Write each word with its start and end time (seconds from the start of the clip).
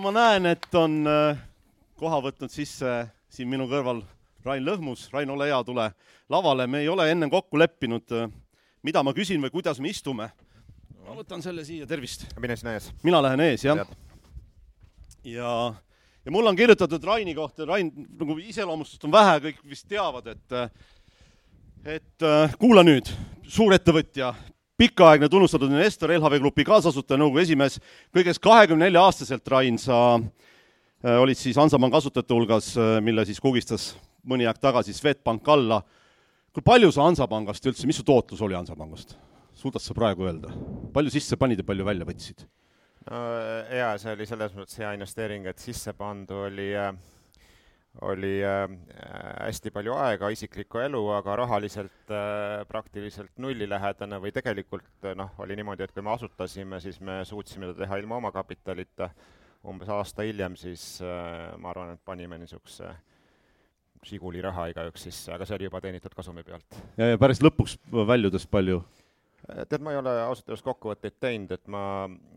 ja 0.00 0.04
ma 0.08 0.12
näen, 0.16 0.46
et 0.48 0.74
on 0.80 1.02
äh, 1.04 1.36
koha 2.00 2.22
võtnud 2.24 2.48
sisse 2.48 2.88
siin 3.28 3.48
minu 3.52 3.66
kõrval 3.68 3.98
Rain 4.46 4.64
Lõhmus. 4.64 5.10
Rain, 5.12 5.28
ole 5.28 5.50
hea, 5.50 5.58
tule 5.66 5.90
lavale, 6.32 6.64
me 6.64 6.80
ei 6.80 6.88
ole 6.88 7.04
ennem 7.12 7.28
kokku 7.28 7.60
leppinud, 7.60 8.06
äh, 8.16 8.30
mida 8.80 9.02
ma 9.04 9.12
küsin 9.12 9.44
või 9.44 9.52
kuidas 9.52 9.76
me 9.76 9.92
istume. 9.92 10.30
ma 11.04 11.18
võtan 11.18 11.44
selle 11.44 11.66
siia, 11.68 11.84
tervist. 11.86 12.24
mine 12.40 12.56
sina 12.56 12.78
ees. 12.78 12.88
mina 13.02 13.20
lähen 13.20 13.44
ees, 13.44 13.64
jah. 13.64 13.84
ja, 15.24 15.52
ja 16.24 16.32
mul 16.32 16.48
on 16.48 16.56
kirjutatud 16.56 17.04
Raini 17.04 17.34
kohta, 17.36 17.68
Rain 17.68 17.92
nagu 17.92 18.38
iseloomustust 18.40 19.04
on 19.04 19.12
vähe, 19.12 19.36
kõik 19.50 19.60
vist 19.68 19.88
teavad, 19.88 20.32
et 20.32 20.56
et 21.84 22.24
äh, 22.24 22.56
kuula 22.56 22.86
nüüd, 22.88 23.12
suurettevõtja, 23.44 24.32
pikaaegne 24.80 25.28
tunnustatud 25.28 25.72
investor, 25.72 26.12
LHV 26.14 26.40
Grupi 26.40 26.64
kaasasutaja, 26.64 27.20
nõukogu 27.20 27.42
esimees, 27.42 27.78
kõigest 28.16 28.40
kahekümne 28.44 28.86
nelja 28.88 29.02
aastaselt, 29.04 29.48
Rain, 29.52 29.78
sa 29.80 29.98
äh, 30.16 31.16
olid 31.20 31.38
siis 31.38 31.58
Hansapanga 31.60 31.98
kasutajate 31.98 32.36
hulgas, 32.36 32.70
äh, 32.80 32.96
mille 33.04 33.26
siis 33.28 33.42
kugistas 33.42 33.90
mõni 34.28 34.48
aeg 34.48 34.60
tagasi 34.60 34.96
Swedbank 34.96 35.48
alla. 35.48 35.82
kui 36.52 36.64
palju 36.66 36.90
sa 36.92 37.04
Hansapangast 37.06 37.66
üldse, 37.66 37.86
mis 37.86 38.00
su 38.00 38.06
tootlus 38.06 38.40
oli 38.40 38.56
Hansapangast? 38.56 39.16
suudad 39.54 39.82
sa 39.82 39.94
praegu 39.94 40.24
öelda? 40.24 40.48
palju 40.94 41.12
sisse 41.12 41.36
panid 41.36 41.60
ja 41.60 41.64
palju 41.64 41.84
välja 41.84 42.08
võtsid? 42.08 42.46
no 43.10 43.20
jaa, 43.76 43.94
see 43.98 44.12
oli 44.16 44.26
selles 44.26 44.56
mõttes 44.56 44.80
hea 44.80 44.94
investeering, 44.96 45.46
et 45.46 45.58
sisse 45.58 45.92
pandu 45.92 46.46
oli 46.46 46.70
äh, 46.72 46.94
oli 48.06 48.38
äh, 48.44 48.70
hästi 49.44 49.72
palju 49.74 49.94
aega, 49.98 50.30
isiklikku 50.30 50.78
elu, 50.84 51.00
aga 51.16 51.36
rahaliselt 51.42 52.12
äh, 52.14 52.62
praktiliselt 52.68 53.32
nullilähedane 53.42 54.20
või 54.22 54.32
tegelikult 54.34 55.08
äh, 55.08 55.16
noh, 55.18 55.34
oli 55.42 55.58
niimoodi, 55.58 55.84
et 55.84 55.94
kui 55.94 56.04
me 56.06 56.14
asutasime, 56.14 56.80
siis 56.80 57.00
me 57.04 57.20
suutsime 57.28 57.68
seda 57.68 57.84
teha 57.84 57.98
ilma 58.00 58.20
omakapitalita, 58.20 59.10
umbes 59.66 59.90
aasta 59.92 60.24
hiljem 60.24 60.54
siis 60.56 61.02
ma 61.02 61.68
arvan, 61.72 61.92
et 61.92 62.04
panime 62.04 62.38
niisuguse 62.40 62.94
Žiguli 64.00 64.40
raha 64.40 64.70
igaüks 64.70 65.02
sisse, 65.04 65.28
aga 65.34 65.44
see 65.44 65.58
oli 65.58 65.66
juba 65.66 65.82
teenitud 65.84 66.14
kasumi 66.16 66.40
pealt. 66.46 66.78
ja, 66.96 67.10
ja 67.10 67.18
päris 67.20 67.42
lõpuks 67.44 67.76
väljudes 68.08 68.46
palju 68.48 68.78
tead, 69.48 69.80
ma 69.82 69.94
ei 69.94 70.00
ole 70.00 70.14
ausalt 70.22 70.48
öeldes 70.50 70.64
kokkuvõtteid 70.66 71.18
teinud, 71.22 71.52
et 71.56 71.68
ma, 71.70 71.82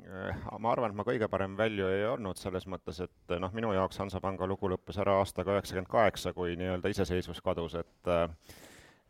eh, 0.08 0.44
ma 0.60 0.72
arvan, 0.72 0.94
et 0.94 1.00
ma 1.00 1.06
kõige 1.08 1.30
parem 1.32 1.58
välju 1.60 1.90
ei 1.92 2.06
olnud 2.10 2.40
selles 2.40 2.68
mõttes, 2.70 3.02
et 3.04 3.38
noh, 3.40 3.54
minu 3.56 3.74
jaoks 3.76 4.00
Hansapanga 4.02 4.48
lugu 4.50 4.72
lõppes 4.72 5.00
ära 5.04 5.20
aastaga 5.22 5.58
üheksakümmend 5.58 5.92
kaheksa, 5.92 6.34
kui 6.34 6.58
nii-öelda 6.60 6.94
iseseisvus 6.94 7.42
kadus, 7.46 7.76
et 7.82 8.14
eh, 8.14 8.28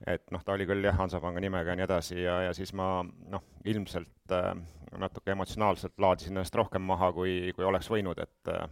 et 0.08 0.31
noh, 0.35 0.41
ta 0.44 0.55
oli 0.55 0.67
küll 0.67 0.83
jah, 0.83 0.95
Hansapanga 1.00 1.41
nimega 1.44 1.73
ja 1.73 1.80
nii 1.80 1.85
edasi 1.85 2.17
ja, 2.19 2.39
ja 2.47 2.53
siis 2.55 2.73
ma 2.75 2.88
noh, 3.03 3.44
ilmselt 3.69 4.35
äh, 4.35 4.52
natuke 5.00 5.33
emotsionaalselt 5.33 5.95
laadisin 6.02 6.35
ennast 6.35 6.55
rohkem 6.59 6.83
maha, 6.85 7.11
kui, 7.16 7.53
kui 7.55 7.66
oleks 7.66 7.89
võinud, 7.91 8.19
et 8.19 8.52
äh, 8.52 8.66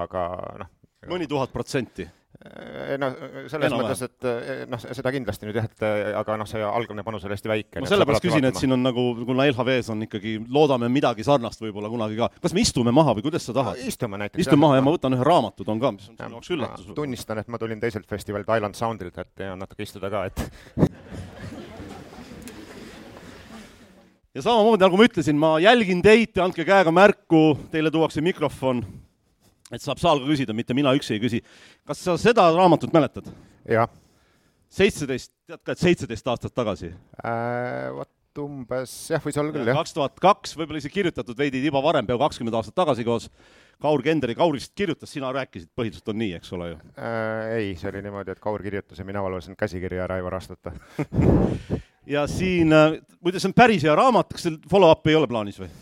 aga 0.00 0.24
noh. 0.64 0.72
mõni 1.08 1.28
tuhat 1.30 1.54
protsenti? 1.54 2.08
Noh, 3.02 3.14
selles 3.50 3.66
Enam 3.66 3.80
mõttes, 3.82 4.02
et 4.06 4.26
eh, 4.28 4.60
noh, 4.70 4.78
seda 4.78 5.10
kindlasti 5.14 5.48
nüüd 5.48 5.56
jah, 5.58 5.66
et 5.66 5.84
eh, 5.86 6.10
aga 6.18 6.36
noh, 6.38 6.46
see 6.48 6.62
algne 6.62 7.02
panus 7.06 7.24
oli 7.26 7.34
hästi 7.34 7.50
väike. 7.50 7.82
ma 7.82 7.90
sellepärast 7.90 8.24
küsin, 8.24 8.46
et 8.46 8.60
siin 8.60 8.74
on 8.76 8.82
nagu, 8.84 9.04
kuna 9.26 9.46
LHV-s 9.48 9.90
on 9.94 10.04
ikkagi, 10.06 10.36
loodame 10.54 10.90
midagi 10.92 11.26
sarnast 11.26 11.62
võib-olla 11.64 11.90
kunagi 11.90 12.18
ka. 12.20 12.30
kas 12.44 12.54
me 12.54 12.62
istume 12.62 12.94
maha 12.94 13.16
või 13.18 13.26
kuidas 13.26 13.48
sa 13.48 13.56
tahad? 13.56 13.80
istume 13.82 14.20
näiteks. 14.22 14.44
istume 14.44 14.62
maha 14.66 14.78
ja 14.78 14.86
ma 14.86 14.94
võtan 14.94 15.18
ühe 15.18 15.24
raamatu, 15.26 15.66
toon 15.66 15.82
ka, 15.82 15.92
mis 15.96 16.06
on 16.12 16.20
sinu 16.20 16.38
jaoks 16.38 16.52
üllatus. 16.54 16.92
tunnistan, 16.94 17.42
et 17.42 17.50
ma 17.50 17.60
tulin 17.60 17.82
teiselt 17.82 18.06
festivalilt 18.10 18.54
Island 18.54 18.78
Soundilt, 18.78 19.16
et 19.18 19.44
ja 19.48 19.56
natuke 19.58 19.82
istuda 19.88 20.12
ka, 20.12 20.20
et 20.30 20.38
ja 24.38 24.46
samamoodi, 24.46 24.82
nagu 24.86 24.94
ma 25.00 25.10
ütlesin, 25.10 25.36
ma 25.42 25.50
jälgin 25.64 26.00
teid, 26.06 26.36
te 26.36 26.44
andke 26.44 26.62
käega 26.68 26.94
märku, 26.94 27.42
teile 27.74 27.90
tuuakse 27.90 28.22
mikrofon 28.22 28.84
et 29.72 29.84
saab 29.84 30.00
saal 30.00 30.22
ka 30.22 30.28
küsida, 30.30 30.56
mitte 30.56 30.76
mina 30.76 30.92
üksi 30.96 31.16
ei 31.16 31.22
küsi. 31.22 31.40
kas 31.86 32.04
sa 32.04 32.16
seda 32.20 32.48
raamatut 32.54 32.94
mäletad? 32.94 33.28
jah. 33.68 33.90
seitseteist, 34.72 35.32
tead 35.48 35.62
ka, 35.62 35.74
et 35.74 35.82
seitseteist 35.82 36.30
aastat 36.34 36.54
tagasi 36.56 36.92
äh,? 36.92 37.90
Vot 37.96 38.12
umbes, 38.38 38.92
jah, 39.10 39.22
võis 39.24 39.38
olla 39.40 39.50
küll, 39.50 39.66
jah. 39.66 39.78
kaks 39.80 39.96
tuhat 39.96 40.20
kaks, 40.22 40.52
võib-olla 40.58 40.78
isegi 40.78 41.00
kirjutatud 41.00 41.38
veidi 41.38 41.62
tiba 41.64 41.80
varem, 41.82 42.06
peaaegu 42.06 42.22
kakskümmend 42.22 42.58
aastat 42.60 42.76
tagasi 42.78 43.06
koos 43.06 43.26
Kaur 43.82 44.02
Kenderi, 44.02 44.34
Kaur 44.38 44.54
vist 44.54 44.72
kirjutas, 44.78 45.10
sina 45.10 45.30
rääkisid, 45.34 45.70
põhiliselt 45.78 46.10
on 46.12 46.18
nii, 46.22 46.32
eks 46.38 46.54
ole 46.54 46.70
ju 46.72 46.78
äh,? 46.94 47.56
ei, 47.58 47.74
see 47.80 47.90
oli 47.90 48.04
niimoodi, 48.06 48.36
et 48.36 48.42
Kaur 48.44 48.62
kirjutas 48.62 49.00
ja 49.00 49.08
mina 49.08 49.24
valvasin 49.24 49.58
käsikirja 49.58 50.06
ära 50.06 50.20
ei 50.20 50.26
varastata 50.26 50.74
ja 52.14 52.24
siin, 52.30 52.72
äh, 52.72 52.98
muide, 53.20 53.40
see 53.42 53.50
on 53.50 53.56
päris 53.56 53.84
hea 53.86 53.94
raamat, 53.98 54.32
kas 54.34 54.48
teil 54.48 54.60
follow-up'i 54.70 55.12
ei 55.12 55.18
ole 55.18 55.30
plaanis 55.30 55.60
või? 55.60 55.72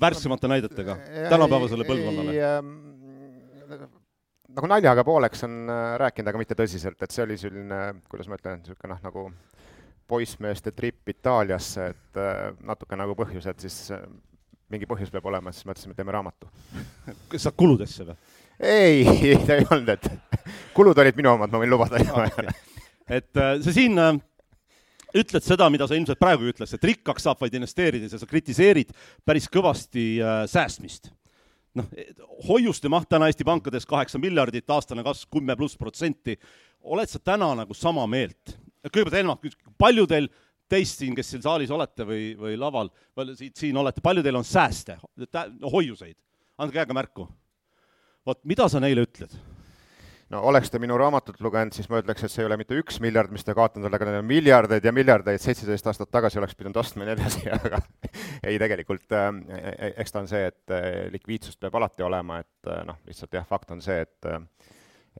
Värskemate 0.00 0.50
näidetega 0.50 0.96
tänapäevasele 1.30 1.86
põlvkonnale? 1.88 2.34
Ähm, 2.46 2.72
nagu 4.56 4.68
naljaga 4.70 5.04
pooleks 5.06 5.44
on 5.46 5.62
äh, 5.70 5.94
rääkinud, 6.02 6.30
aga 6.30 6.40
mitte 6.40 6.56
tõsiselt, 6.58 7.00
et 7.02 7.14
see 7.14 7.24
oli 7.24 7.38
selline, 7.40 7.80
kuidas 8.10 8.28
ma 8.30 8.38
ütlen, 8.38 8.60
niisugune 8.62 8.92
noh, 8.94 9.00
nagu 9.04 9.24
poissmeeste 10.12 10.74
trip 10.76 11.08
Itaaliasse, 11.08 11.88
et 11.94 12.20
äh, 12.20 12.50
natuke 12.68 12.98
nagu 12.98 13.16
põhjus, 13.18 13.48
et 13.50 13.64
siis 13.64 13.78
äh, 13.96 14.04
mingi 14.72 14.88
põhjus 14.88 15.12
peab 15.12 15.26
olema, 15.30 15.52
siis 15.54 15.66
mõtlesime, 15.68 15.96
teeme 15.96 16.14
raamatu. 16.14 16.50
kas 17.32 17.48
sa 17.48 17.54
kuludesse 17.56 18.08
või? 18.08 18.18
ei, 18.62 19.34
ta 19.46 19.56
ei 19.58 19.66
olnud, 19.66 19.94
et 19.96 20.44
kulud 20.76 20.98
olid 21.02 21.18
minu 21.18 21.32
omad, 21.34 21.52
ma 21.52 21.62
võin 21.62 21.72
lubada 21.72 21.98
okay.. 21.98 22.52
et 23.20 23.42
see 23.64 23.80
siin 23.80 23.98
ütled 25.14 25.44
seda, 25.44 25.68
mida 25.72 25.86
sa 25.88 25.96
ilmselt 25.96 26.20
praegu 26.20 26.46
ei 26.46 26.52
ütle, 26.54 26.66
et 26.66 26.86
rikkaks 26.88 27.26
saab 27.26 27.40
vaid 27.42 27.54
investeerides 27.58 28.14
ja 28.14 28.20
sa 28.20 28.28
kritiseerid 28.28 28.92
päris 29.26 29.48
kõvasti 29.52 30.06
äh, 30.20 30.44
säästmist. 30.50 31.12
noh, 31.78 31.88
hoiuste 32.48 32.90
maht 32.92 33.08
täna 33.08 33.30
Eesti 33.30 33.46
pankades 33.48 33.86
kaheksa 33.88 34.20
miljardit, 34.20 34.68
aastane 34.70 35.04
kasv 35.04 35.30
kümme 35.32 35.56
pluss 35.56 35.76
protsenti. 35.76 36.36
oled 36.82 37.08
sa 37.08 37.18
täna 37.18 37.54
nagu 37.54 37.74
sama 37.74 38.06
meelt? 38.06 38.58
kõigepealt 38.82 39.16
Helmut, 39.20 39.54
palju 39.78 40.06
teil 40.10 40.28
teist 40.68 40.98
siin, 40.98 41.14
kes 41.14 41.30
siin 41.30 41.42
saalis 41.44 41.70
olete 41.70 42.04
või, 42.08 42.32
või 42.38 42.56
laval, 42.58 42.90
siit, 43.36 43.54
siin 43.56 43.76
olete, 43.76 44.00
palju 44.00 44.24
teil 44.24 44.40
on 44.40 44.44
sääste, 44.44 44.98
hoiuseid? 45.62 46.16
andke 46.58 46.80
käega 46.80 46.94
märku. 46.94 47.28
vot, 48.26 48.44
mida 48.44 48.68
sa 48.68 48.80
neile 48.80 49.04
ütled? 49.06 49.51
No 50.32 50.40
oleks 50.48 50.70
te 50.72 50.80
minu 50.82 50.96
raamatut 50.98 51.40
lugenud, 51.44 51.74
siis 51.76 51.88
ma 51.92 52.00
ütleks, 52.02 52.24
et 52.24 52.32
see 52.32 52.42
ei 52.42 52.48
ole 52.48 52.56
mitte 52.60 52.76
üks 52.78 52.98
miljard, 53.04 53.32
mis 53.34 53.44
te 53.44 53.54
kaotanud 53.56 53.88
olete, 53.88 54.00
aga 54.00 54.10
need 54.10 54.22
on 54.22 54.28
miljardeid 54.28 54.86
ja 54.88 54.92
miljardeid, 54.94 55.40
seitseteist 55.42 55.88
aastat 55.90 56.12
tagasi 56.12 56.40
oleks 56.40 56.56
pidanud 56.58 56.78
ostma 56.80 57.04
ja 57.04 57.12
nii 57.12 57.18
edasi, 57.18 57.48
aga 57.56 57.80
ei, 58.40 58.58
tegelikult 58.62 59.16
äh, 59.18 59.32
eks 59.92 60.14
ta 60.14 60.22
on 60.22 60.30
see, 60.30 60.44
et 60.48 60.76
äh, 60.76 60.86
likviidsust 61.12 61.60
peab 61.62 61.76
alati 61.80 62.06
olema, 62.06 62.40
et 62.42 62.70
äh, 62.70 62.84
noh, 62.88 63.02
lihtsalt 63.08 63.36
jah, 63.36 63.48
fakt 63.48 63.74
on 63.76 63.84
see, 63.84 64.00
et 64.06 64.32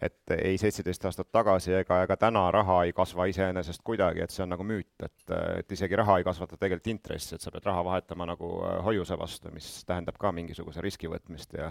et 0.02 0.32
ei 0.32 0.56
seitseteist 0.56 1.02
aastat 1.04 1.28
tagasi 1.36 1.74
ega, 1.76 1.98
ega 2.06 2.16
täna 2.16 2.46
raha 2.54 2.78
ei 2.86 2.94
kasva 2.96 3.26
iseenesest 3.28 3.82
kuidagi, 3.84 4.22
et 4.24 4.32
see 4.32 4.40
on 4.40 4.48
nagu 4.54 4.64
müüt, 4.64 4.94
et, 5.04 5.34
et 5.58 5.74
isegi 5.76 5.98
raha 6.00 6.16
ei 6.18 6.24
kasvata 6.24 6.56
tegelikult 6.56 6.88
intressi, 6.94 7.34
et 7.36 7.44
sa 7.44 7.52
pead 7.52 7.68
raha 7.68 7.82
vahetama 7.84 8.24
nagu 8.30 8.48
hoiuse 8.86 9.18
vastu, 9.20 9.52
mis 9.52 9.68
tähendab 9.84 10.16
ka 10.16 10.32
mingisuguse 10.32 10.80
riski 10.80 11.12
võtmist 11.12 11.52
ja 11.58 11.68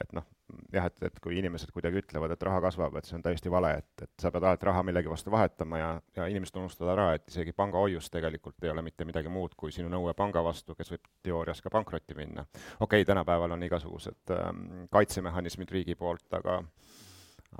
et 0.00 0.12
noh, 0.16 0.24
jah, 0.72 0.86
et, 0.88 0.96
et 1.08 1.18
kui 1.22 1.36
inimesed 1.38 1.70
kuidagi 1.74 2.00
ütlevad, 2.02 2.32
et 2.34 2.44
raha 2.46 2.60
kasvab, 2.64 2.96
et 2.98 3.08
see 3.08 3.16
on 3.18 3.24
täiesti 3.24 3.50
vale, 3.52 3.72
et, 3.82 4.04
et 4.06 4.24
sa 4.24 4.32
pead 4.32 4.46
alati 4.46 4.68
raha 4.68 4.82
millegi 4.86 5.10
vastu 5.10 5.32
vahetama 5.34 5.80
ja, 5.80 5.90
ja 6.16 6.26
inimesed 6.32 6.56
unustavad 6.60 6.94
ära, 6.94 7.06
et 7.18 7.28
isegi 7.28 7.54
pangahoius 7.56 8.10
tegelikult 8.12 8.64
ei 8.64 8.72
ole 8.72 8.84
mitte 8.86 9.06
midagi 9.08 9.32
muud 9.32 9.56
kui 9.58 9.72
sinu 9.74 9.90
nõue 9.92 10.14
panga 10.18 10.44
vastu, 10.44 10.76
kes 10.78 10.94
võib 10.94 11.08
teoorias 11.22 11.62
ka 11.62 11.72
pankrotti 11.72 12.16
minna. 12.18 12.46
okei 12.52 13.02
okay,, 13.02 13.08
tänapäeval 13.08 13.56
on 13.56 13.66
igasugused 13.68 14.36
ähm, 14.36 14.86
kaitsemehhanismid 14.92 15.70
riigi 15.76 15.98
poolt, 15.98 16.28
aga 16.38 16.62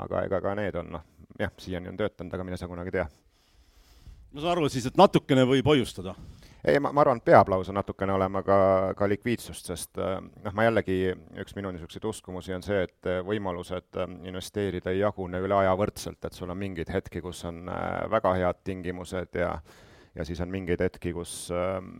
aga 0.01 0.25
ega 0.27 0.41
ka 0.41 0.55
need 0.57 0.77
on 0.81 0.95
noh, 0.97 1.09
jah, 1.41 1.53
siiani 1.61 1.93
on 1.93 2.01
töötanud, 2.01 2.33
aga 2.35 2.47
mine 2.49 2.61
sa 2.61 2.69
kunagi 2.71 2.95
tea. 2.95 3.09
ma 4.33 4.41
saan 4.41 4.57
aru 4.57 4.73
siis, 4.73 4.89
et 4.89 4.97
natukene 4.97 5.45
võib 5.49 5.69
hoiustada 5.69 6.17
ei, 6.65 6.79
ma, 6.79 6.93
ma 6.95 7.03
arvan, 7.03 7.19
et 7.19 7.27
peab 7.27 7.51
lausa 7.51 7.75
natukene 7.75 8.15
olema 8.15 8.43
ka, 8.47 8.57
ka 8.99 9.09
likviidsust, 9.11 9.71
sest 9.73 9.99
äh, 10.01 10.19
noh, 10.23 10.55
ma 10.55 10.67
jällegi, 10.69 10.99
üks 11.43 11.57
minu 11.59 11.73
niisuguseid 11.75 12.07
uskumusi 12.07 12.55
on 12.55 12.63
see, 12.63 12.85
et 12.87 13.11
äh, 13.11 13.21
võimalused 13.27 13.99
äh, 13.99 14.11
investeerida 14.31 14.95
ei 14.95 15.03
jagune 15.03 15.43
üle 15.43 15.59
aja 15.59 15.75
võrdselt, 15.79 16.23
et 16.25 16.39
sul 16.39 16.53
on 16.55 16.61
mingeid 16.61 16.93
hetki, 16.95 17.23
kus 17.25 17.43
on 17.51 17.65
väga 18.13 18.37
head 18.39 18.63
tingimused 18.65 19.41
ja 19.43 19.57
ja 20.13 20.27
siis 20.29 20.43
on 20.45 20.51
mingeid 20.53 20.83
hetki, 20.85 21.15
kus 21.17 21.47
ähm, 21.57 21.93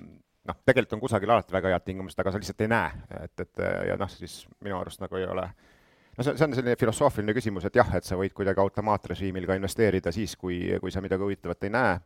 noh, 0.45 0.57
tegelikult 0.69 0.99
on 0.99 1.01
kusagil 1.01 1.31
alati 1.33 1.55
väga 1.55 1.71
head 1.73 1.87
tingimused, 1.87 2.19
aga 2.21 2.35
sa 2.35 2.41
lihtsalt 2.43 2.61
ei 2.61 2.69
näe, 2.69 3.05
et, 3.23 3.33
et 3.41 3.63
ja 3.89 3.97
noh, 3.97 4.11
siis 4.13 4.43
minu 4.61 4.77
arust 4.77 5.01
nagu 5.01 5.17
ei 5.17 5.25
ole 5.25 5.47
no 5.49 6.27
see, 6.27 6.37
see 6.37 6.45
on 6.45 6.57
selline 6.59 6.77
filosoofiline 6.77 7.35
küsimus, 7.35 7.65
et 7.67 7.79
jah, 7.81 7.89
et 7.97 8.05
sa 8.05 8.19
võid 8.21 8.35
kuidagi 8.37 8.61
automaatrežiimil 8.61 9.49
ka 9.49 9.57
investeerida 9.57 10.13
siis, 10.13 10.37
kui, 10.37 10.61
kui 10.83 10.93
sa 10.93 11.01
midagi 11.01 11.25
huvitavat 11.25 11.65
ei 11.65 11.73
näe, 11.73 11.97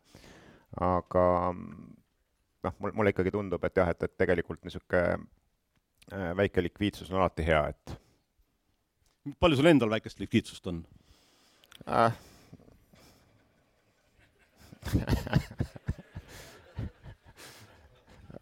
aga 0.86 1.26
noh, 2.66 2.74
mul, 2.82 2.94
mulle 2.98 3.12
ikkagi 3.14 3.32
tundub, 3.34 3.64
et 3.66 3.78
jah, 3.78 3.88
et, 3.92 4.00
et 4.06 4.14
tegelikult 4.18 4.62
niisugune 4.66 5.04
äh, 6.12 6.30
väike 6.38 6.64
likviidsus 6.66 7.10
on 7.12 7.20
alati 7.22 7.46
hea, 7.46 7.62
et 7.72 7.96
palju 9.42 9.58
sul 9.58 9.70
endal 9.72 9.90
väikest 9.92 10.20
likviidsust 10.22 10.64
on 10.70 10.84
äh. 11.86 12.12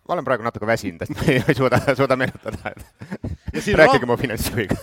ma 0.04 0.14
olen 0.14 0.24
praegu 0.26 0.44
natuke 0.44 0.66
väsinud, 0.68 1.02
et 1.04 1.12
ma 1.16 1.22
ei, 1.32 1.40
suuda, 1.56 1.80
suuda 1.96 2.16
meenutada, 2.20 2.72
et 2.74 2.82
rääkige 3.80 4.06
mu 4.08 4.16
finantsjuhiga. 4.20 4.76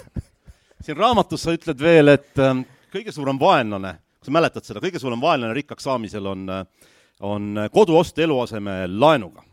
siin 0.82 0.98
raamatus 0.98 1.44
sa 1.46 1.54
ütled 1.56 1.80
veel, 1.82 2.08
et 2.16 2.42
ähm, 2.42 2.64
kõige 2.94 3.14
suurem 3.14 3.40
vaenlane, 3.40 3.94
kas 4.18 4.30
sa 4.30 4.36
mäletad 4.38 4.66
seda, 4.66 4.82
kõige 4.84 5.00
suurem 5.02 5.22
vaenlane 5.22 5.54
rikkaks 5.58 5.86
saamisel 5.86 6.26
on, 6.32 6.50
äh, 6.50 6.66
on 7.22 7.68
koduost 7.74 8.20
eluaseme 8.20 8.88
laenuga. 8.88 9.44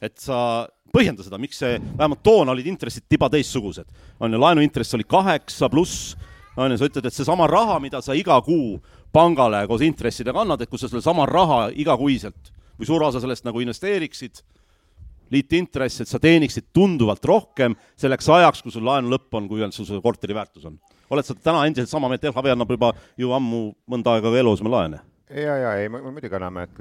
et 0.00 0.18
sa 0.20 0.66
põhjenda 0.94 1.24
seda, 1.24 1.38
miks 1.40 1.58
see, 1.58 1.78
vähemalt 1.98 2.22
toona 2.22 2.52
olid 2.52 2.66
intressid 2.70 3.06
tiba 3.08 3.28
teistsugused. 3.32 3.86
on 4.20 4.32
ju, 4.32 4.40
laenuintress 4.40 4.94
oli 4.94 5.04
kaheksa 5.04 5.68
pluss, 5.68 6.16
on 6.56 6.70
ju, 6.70 6.78
sa 6.78 6.88
ütled, 6.88 7.06
et 7.06 7.14
seesama 7.14 7.46
raha, 7.50 7.78
mida 7.82 8.02
sa 8.02 8.14
iga 8.14 8.40
kuu 8.42 8.78
pangale 9.12 9.64
koos 9.66 9.82
intressidega 9.82 10.42
annad, 10.42 10.62
et 10.62 10.70
kui 10.70 10.78
sa 10.78 10.90
sedasama 10.90 11.26
raha 11.26 11.68
igakuiselt 11.74 12.52
või 12.78 12.88
suur 12.88 13.06
osa 13.06 13.22
sellest 13.22 13.46
nagu 13.46 13.60
investeeriksid, 13.62 14.42
liitintress, 15.34 16.02
et 16.02 16.10
sa 16.10 16.20
teeniksid 16.22 16.68
tunduvalt 16.74 17.24
rohkem 17.26 17.74
selleks 17.98 18.28
ajaks, 18.28 18.62
kui 18.62 18.74
sul 18.74 18.84
laenu 18.86 19.10
lõpp 19.12 19.38
on, 19.38 19.48
kui 19.48 19.62
sul 19.72 19.86
see 19.88 20.02
korteri 20.02 20.34
väärtus 20.36 20.66
on. 20.68 20.78
oled 21.10 21.26
sa 21.26 21.34
täna 21.34 21.64
endiselt 21.66 21.90
sama 21.90 22.08
meelt, 22.08 22.24
LHV 22.24 22.52
annab 22.52 22.70
juba 22.70 22.92
ju 23.18 23.32
ammu 23.32 23.64
mõnda 23.90 24.14
aega 24.14 24.30
ka 24.30 24.38
eluasemelaene? 24.42 25.00
Ja, 25.30 25.56
ja 25.56 25.74
ei, 25.80 25.88
muidugi 25.88 26.34
anname, 26.36 26.66
et 26.68 26.76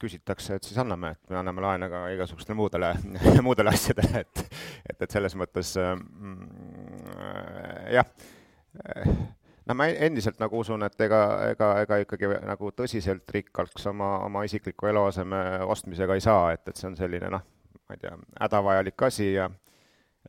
küsitakse, 0.00 0.58
et 0.58 0.68
siis 0.68 0.78
anname, 0.78 1.14
et 1.16 1.32
me 1.32 1.38
anname 1.40 1.64
laene 1.64 1.88
ka 1.92 2.02
igasugustele 2.12 2.56
muudele 2.58 2.92
muudele 3.46 3.72
asjadele, 3.72 4.24
et 4.24 4.44
et, 4.90 5.00
et 5.00 5.10
selles 5.10 5.36
mõttes 5.38 5.72
mm, 5.80 6.36
jah, 7.96 8.06
no 9.66 9.76
ma 9.78 9.88
endiselt 9.88 10.40
nagu 10.42 10.60
usun, 10.62 10.84
et 10.86 11.06
ega, 11.08 11.20
ega, 11.52 11.70
ega 11.84 12.00
ikkagi 12.04 12.30
nagu 12.46 12.72
tõsiselt 12.76 13.36
rikkaks 13.38 13.88
oma, 13.92 14.16
oma 14.26 14.44
isikliku 14.48 14.90
eluaseme 14.92 15.42
ostmisega 15.66 16.16
ei 16.16 16.24
saa, 16.24 16.50
et, 16.56 16.66
et 16.68 16.76
see 16.76 16.90
on 16.90 16.98
selline 16.98 17.30
noh, 17.32 17.46
ma 17.86 17.96
ei 17.96 18.04
tea, 18.04 18.16
hädavajalik 18.40 19.08
asi 19.08 19.32
ja 19.34 19.48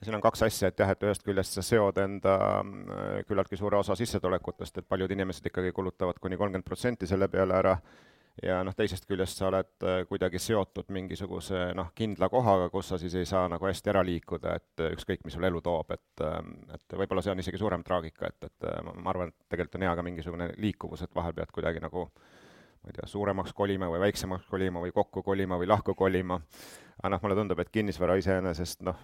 siin 0.04 0.18
on 0.18 0.22
kaks 0.22 0.44
asja, 0.48 0.72
et 0.72 0.80
jah, 0.80 0.92
et 0.94 1.08
ühest 1.08 1.24
küljest 1.26 1.58
sa 1.58 1.64
seod 1.66 1.98
enda 2.02 2.36
küllaltki 3.28 3.58
suure 3.58 3.80
osa 3.80 3.96
sissetulekutest, 3.98 4.78
et 4.78 4.90
paljud 4.90 5.12
inimesed 5.12 5.50
ikkagi 5.50 5.72
kulutavad 5.76 6.20
kuni 6.22 6.38
kolmkümmend 6.38 6.68
protsenti 6.68 7.10
selle 7.10 7.30
peale 7.32 7.58
ära. 7.58 7.78
Ja 8.44 8.60
noh, 8.62 8.76
teisest 8.78 9.08
küljest 9.10 9.40
sa 9.40 9.48
oled 9.48 9.82
äh, 9.82 10.04
kuidagi 10.06 10.38
seotud 10.38 10.92
mingisuguse 10.94 11.72
noh, 11.78 11.88
kindla 11.98 12.28
kohaga, 12.30 12.68
kus 12.70 12.92
sa 12.92 13.00
siis 13.02 13.16
ei 13.18 13.26
saa 13.26 13.48
nagu 13.50 13.66
hästi 13.66 13.90
ära 13.90 14.04
liikuda, 14.06 14.54
et 14.60 14.84
äh, 14.84 14.92
ükskõik, 14.94 15.24
mis 15.26 15.34
sul 15.34 15.48
elu 15.48 15.62
toob, 15.66 15.96
et 15.96 16.22
ähm, 16.22 16.52
et 16.76 16.98
võib-olla 17.02 17.24
see 17.26 17.34
on 17.34 17.42
isegi 17.42 17.58
suurem 17.58 17.82
traagika, 17.88 18.30
et, 18.30 18.52
et 18.52 18.68
äh, 18.70 18.92
ma 18.94 19.10
arvan, 19.10 19.34
et 19.34 19.50
tegelikult 19.50 19.80
on 19.80 19.88
hea 19.88 19.96
ka 19.98 20.06
mingisugune 20.06 20.52
liikuvus, 20.62 21.02
et 21.02 21.18
vahel 21.18 21.34
pead 21.34 21.56
kuidagi 21.56 21.82
nagu 21.82 22.06
ma 22.88 22.94
ei 22.94 22.98
tea, 23.02 23.08
suuremaks 23.12 23.54
kolima 23.54 23.90
või 23.92 24.00
väiksemaks 24.08 24.48
kolima 24.48 24.80
või 24.84 24.94
kokku 24.96 25.24
kolima 25.24 25.60
või 25.60 25.68
lahku 25.68 25.96
kolima, 25.98 26.40
aga 26.98 27.12
noh, 27.14 27.22
mulle 27.24 27.36
tundub, 27.36 27.60
et 27.60 27.72
kinnisvara 27.74 28.16
iseenesest 28.18 28.86
noh, 28.88 29.02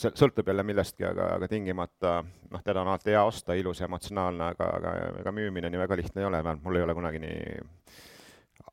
see 0.00 0.14
sõltub 0.16 0.48
jälle 0.48 0.64
millestki, 0.64 1.04
aga, 1.06 1.34
aga 1.36 1.48
tingimata 1.52 2.22
noh, 2.24 2.62
teda 2.64 2.82
on 2.82 2.92
alati 2.94 3.12
hea 3.12 3.24
osta, 3.24 3.56
ilus 3.58 3.82
ja 3.82 3.90
emotsionaalne, 3.90 4.52
aga, 4.54 4.70
aga 4.80 4.94
ega 5.20 5.34
müümine 5.36 5.70
nii 5.70 5.82
väga 5.84 6.00
lihtne 6.00 6.24
ei 6.24 6.30
ole, 6.30 6.40
vähemalt 6.40 6.64
mul 6.64 6.80
ei 6.80 6.86
ole 6.88 6.96
kunagi 6.96 7.22
nii 7.26 7.42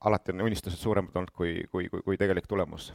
alati 0.05 0.31
on 0.31 0.47
unistused 0.47 0.79
suuremad 0.79 1.15
olnud 1.15 1.33
kui, 1.35 1.59
kui, 1.71 1.89
kui, 1.89 2.01
kui 2.05 2.17
tegelik 2.17 2.47
tulemus. 2.47 2.91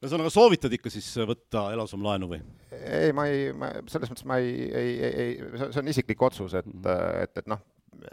ühesõnaga, 0.00 0.30
soovitad 0.32 0.72
ikka 0.72 0.90
siis 0.92 1.08
võtta 1.28 1.66
eluasemelaenu 1.74 2.30
või? 2.30 2.40
ei, 2.72 3.12
ma 3.16 3.26
ei, 3.28 3.50
ma 3.52 3.72
selles 3.90 4.12
mõttes 4.12 4.26
ma 4.28 4.40
ei, 4.40 4.54
ei, 4.70 4.94
ei, 5.10 5.34
see 5.60 5.82
on 5.82 5.92
isiklik 5.92 6.22
otsus, 6.22 6.54
et 6.54 6.66
mm, 6.66 6.80
-hmm. 6.84 7.22
et, 7.24 7.42
et 7.42 7.50
noh, 7.50 7.62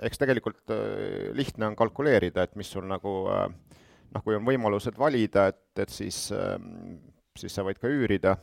eks 0.08 0.22
tegelikult 0.22 0.74
äh, 0.74 1.30
lihtne 1.38 1.72
on 1.72 1.78
kalkuleerida, 1.80 2.48
et 2.48 2.56
mis 2.60 2.70
sul 2.72 2.88
nagu 2.90 3.14
äh, 3.34 3.48
noh, 4.14 4.24
kui 4.24 4.38
on 4.38 4.46
võimalused 4.48 4.98
valida, 5.00 5.48
et, 5.52 5.64
et 5.84 5.94
siis, 5.94 6.28
ähm, 6.36 7.00
siis 7.38 7.56
sa 7.56 7.66
võid 7.68 7.80
ka 7.82 7.92
üürida, 7.92 8.38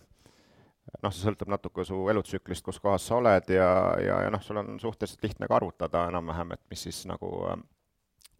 noh, 1.00 1.12
see 1.12 1.24
sõltub 1.24 1.50
natuke 1.52 1.86
su 1.88 2.02
elutsüklist, 2.12 2.64
kus 2.66 2.80
kohas 2.82 3.06
sa 3.08 3.18
oled 3.20 3.48
ja, 3.54 3.68
ja, 4.02 4.20
ja 4.26 4.32
noh, 4.32 4.42
sul 4.44 4.60
on 4.60 4.76
suhteliselt 4.82 5.24
lihtne 5.24 5.48
ka 5.50 5.58
arvutada 5.60 6.08
enam-vähem, 6.10 6.56
et 6.56 6.64
mis 6.72 6.84
siis 6.88 7.04
nagu 7.10 7.30
äh, 7.50 7.58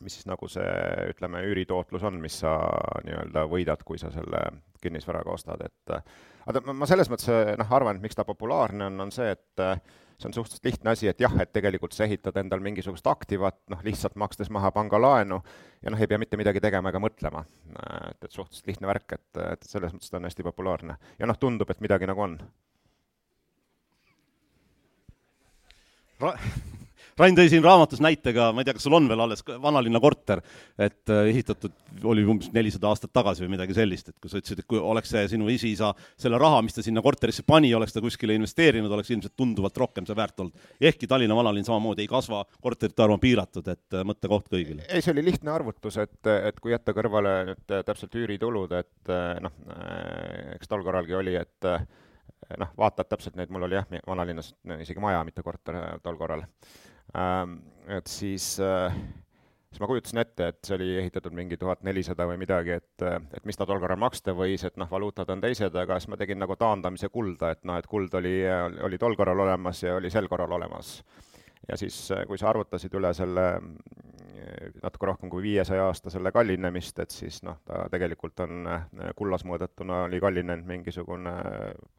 mis 0.04 0.18
siis 0.18 0.28
nagu 0.28 0.48
see, 0.50 0.70
ütleme, 1.14 1.40
üüritootlus 1.48 2.02
on, 2.04 2.18
mis 2.20 2.36
sa 2.42 2.58
nii-öelda 3.06 3.46
võidad, 3.48 3.84
kui 3.86 4.00
sa 4.00 4.10
selle 4.12 4.42
kinnisvaraga 4.82 5.32
ostad, 5.32 5.62
et 5.64 5.94
aga 6.50 6.74
ma 6.76 6.88
selles 6.88 7.08
mõttes 7.08 7.30
noh, 7.56 7.70
arvan, 7.72 7.96
et 7.96 8.04
miks 8.04 8.18
ta 8.18 8.26
populaarne 8.28 8.90
on, 8.90 8.98
on 9.06 9.14
see, 9.14 9.30
et 9.32 9.62
see 10.19 10.28
on 10.31 10.34
suhteliselt 10.37 10.69
lihtne 10.69 10.93
asi, 10.94 11.08
et 11.11 11.20
jah, 11.20 11.32
et 11.43 11.52
tegelikult 11.52 11.96
sa 11.96 12.05
ehitad 12.06 12.37
endal 12.40 12.62
mingisugust 12.64 13.06
aktivat, 13.11 13.58
noh, 13.72 13.81
lihtsalt 13.87 14.16
makstes 14.20 14.50
maha 14.55 14.70
pangalaenu 14.75 15.40
ja 15.82 15.93
noh, 15.93 16.00
ei 16.00 16.11
pea 16.11 16.20
mitte 16.22 16.38
midagi 16.40 16.62
tegema 16.64 16.93
ega 16.93 17.02
mõtlema. 17.02 17.44
et, 18.11 18.25
et 18.25 18.31
suhteliselt 18.31 18.70
lihtne 18.70 18.90
värk, 18.90 19.19
et, 19.19 19.43
et 19.52 19.66
selles 19.69 19.94
mõttes 19.94 20.11
ta 20.11 20.20
on 20.20 20.28
hästi 20.31 20.46
populaarne. 20.46 20.99
ja 21.19 21.26
noh, 21.26 21.38
tundub, 21.40 21.70
et 21.70 21.82
midagi 21.84 22.11
nagu 22.11 22.28
on 22.28 22.38
Ra 26.20 26.37
Rain 27.19 27.37
tõi 27.37 27.46
siin 27.46 27.62
raamatus 27.62 28.00
näitega, 28.02 28.49
ma 28.50 28.62
ei 28.62 28.66
tea, 28.66 28.75
kas 28.75 28.84
sul 28.88 28.96
on 28.96 29.05
veel 29.06 29.20
alles 29.22 29.44
vanalinna 29.46 30.00
korter, 30.02 30.40
et 30.75 31.11
äh, 31.14 31.28
ehitatud 31.31 32.02
oli 32.11 32.25
umbes 32.26 32.49
nelisada 32.55 32.88
aastat 32.90 33.12
tagasi 33.14 33.44
või 33.44 33.52
midagi 33.52 33.76
sellist, 33.76 34.08
et 34.11 34.16
kui 34.19 34.31
sa 34.32 34.40
ütlesid, 34.40 34.62
et 34.64 34.66
kui 34.70 34.81
oleks 34.82 35.12
see 35.14 35.28
sinu 35.31 35.46
esiisa 35.52 35.93
selle 36.19 36.40
raha, 36.43 36.58
mis 36.66 36.75
ta 36.75 36.82
sinna 36.82 37.02
korterisse 37.05 37.44
pani, 37.46 37.70
oleks 37.78 37.94
ta 37.94 38.02
kuskile 38.02 38.34
investeerinud, 38.34 38.90
oleks 38.90 39.12
ilmselt 39.14 39.37
tunduvalt 39.38 39.78
rohkem 39.78 40.08
see 40.08 40.16
väärt 40.19 40.43
olnud. 40.43 40.66
ehkki 40.81 41.06
Tallinna 41.06 41.37
vanalinn 41.38 41.69
samamoodi 41.69 42.02
ei 42.02 42.11
kasva, 42.11 42.40
korterite 42.64 43.05
arv 43.05 43.14
on 43.14 43.22
piiratud, 43.22 43.70
et 43.70 43.94
äh, 43.94 44.02
mõttekoht 44.10 44.50
kõigile. 44.50 44.82
ei, 44.88 45.05
see 45.05 45.14
oli 45.14 45.25
lihtne 45.28 45.52
arvutus, 45.55 46.00
et, 46.02 46.19
et 46.34 46.58
kui 46.58 46.75
jätta 46.75 46.96
kõrvale 46.96 47.37
nüüd 47.52 47.76
äh, 47.76 47.84
täpselt 47.87 48.17
üüritulud, 48.19 48.75
et 48.75 49.12
noh, 49.44 49.55
eks 50.56 50.67
tol 50.67 50.82
korralgi 50.82 51.14
oli, 51.14 51.37
et 51.38 51.70
noh, 52.58 52.75
vaatad 52.78 53.06
täpselt 53.06 53.38
neid, 53.38 53.55
mul 53.55 53.69
oli 53.69 53.78
jah, 53.78 53.87
vanalinnas 54.02 54.50
isegi 54.81 55.02
maja, 55.02 55.22
mitte 55.26 55.46
korter 55.46 55.78
tol 56.02 56.19
korral 56.19 56.43
et 57.88 58.06
siis, 58.06 58.60
äh, 58.60 58.96
siis 59.70 59.80
ma 59.80 59.88
kujutasin 59.90 60.22
ette, 60.22 60.48
et 60.48 60.60
see 60.64 60.76
oli 60.76 60.88
ehitatud 61.02 61.34
mingi 61.36 61.58
tuhat 61.60 61.82
nelisada 61.86 62.26
või 62.30 62.38
midagi, 62.40 62.79
et, 62.79 63.05
et 63.05 63.44
mis 63.44 63.58
ta 63.58 63.67
tol 63.69 63.82
korral 63.82 64.00
maksta 64.00 64.34
võis, 64.36 64.64
et 64.64 64.79
noh, 64.81 64.90
valuutad 64.90 65.31
on 65.34 65.43
teised, 65.44 65.76
aga 65.76 65.98
siis 66.00 66.12
ma 66.12 66.20
tegin 66.20 66.40
nagu 66.43 66.56
taandamise 66.60 67.10
kulda, 67.12 67.55
et 67.55 67.64
noh, 67.69 67.79
et 67.79 67.90
kuld 67.90 68.14
oli, 68.20 68.38
oli 68.86 69.00
tol 69.00 69.17
korral 69.19 69.44
olemas 69.46 69.84
ja 69.84 69.98
oli 69.98 70.12
sel 70.12 70.31
korral 70.32 70.52
olemas. 70.56 70.96
ja 71.69 71.76
siis, 71.81 71.96
kui 72.29 72.38
sa 72.38 72.50
arvutasid 72.50 72.93
üle 72.94 73.14
selle 73.17 73.46
natuke 74.82 75.06
rohkem 75.08 75.31
kui 75.32 75.43
viiesaja 75.43 75.86
aasta 75.86 76.10
selle 76.12 76.32
kallinemist, 76.34 76.98
et 77.00 77.14
siis 77.14 77.38
noh, 77.46 77.56
ta 77.64 77.86
tegelikult 77.93 78.43
on 78.44 78.67
kullas 79.17 79.44
mõõdetuna 79.48 80.02
oli 80.08 80.20
kallinenud 80.20 80.69
mingisugune, 80.69 81.32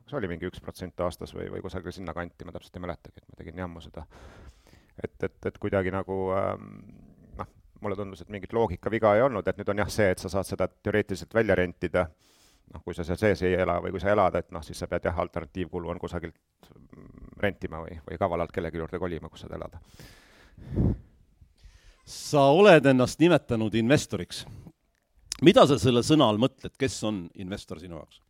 kas 0.04 0.18
oli 0.20 0.30
mingi 0.30 0.46
üks 0.50 0.62
protsent 0.62 1.02
aastas 1.02 1.34
või, 1.34 1.48
või 1.54 1.64
kusagil 1.66 1.96
sinnakanti, 1.96 2.46
ma 2.46 2.54
täpselt 2.54 2.78
ei 2.78 2.86
mäletagi, 2.86 3.24
et 3.24 3.32
ma 3.32 3.40
tegin 3.40 3.58
nii 3.58 3.66
ammu 3.66 3.82
seda 3.82 4.06
et, 5.04 5.16
et, 5.24 5.38
et 5.46 5.58
kuidagi 5.62 5.92
nagu 5.94 6.20
ähm, 6.36 6.70
noh, 7.40 7.50
mulle 7.84 7.98
tundus, 8.00 8.24
et 8.24 8.32
mingit 8.34 8.54
loogikaviga 8.56 9.16
ei 9.16 9.26
olnud, 9.26 9.48
et 9.48 9.60
nüüd 9.60 9.72
on 9.74 9.84
jah 9.84 9.92
see, 9.92 10.10
et 10.14 10.22
sa 10.22 10.32
saad 10.32 10.48
seda 10.48 10.68
teoreetiliselt 10.70 11.34
välja 11.36 11.58
rentida, 11.60 12.06
noh, 12.74 12.84
kui 12.84 12.96
sa 12.98 13.06
seal 13.08 13.20
sees 13.22 13.44
ei 13.46 13.58
ela 13.60 13.78
või 13.84 13.94
kui 13.96 14.04
sa 14.04 14.12
elad, 14.14 14.38
et 14.40 14.52
noh, 14.56 14.64
siis 14.66 14.80
sa 14.80 14.90
pead 14.92 15.08
jah, 15.10 15.20
alternatiivkulu 15.26 15.92
on 15.94 16.02
kusagilt 16.02 16.70
rentima 17.42 17.82
või, 17.84 17.98
või 18.08 18.20
kavalalt 18.20 18.54
kellegi 18.56 18.80
juurde 18.80 19.00
kolima, 19.02 19.30
kus 19.30 19.46
saad 19.46 19.58
elada. 19.58 19.82
sa 22.06 22.48
oled 22.54 22.86
ennast 22.86 23.20
nimetanud 23.20 23.76
investoriks. 23.76 24.46
mida 25.42 25.66
sa 25.68 25.78
selle 25.80 26.04
sõna 26.04 26.30
all 26.30 26.40
mõtled, 26.40 26.78
kes 26.80 27.04
on 27.04 27.26
investor 27.36 27.80
sinu 27.80 28.00
jaoks? 28.00 28.22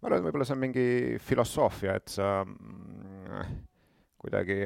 ma 0.00 0.08
arvan, 0.08 0.20
et 0.20 0.24
võib-olla 0.24 0.46
see 0.48 0.56
on 0.56 0.62
mingi 0.64 0.86
filosoofia, 1.20 1.94
et 2.00 2.08
sa 2.08 2.40
mm, 2.44 3.58
kuidagi 4.20 4.64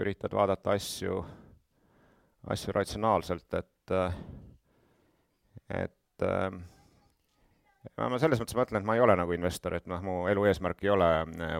üritad 0.00 0.34
vaadata 0.36 0.74
asju, 0.76 1.20
asju 2.52 2.74
ratsionaalselt, 2.76 3.54
et, 3.54 3.94
äh, 3.94 4.14
et 5.82 6.24
äh, 6.26 6.50
ma 7.96 8.20
selles 8.20 8.40
mõttes 8.40 8.56
mõtlen, 8.58 8.82
et 8.82 8.88
ma 8.88 8.96
ei 8.98 9.04
ole 9.04 9.16
nagu 9.16 9.32
investor, 9.32 9.78
et 9.78 9.88
noh, 9.88 10.02
mu 10.04 10.16
elu 10.30 10.44
eesmärk 10.50 10.84
ei 10.84 10.92
ole 10.92 11.10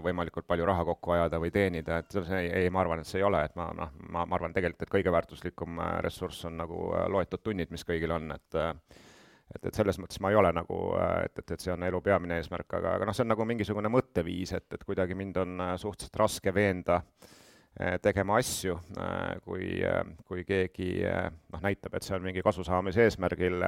võimalikult 0.04 0.48
palju 0.48 0.68
raha 0.68 0.84
kokku 0.92 1.16
ajada 1.16 1.40
või 1.40 1.52
teenida, 1.54 2.02
et 2.02 2.12
see 2.16 2.42
ei, 2.42 2.50
ei, 2.64 2.72
ma 2.72 2.84
arvan, 2.84 3.00
et 3.00 3.08
see 3.08 3.22
ei 3.22 3.28
ole, 3.28 3.42
et 3.48 3.56
ma 3.56 3.70
noh, 3.76 3.94
ma, 4.08 4.26
ma 4.26 4.38
arvan 4.38 4.56
tegelikult, 4.56 4.84
et 4.84 4.96
kõige 4.98 5.14
väärtuslikum 5.16 5.80
ressurss 6.04 6.44
on 6.50 6.60
nagu 6.60 6.90
loetud 7.08 7.44
tunnid, 7.44 7.72
mis 7.72 7.86
kõigil 7.86 8.12
on, 8.16 8.34
et 8.36 8.60
et, 9.50 9.64
et 9.66 9.74
selles 9.74 9.96
mõttes 9.98 10.20
ma 10.22 10.30
ei 10.30 10.36
ole 10.38 10.52
nagu, 10.54 10.76
et, 11.24 11.40
et, 11.40 11.56
et 11.56 11.58
see 11.58 11.72
on 11.72 11.82
elu 11.82 11.98
peamine 12.06 12.36
eesmärk, 12.38 12.68
aga, 12.78 12.92
aga 13.00 13.08
noh, 13.08 13.16
see 13.16 13.24
on 13.24 13.32
nagu 13.32 13.46
mingisugune 13.48 13.90
mõtteviis, 13.90 14.52
et, 14.54 14.68
et 14.76 14.84
kuidagi 14.86 15.16
mind 15.18 15.40
on 15.42 15.64
suhteliselt 15.80 16.20
raske 16.20 16.52
veenda 16.54 17.00
äh, 17.00 17.30
Äh, 17.30 17.39
tegema 18.02 18.36
asju, 18.40 18.76
äh, 19.00 19.36
kui, 19.44 19.68
äh, 19.86 20.02
kui 20.28 20.44
keegi 20.48 20.90
noh, 21.04 21.62
näitab, 21.62 21.94
et 21.96 22.06
see 22.06 22.16
on 22.16 22.26
mingi 22.26 22.42
kasu 22.44 22.64
saamise 22.66 23.06
eesmärgil, 23.06 23.62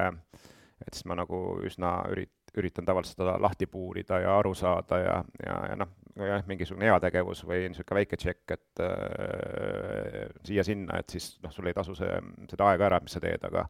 et 0.83 0.91
siis 0.93 1.07
ma 1.09 1.17
nagu 1.17 1.39
üsna 1.65 1.95
ürit-, 2.13 2.53
üritan 2.59 2.87
tavaliselt 2.89 3.17
seda 3.17 3.39
lahti 3.41 3.69
puurida 3.71 4.21
ja 4.21 4.37
aru 4.39 4.53
saada 4.59 4.99
ja, 5.01 5.17
ja, 5.41 5.57
ja 5.71 5.79
noh, 5.81 5.95
jah, 6.19 6.45
mingisugune 6.49 6.91
heategevus 6.91 7.45
või 7.49 7.71
niisugune 7.71 8.03
väike 8.03 8.19
tšekk, 8.21 8.57
et 8.57 8.85
äh, 8.85 10.29
siia-sinna, 10.45 11.01
et 11.01 11.17
siis 11.17 11.33
noh, 11.45 11.55
sul 11.55 11.71
ei 11.71 11.77
tasu 11.77 11.97
see, 11.97 12.21
seda 12.51 12.69
aega 12.69 12.91
ära, 12.91 13.01
mis 13.05 13.17
sa 13.17 13.23
teed, 13.23 13.49
aga 13.49 13.67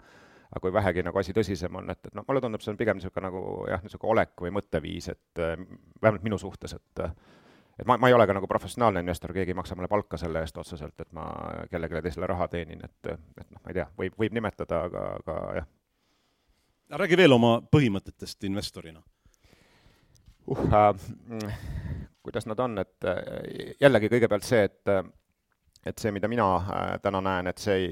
aga 0.52 0.60
kui 0.60 0.72
vähegi 0.74 1.00
nagu 1.00 1.16
asi 1.16 1.32
tõsisem 1.32 1.78
on, 1.80 1.86
et, 1.94 2.10
et 2.10 2.16
noh, 2.18 2.26
mulle 2.28 2.42
tundub, 2.44 2.60
see 2.60 2.74
on 2.74 2.76
pigem 2.80 2.98
niisugune 2.98 3.24
nagu 3.24 3.44
jah, 3.70 3.80
niisugune 3.80 4.12
olek 4.12 4.42
või 4.44 4.50
mõtteviis, 4.52 5.08
et 5.08 5.40
vähemalt 5.40 6.26
minu 6.26 6.36
suhtes, 6.36 6.74
et 6.76 7.04
et 7.82 7.88
ma, 7.90 7.98
ma 7.98 8.10
ei 8.10 8.16
ole 8.16 8.26
ka 8.28 8.36
nagu 8.36 8.48
professionaalne 8.50 9.02
investor, 9.02 9.34
keegi 9.34 9.54
ei 9.54 9.58
maksa 9.58 9.76
mulle 9.78 9.90
palka 9.90 10.18
selle 10.20 10.42
eest 10.44 10.58
otseselt, 10.62 10.94
et 11.02 11.12
ma 11.16 11.28
kellelegi 11.70 12.02
teisele 12.06 12.28
raha 12.30 12.48
teenin, 12.52 12.84
et, 12.86 13.12
et 13.12 13.48
noh, 13.48 13.60
ma 13.60 13.72
ei 13.72 13.78
tea, 13.80 13.86
võib, 13.98 14.18
võib 14.24 14.36
nimetada, 14.38 14.84
aga, 14.88 15.06
aga 15.22 15.38
jah. 15.60 15.70
räägi 17.02 17.18
veel 17.18 17.38
oma 17.38 17.56
põhimõtetest 17.72 18.48
investorina 18.50 19.02
uh,. 20.46 20.62
Äh, 20.72 21.58
kuidas 22.22 22.46
nad 22.46 22.60
on, 22.62 22.78
et 22.78 23.08
äh, 23.08 23.74
jällegi 23.82 24.10
kõigepealt 24.12 24.46
see, 24.46 24.64
et 24.70 24.94
et 25.86 25.98
see, 25.98 26.12
mida 26.14 26.30
mina 26.30 26.46
äh, 26.56 26.92
täna 27.02 27.20
näen, 27.24 27.50
et 27.50 27.58
see 27.58 27.74
ei, 27.80 27.88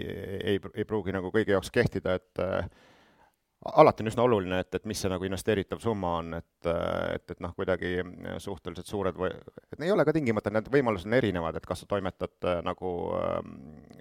ei, 0.55 0.61
ei 0.75 0.87
pruugi 0.87 1.15
nagu 1.15 1.33
kõigi 1.35 1.55
jaoks 1.57 1.73
kehtida, 1.75 2.15
et 2.21 2.43
äh, 2.43 2.69
alati 3.65 4.03
on 4.03 4.09
üsna 4.09 4.25
oluline, 4.25 4.61
et, 4.63 4.75
et 4.75 4.87
mis 4.89 5.01
see 5.03 5.11
nagu 5.13 5.27
investeeritav 5.27 5.83
summa 5.83 6.15
on, 6.21 6.33
et, 6.39 6.69
et, 6.69 7.27
et 7.35 7.43
noh, 7.45 7.53
kuidagi 7.57 7.93
suhteliselt 8.41 8.89
suured 8.89 9.21
või, 9.21 9.31
et 9.69 9.85
ei 9.85 9.93
ole 9.93 10.07
ka 10.09 10.15
tingimata, 10.17 10.53
need 10.55 10.71
võimalused 10.73 11.11
on 11.11 11.19
erinevad, 11.19 11.59
et 11.59 11.69
kas 11.69 11.85
sa 11.85 11.91
toimetad 11.91 12.49
äh, 12.49 12.61
nagu 12.65 12.95
äh, 13.19 13.39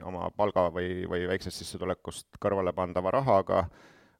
oma 0.08 0.32
palga 0.36 0.70
või, 0.76 1.04
või 1.12 1.28
väiksest 1.34 1.60
sissetulekust 1.64 2.40
kõrvale 2.40 2.74
pandava 2.76 3.12
rahaga 3.20 3.66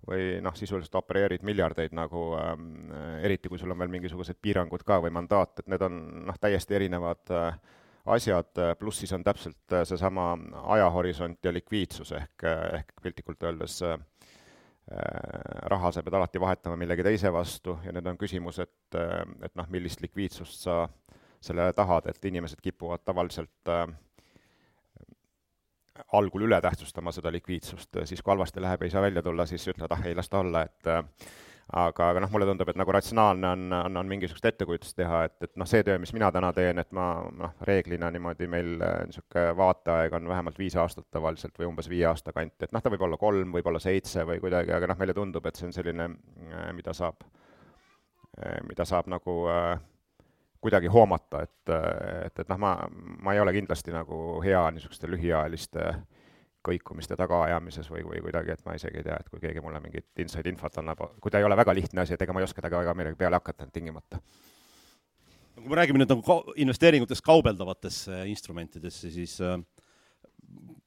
või 0.10 0.40
noh, 0.44 0.56
sisuliselt 0.56 0.96
opereerid 0.96 1.44
miljardeid 1.48 1.96
nagu 1.96 2.30
äh,, 2.40 2.54
eriti 3.28 3.52
kui 3.52 3.60
sul 3.60 3.72
on 3.72 3.80
veel 3.80 3.92
mingisugused 3.96 4.40
piirangud 4.42 4.84
ka 4.88 5.00
või 5.04 5.12
mandaat, 5.16 5.60
et 5.60 5.72
need 5.72 5.84
on 5.88 6.00
noh, 6.28 6.40
täiesti 6.40 6.76
erinevad 6.76 7.32
äh, 7.36 7.54
asjad, 8.10 8.60
pluss 8.80 9.04
siis 9.04 9.12
on 9.14 9.24
täpselt 9.24 9.76
seesama 9.86 10.32
ajahorisont 10.76 11.46
ja 11.46 11.52
likviidsus 11.54 12.16
ehk, 12.18 12.48
ehk 12.80 12.96
piltlikult 13.04 13.44
öeldes 13.46 13.84
Äh, 13.86 14.19
raha 15.70 15.92
sa 15.92 16.04
pead 16.04 16.18
alati 16.18 16.42
vahetama 16.42 16.78
millegi 16.80 17.04
teise 17.06 17.32
vastu 17.34 17.78
ja 17.86 17.94
nüüd 17.94 18.08
on 18.10 18.18
küsimus, 18.18 18.60
et, 18.64 18.98
äh, 18.98 19.22
et 19.46 19.56
noh, 19.56 19.68
millist 19.70 20.02
likviidsust 20.02 20.66
sa 20.66 20.82
sellele 21.42 21.74
tahad, 21.74 22.10
et 22.10 22.26
inimesed 22.26 22.62
kipuvad 22.62 23.04
tavaliselt 23.06 23.70
äh, 23.70 23.86
algul 26.14 26.48
üle 26.48 26.62
tähtsustama 26.62 27.12
seda 27.12 27.32
likviidsust, 27.32 28.02
siis 28.10 28.24
kui 28.24 28.32
halvasti 28.32 28.64
läheb, 28.64 28.84
ei 28.84 28.94
saa 28.94 29.04
välja 29.04 29.24
tulla, 29.24 29.46
siis 29.46 29.68
ütlevad, 29.68 29.94
ah 29.96 30.08
ei, 30.08 30.16
las 30.16 30.30
ta 30.32 30.42
olla, 30.42 30.64
et 30.66 30.88
äh, 30.88 31.04
aga, 31.70 32.10
aga 32.10 32.22
noh, 32.24 32.32
mulle 32.34 32.48
tundub, 32.50 32.70
et 32.72 32.78
nagu 32.80 32.94
ratsionaalne 32.94 33.50
on, 33.54 33.66
on, 33.78 33.98
on 34.02 34.10
mingisugust 34.10 34.46
ettekujutust 34.50 34.96
teha, 34.98 35.24
et, 35.28 35.36
et 35.46 35.52
noh, 35.60 35.68
see 35.70 35.84
töö, 35.86 36.00
mis 36.02 36.14
mina 36.16 36.32
täna 36.34 36.50
teen, 36.56 36.82
et 36.82 36.90
ma 36.96 37.10
noh, 37.30 37.54
reeglina 37.68 38.10
niimoodi 38.14 38.50
meil 38.50 38.72
äh, 38.86 38.96
niisugune 39.10 39.54
vaateaeg 39.60 40.16
on 40.18 40.32
vähemalt 40.32 40.58
viis 40.60 40.78
aastat 40.82 41.06
tavaliselt 41.14 41.58
või 41.60 41.70
umbes 41.70 41.90
viie 41.92 42.08
aasta 42.10 42.34
kanti, 42.36 42.66
et 42.66 42.74
noh, 42.76 42.84
ta 42.84 42.94
võib 42.94 43.06
olla 43.06 43.20
kolm, 43.22 43.54
võib-olla 43.54 43.82
seitse 43.84 44.26
või 44.28 44.42
kuidagi, 44.42 44.74
aga 44.76 44.90
noh, 44.90 45.00
meile 45.00 45.16
tundub, 45.18 45.46
et 45.46 45.60
see 45.60 45.70
on 45.70 45.76
selline, 45.76 46.10
äh, 46.50 46.70
mida 46.78 46.96
saab, 46.98 47.22
äh, 48.42 48.60
mida 48.68 48.88
saab 48.90 49.12
nagu 49.14 49.42
äh, 49.54 49.74
kuidagi 50.60 50.90
hoomata, 50.92 51.46
et, 51.46 51.76
et, 52.26 52.40
et 52.42 52.48
noh, 52.50 52.60
ma, 52.60 52.74
ma 53.24 53.36
ei 53.36 53.44
ole 53.44 53.54
kindlasti 53.56 53.94
nagu 53.96 54.40
hea 54.44 54.66
niisuguste 54.74 55.08
lühiajaliste 55.08 55.86
äh, 55.94 56.02
kõikumiste 56.66 57.16
tagaajamises 57.20 57.88
või, 57.92 58.04
või 58.08 58.22
kuidagi, 58.26 58.54
et 58.54 58.64
ma 58.66 58.76
isegi 58.76 59.00
ei 59.00 59.08
tea, 59.08 59.18
et 59.20 59.30
kui 59.32 59.42
keegi 59.42 59.64
mulle 59.64 59.80
mingit 59.84 60.24
inside 60.24 60.52
infot 60.52 60.80
annab, 60.82 61.02
kui 61.24 61.32
ta 61.32 61.40
ei 61.40 61.48
ole 61.48 61.58
väga 61.60 61.76
lihtne 61.78 62.04
asi, 62.04 62.16
et 62.16 62.24
ega 62.26 62.36
ma 62.36 62.44
ei 62.44 62.48
oska 62.48 62.62
temaga 62.62 62.84
väga 62.84 62.96
midagi 63.00 63.20
peale 63.20 63.40
hakata 63.40 63.68
tingimata. 63.74 64.20
kui 65.60 65.68
me 65.68 65.76
räägime 65.76 66.00
nüüd 66.00 66.12
nagu 66.12 66.24
ka-, 66.24 66.56
investeeringutest 66.64 67.24
kaubeldavatesse 67.26 68.24
instrumentidesse, 68.32 69.12
siis 69.12 69.40
äh, 69.44 69.58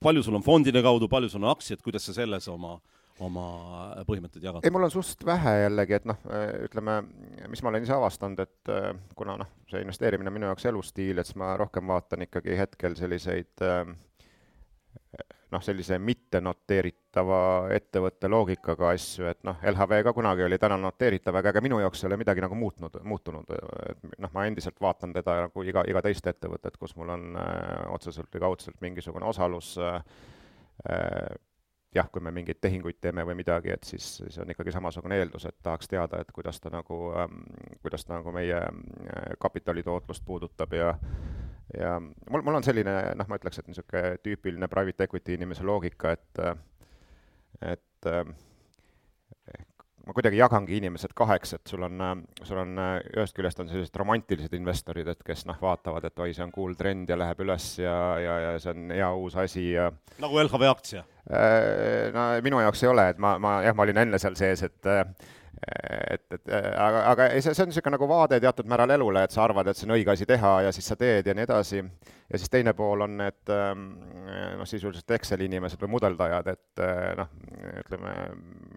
palju 0.02 0.22
sul 0.24 0.36
on 0.36 0.44
fondide 0.44 0.82
kaudu, 0.82 1.08
palju 1.12 1.28
sul 1.32 1.44
on 1.44 1.52
aktsiad, 1.52 1.82
kuidas 1.84 2.08
sa 2.08 2.16
selles 2.16 2.48
oma 2.48 2.78
oma 3.20 3.46
põhimõtteid 4.08 4.44
jagada? 4.44 4.64
ei, 4.66 4.72
mul 4.74 4.86
on 4.86 4.92
suht 4.92 5.24
vähe 5.26 5.52
jällegi, 5.64 5.96
et 5.98 6.06
noh, 6.08 6.18
ütleme, 6.66 6.98
mis 7.52 7.62
ma 7.62 7.72
olen 7.72 7.84
ise 7.86 7.94
avastanud, 7.96 8.40
et 8.42 8.72
äh, 8.72 8.88
kuna 9.18 9.36
noh, 9.42 9.50
see 9.70 9.82
investeerimine 9.84 10.32
on 10.32 10.36
minu 10.38 10.48
jaoks 10.50 10.66
elustiil, 10.70 11.20
et 11.20 11.28
siis 11.28 11.38
ma 11.40 11.52
rohkem 11.60 11.90
vaatan 11.92 12.26
ikkagi 12.26 12.56
hetkel 12.58 12.96
selliseid 12.98 13.64
äh, 13.66 13.84
noh, 15.52 15.62
sellise 15.64 15.98
mittenoteeritava 16.00 17.42
ettevõtte 17.76 18.30
loogikaga 18.32 18.92
asju, 18.94 19.28
et 19.30 19.42
noh, 19.46 19.60
LHV 19.72 20.00
ka 20.06 20.14
kunagi 20.16 20.46
oli 20.46 20.58
täna 20.60 20.78
noteeritav, 20.80 21.36
aga 21.38 21.52
ega 21.52 21.62
minu 21.64 21.80
jaoks 21.82 22.02
ei 22.02 22.08
ole 22.10 22.18
midagi 22.22 22.44
nagu 22.44 22.56
muutnud, 22.58 22.98
muutunud, 23.08 23.54
et 23.90 24.02
noh, 24.16 24.32
ma 24.34 24.46
endiselt 24.48 24.80
vaatan 24.80 25.14
teda 25.16 25.42
nagu 25.46 25.66
iga, 25.68 25.84
iga 25.88 26.02
teist 26.04 26.26
ettevõtet, 26.32 26.78
kus 26.80 26.96
mul 26.96 27.14
on 27.16 27.30
äh, 27.36 27.86
otseselt 27.94 28.32
või 28.32 28.46
kaudselt 28.48 28.80
mingisugune 28.84 29.28
osalus 29.28 29.74
äh, 29.80 30.00
äh, 30.88 31.40
jah, 31.94 32.08
kui 32.12 32.22
me 32.24 32.32
mingeid 32.32 32.60
tehinguid 32.60 32.98
teeme 33.00 33.24
või 33.28 33.36
midagi, 33.42 33.72
et 33.74 33.84
siis, 33.84 34.06
siis 34.22 34.38
on 34.40 34.50
ikkagi 34.50 34.72
samasugune 34.72 35.18
eeldus, 35.20 35.44
et 35.48 35.58
tahaks 35.62 35.90
teada, 35.92 36.22
et 36.22 36.32
kuidas 36.32 36.60
ta 36.60 36.72
nagu 36.72 36.98
ähm,, 37.20 37.42
kuidas 37.84 38.06
ta 38.08 38.16
nagu 38.18 38.32
meie 38.32 38.58
äh, 38.58 39.34
kapitalitootlust 39.42 40.24
puudutab 40.24 40.72
ja 40.76 40.94
ja 41.78 41.96
mul, 42.00 42.42
mul 42.42 42.60
on 42.60 42.66
selline, 42.66 42.94
noh, 43.18 43.28
ma 43.28 43.40
ütleks, 43.40 43.60
et 43.60 43.68
niisugune 43.70 44.16
tüüpiline 44.24 44.68
private 44.72 45.08
equity 45.08 45.38
inimese 45.38 45.66
loogika, 45.66 46.16
et 46.16 46.42
et 47.62 48.10
ma 50.06 50.14
kuidagi 50.16 50.40
jagangi 50.40 50.78
inimesed 50.80 51.12
kaheks, 51.14 51.54
et 51.58 51.70
sul 51.70 51.84
on, 51.86 52.00
sul 52.42 52.58
on 52.58 52.80
ühest 52.80 53.36
küljest 53.36 53.60
on 53.62 53.68
sellised 53.70 53.96
romantilised 54.00 54.54
investorid, 54.58 55.08
et 55.12 55.22
kes 55.26 55.44
noh, 55.46 55.58
vaatavad, 55.62 56.08
et 56.08 56.24
oi, 56.24 56.32
see 56.34 56.44
on 56.44 56.54
cool 56.54 56.74
trend 56.78 57.10
ja 57.12 57.18
läheb 57.18 57.44
üles 57.44 57.68
ja, 57.78 57.94
ja, 58.22 58.38
ja 58.46 58.56
see 58.62 58.74
on 58.74 58.90
hea 58.96 59.12
uus 59.14 59.36
asi 59.38 59.68
ja 59.76 59.90
nagu 60.22 60.40
LHV 60.42 60.70
aktsia? 60.70 61.04
No 62.16 62.26
minu 62.42 62.58
jaoks 62.64 62.82
ei 62.82 62.90
ole, 62.90 63.06
et 63.14 63.22
ma, 63.22 63.36
ma 63.42 63.60
jah, 63.62 63.76
ma 63.78 63.86
olin 63.86 64.02
enne 64.02 64.18
seal 64.22 64.34
sees, 64.38 64.64
et 64.66 64.90
et, 65.62 66.24
et 66.34 66.48
aga, 66.52 67.02
aga 67.12 67.26
ei, 67.30 67.42
see, 67.44 67.54
see 67.54 67.62
on 67.64 67.70
niisugune 67.70 67.94
nagu 67.94 68.08
vaade 68.10 68.38
teatud 68.42 68.66
määral 68.70 68.90
elule, 68.96 69.22
et 69.22 69.34
sa 69.34 69.44
arvad, 69.44 69.70
et 69.70 69.78
see 69.78 69.86
on 69.86 69.94
õige 69.94 70.10
asi 70.14 70.26
teha 70.26 70.54
ja 70.66 70.72
siis 70.74 70.88
sa 70.90 70.96
teed 70.98 71.28
ja 71.28 71.34
nii 71.38 71.46
edasi. 71.46 71.82
ja 72.32 72.40
siis 72.40 72.50
teine 72.50 72.74
pool 72.74 73.04
on 73.06 73.14
need 73.20 73.52
ähm, 73.54 73.86
noh, 74.58 74.66
sisuliselt 74.66 75.14
Exceli 75.18 75.46
inimesed 75.50 75.80
või 75.84 75.94
mudeldajad, 75.94 76.50
et 76.54 76.82
äh, 76.82 77.12
noh, 77.20 77.30
ütleme, 77.84 78.16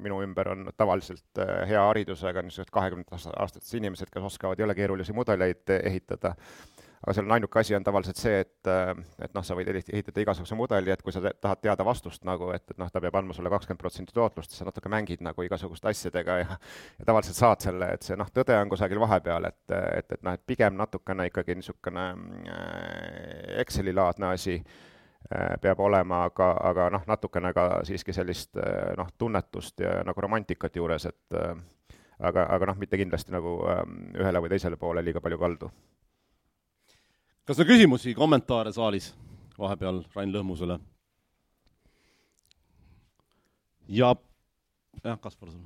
minu 0.05 0.21
ümber 0.25 0.51
on 0.53 0.69
tavaliselt 0.77 1.41
äh, 1.41 1.65
hea 1.71 1.81
haridusega 1.81 2.45
niisugused 2.45 2.73
kahekümnendat 2.75 3.33
aastates 3.33 3.73
inimesed, 3.79 4.13
kes 4.13 4.29
oskavad 4.29 4.61
jõle 4.61 4.77
keerulisi 4.77 5.15
mudeleid 5.17 5.73
ehitada 5.81 6.35
aga 7.05 7.13
seal 7.13 7.27
on 7.27 7.35
ainuke 7.35 7.59
asi 7.59 7.75
on 7.77 7.83
tavaliselt 7.85 8.17
see, 8.17 8.39
et, 8.41 8.69
äh, 8.69 8.91
et 9.21 9.33
noh, 9.38 9.43
sa 9.45 9.53
võid 9.57 9.69
ehitada 9.69 10.24
igasuguse 10.24 10.57
mudeli, 10.57 10.89
et 10.89 11.03
kui 11.05 11.13
sa 11.13 11.21
tahad 11.21 11.62
teada 11.62 11.85
vastust 11.85 12.25
nagu, 12.25 12.50
et, 12.55 12.65
et 12.71 12.79
noh, 12.81 12.89
ta 12.89 13.01
peab 13.03 13.19
andma 13.19 13.35
sulle 13.38 13.51
kakskümmend 13.53 13.81
protsenti 13.81 14.15
tootlust, 14.15 14.55
sa 14.57 14.65
natuke 14.65 14.89
mängid 14.89 15.21
nagu 15.25 15.45
igasuguste 15.45 15.91
asjadega 15.91 16.39
ja 16.41 16.47
ja 16.55 17.05
tavaliselt 17.05 17.38
saad 17.38 17.62
selle, 17.62 17.91
et 17.93 18.05
see 18.05 18.17
noh, 18.17 18.29
tõde 18.33 18.57
on 18.57 18.71
kusagil 18.74 19.00
vahepeal, 19.03 19.45
et, 19.51 19.62
et, 20.00 20.17
et 20.17 20.25
noh, 20.25 20.33
et 20.33 20.43
pigem 20.50 20.77
natukene 20.79 21.29
ikkagi 21.29 21.59
niisugune 21.59 22.07
äh, 22.50 23.62
Exceli-laadne 23.62 24.31
asi 24.33 24.57
äh, 24.57 25.53
peab 25.62 25.85
olema, 25.85 26.24
aga, 26.31 26.51
aga 26.71 26.89
noh, 26.97 27.05
natukene 27.07 27.53
ka 27.53 27.67
siiski 27.85 28.17
sellist 28.17 28.57
noh, 28.97 29.13
tunnetust 29.17 29.85
ja 29.85 30.00
nagu 30.07 30.25
romantikat 30.25 30.81
juures, 30.81 31.05
et 31.05 31.38
aga, 32.17 32.47
aga 32.50 32.71
noh, 32.71 32.81
mitte 32.81 32.97
kindlasti 32.97 33.35
nagu 33.35 33.59
ühele 34.17 34.41
või 34.41 34.55
teisele 34.55 34.81
poole 34.81 35.05
liiga 35.05 35.21
palju 35.21 35.38
kaldu 35.38 35.69
kas 37.45 37.59
on 37.61 37.69
küsimusi, 37.69 38.13
kommentaare 38.17 38.73
saalis 38.73 39.13
vahepeal 39.59 40.03
Rain 40.15 40.33
Lõhmusele? 40.33 40.79
ja, 43.87 44.15
jah, 45.03 45.19
Kaspar, 45.21 45.51
sul. 45.51 45.61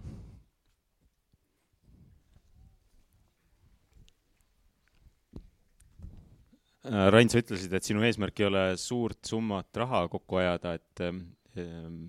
Äh, 6.90 7.08
Rain, 7.14 7.30
sa 7.30 7.40
ütlesid, 7.42 7.74
et 7.76 7.86
sinu 7.86 8.04
eesmärk 8.08 8.40
ei 8.40 8.48
ole 8.48 8.66
suurt 8.80 9.20
summat 9.28 9.78
raha 9.78 10.06
kokku 10.12 10.40
ajada, 10.42 10.74
et 10.80 11.04
ähm, 11.06 12.08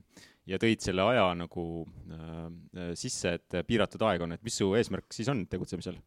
ja 0.49 0.59
tõid 0.63 0.83
selle 0.83 1.05
aja 1.13 1.27
nagu 1.39 1.65
äh, 2.11 2.93
sisse, 2.99 3.37
et 3.39 3.61
piiratud 3.67 4.03
aeg 4.09 4.27
on, 4.27 4.35
et 4.35 4.43
mis 4.47 4.57
su 4.63 4.71
eesmärk 4.79 5.15
siis 5.15 5.29
on 5.31 5.45
tegutsemisel 5.51 5.99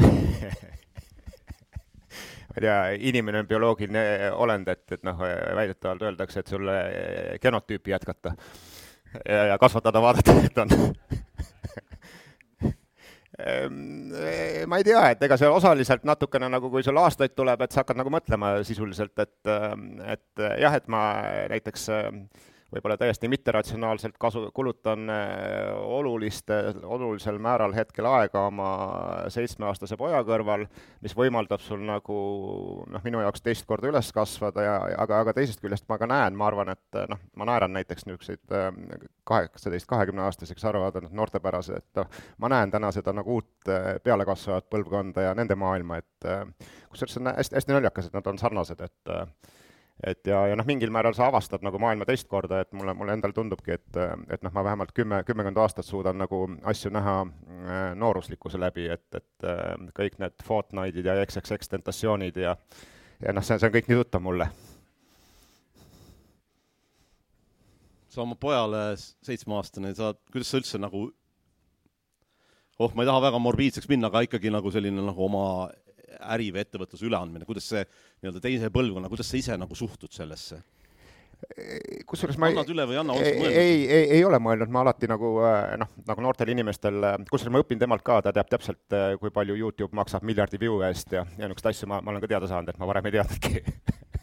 ma 2.50 2.58
ei 2.58 2.64
tea, 2.66 2.76
inimene 3.10 3.44
on 3.44 3.48
bioloogiline 3.50 4.04
olend, 4.34 4.68
et, 4.72 4.84
et 4.96 5.02
noh, 5.06 5.22
väidetavalt 5.56 6.02
öeldakse, 6.08 6.42
et 6.42 6.52
sulle 6.52 6.76
genotüüpi 7.42 7.94
jätkata 7.94 8.34
ja, 9.24 9.44
ja 9.52 9.58
kasvatada, 9.58 10.02
vaadata, 10.02 10.36
et 10.44 10.58
on. 10.58 10.76
Ehm, 13.40 14.12
ma 14.68 14.80
ei 14.80 14.84
tea, 14.84 15.00
et 15.14 15.22
ega 15.24 15.38
see 15.40 15.48
osaliselt 15.48 16.02
natukene 16.08 16.50
nagu, 16.52 16.68
kui 16.72 16.84
sul 16.84 16.98
aastaid 17.00 17.32
tuleb, 17.32 17.62
et 17.64 17.72
sa 17.72 17.80
hakkad 17.84 17.96
nagu 17.96 18.12
mõtlema 18.12 18.58
sisuliselt, 18.66 19.14
et, 19.22 19.52
et 20.12 20.42
jah, 20.60 20.76
et 20.76 20.90
ma 20.92 21.04
näiteks 21.52 21.86
võib-olla 22.70 22.96
täiesti 23.00 23.28
mitteratsionaalselt 23.30 24.16
kasu, 24.20 24.44
kulutan 24.54 25.10
äh, 25.10 25.72
oluliste, 25.80 26.58
olulisel 26.84 27.38
määral 27.42 27.74
hetkel 27.74 28.06
aega 28.06 28.44
oma 28.48 28.70
seitsmeaastase 29.32 29.98
poja 30.00 30.22
kõrval, 30.26 30.66
mis 31.04 31.14
võimaldab 31.18 31.62
sul 31.64 31.82
nagu 31.86 32.18
noh, 32.90 33.04
minu 33.06 33.22
jaoks 33.24 33.44
teist 33.44 33.66
korda 33.68 33.90
üles 33.90 34.12
kasvada 34.14 34.66
ja, 34.66 34.76
aga, 35.02 35.22
aga 35.24 35.34
teisest 35.36 35.62
küljest 35.62 35.88
ma 35.90 35.98
ka 36.00 36.08
näen, 36.10 36.38
ma 36.38 36.48
arvan, 36.50 36.72
et 36.74 37.00
noh, 37.10 37.22
ma 37.40 37.48
naeran 37.50 37.74
näiteks 37.76 38.06
niisuguseid 38.06 38.56
äh, 38.56 38.70
kaheksateist, 39.30 39.88
kahekümneaastaseks 39.90 40.68
arvavad 40.70 41.10
noortepärased, 41.10 41.82
et 41.82 42.02
noh, 42.02 42.20
ma 42.38 42.52
näen 42.54 42.74
täna 42.74 42.92
seda 42.94 43.14
nagu 43.16 43.40
uut 43.40 43.72
äh, 43.72 43.96
pealekasvavat 44.04 44.70
põlvkonda 44.70 45.30
ja 45.30 45.34
nende 45.38 45.58
maailma, 45.58 46.00
et 46.00 46.08
kusjuures 46.90 47.16
see 47.16 47.22
on 47.22 47.32
hästi, 47.32 47.56
hästi 47.56 47.74
naljakas, 47.74 48.08
et 48.08 48.16
nad 48.18 48.26
on 48.30 48.38
sarnased, 48.38 48.82
et 48.84 49.12
et 50.06 50.26
ja, 50.26 50.44
ja 50.48 50.56
noh, 50.56 50.66
mingil 50.66 50.92
määral 50.94 51.14
sa 51.16 51.26
avastad 51.28 51.64
nagu 51.66 51.78
maailma 51.82 52.06
teist 52.08 52.28
korda, 52.28 52.62
et 52.64 52.72
mulle, 52.72 52.94
mulle 52.96 53.16
endale 53.16 53.36
tundubki, 53.36 53.76
et, 53.76 54.00
et 54.30 54.46
noh, 54.46 54.54
ma 54.54 54.64
vähemalt 54.64 54.94
kümme, 54.96 55.22
kümmekond 55.28 55.60
aastat 55.60 55.88
suudan 55.88 56.18
nagu 56.20 56.42
asju 56.72 56.92
näha 56.94 57.16
äh, 57.26 57.82
nooruslikkuse 58.00 58.60
läbi, 58.60 58.88
et, 58.92 59.06
et 59.14 59.46
äh, 59.46 59.76
kõik 59.96 60.18
need 60.22 60.46
Fortnite'id 60.46 61.06
ja 61.10 61.18
XXX 61.24 61.74
tentatsioonid 61.76 62.40
ja 62.40 62.56
ja 63.20 63.32
noh, 63.36 63.44
see, 63.44 63.58
see 63.60 63.68
on 63.68 63.74
kõik 63.74 63.88
nii 63.90 64.00
tuttav 64.00 64.24
mulle. 64.24 64.48
sa 68.10 68.24
oma 68.24 68.34
pojale, 68.34 68.96
seitsmeaastane, 69.22 69.92
sa, 69.94 70.10
kuidas 70.32 70.48
sa 70.50 70.58
üldse 70.58 70.78
nagu 70.82 71.04
oh, 72.80 72.94
ma 72.96 73.04
ei 73.04 73.08
taha 73.10 73.20
väga 73.28 73.38
morbiidseks 73.38 73.86
minna, 73.90 74.08
aga 74.10 74.24
ikkagi 74.26 74.50
nagu 74.50 74.72
selline 74.74 75.04
nagu 75.04 75.22
oma 75.28 75.44
äri 76.34 76.50
või 76.54 76.64
ettevõtluse 76.64 77.06
üleandmine, 77.08 77.48
kuidas 77.48 77.70
see 77.72 77.84
nii-öelda 77.86 78.42
teise 78.44 78.70
põlvkonna, 78.74 79.10
kuidas 79.12 79.30
sa 79.30 79.40
ise 79.40 79.56
nagu 79.60 79.78
suhtud 79.78 80.12
sellesse? 80.14 80.60
kusjuures 82.08 82.36
ma 82.40 82.50
annad 82.50 82.68
üle 82.72 82.84
või 82.88 82.96
ei 82.96 83.00
anna, 83.00 83.14
oled 83.16 83.26
sa 83.26 83.40
mõelnud? 83.40 83.58
ei, 83.62 83.78
ei, 83.86 84.04
ei 84.18 84.24
ole 84.26 84.40
mõelnud, 84.42 84.72
ma 84.72 84.82
alati 84.84 85.08
nagu 85.10 85.30
äh, 85.46 85.72
noh, 85.80 85.88
nagu 86.08 86.24
noortel 86.24 86.52
inimestel, 86.52 86.98
äh, 87.06 87.16
kusjuures 87.30 87.54
ma 87.54 87.62
õpin 87.64 87.80
temalt 87.80 88.04
ka, 88.06 88.20
ta 88.24 88.32
teab 88.36 88.50
täpselt, 88.52 88.82
äh, 88.96 89.14
kui 89.20 89.32
palju 89.34 89.56
Youtube 89.56 89.96
maksab 89.96 90.26
miljardi 90.26 90.60
view 90.60 90.82
eest 90.86 91.16
ja, 91.16 91.24
ja 91.38 91.48
niisuguseid 91.48 91.72
asju 91.72 91.90
ma, 91.90 92.00
ma 92.04 92.12
olen 92.12 92.24
ka 92.24 92.30
teada 92.34 92.50
saanud, 92.50 92.72
et 92.72 92.80
ma 92.80 92.88
varem 92.90 93.08
ei 93.08 93.16
teadnudki 93.16 93.62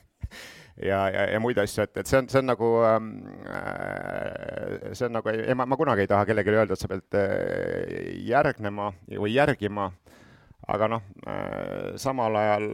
ja, 0.90 1.02
ja, 1.10 1.26
ja 1.34 1.42
muid 1.44 1.60
asju, 1.64 1.88
et, 1.88 1.96
et 2.04 2.12
see 2.12 2.22
on, 2.22 2.30
see 2.32 2.42
on 2.44 2.52
nagu 2.54 2.72
ähm, 2.92 3.12
äh,, 3.50 4.92
see 4.94 5.10
on 5.10 5.18
nagu, 5.18 5.34
ei 5.34 5.58
ma, 5.58 5.66
ma 5.70 5.80
kunagi 5.80 6.06
ei 6.06 6.12
taha 6.12 6.28
kellelegi 6.30 6.54
öelda, 6.54 6.78
et 6.78 6.86
sa 6.86 6.92
pead 6.92 7.18
äh, 7.18 8.14
järgnema 8.30 8.92
või 9.10 9.34
järgima 9.34 9.90
äh, 9.90 10.07
aga 10.74 10.88
noh, 10.92 11.04
äh, 11.28 11.96
samal 12.00 12.36
ajal 12.36 12.70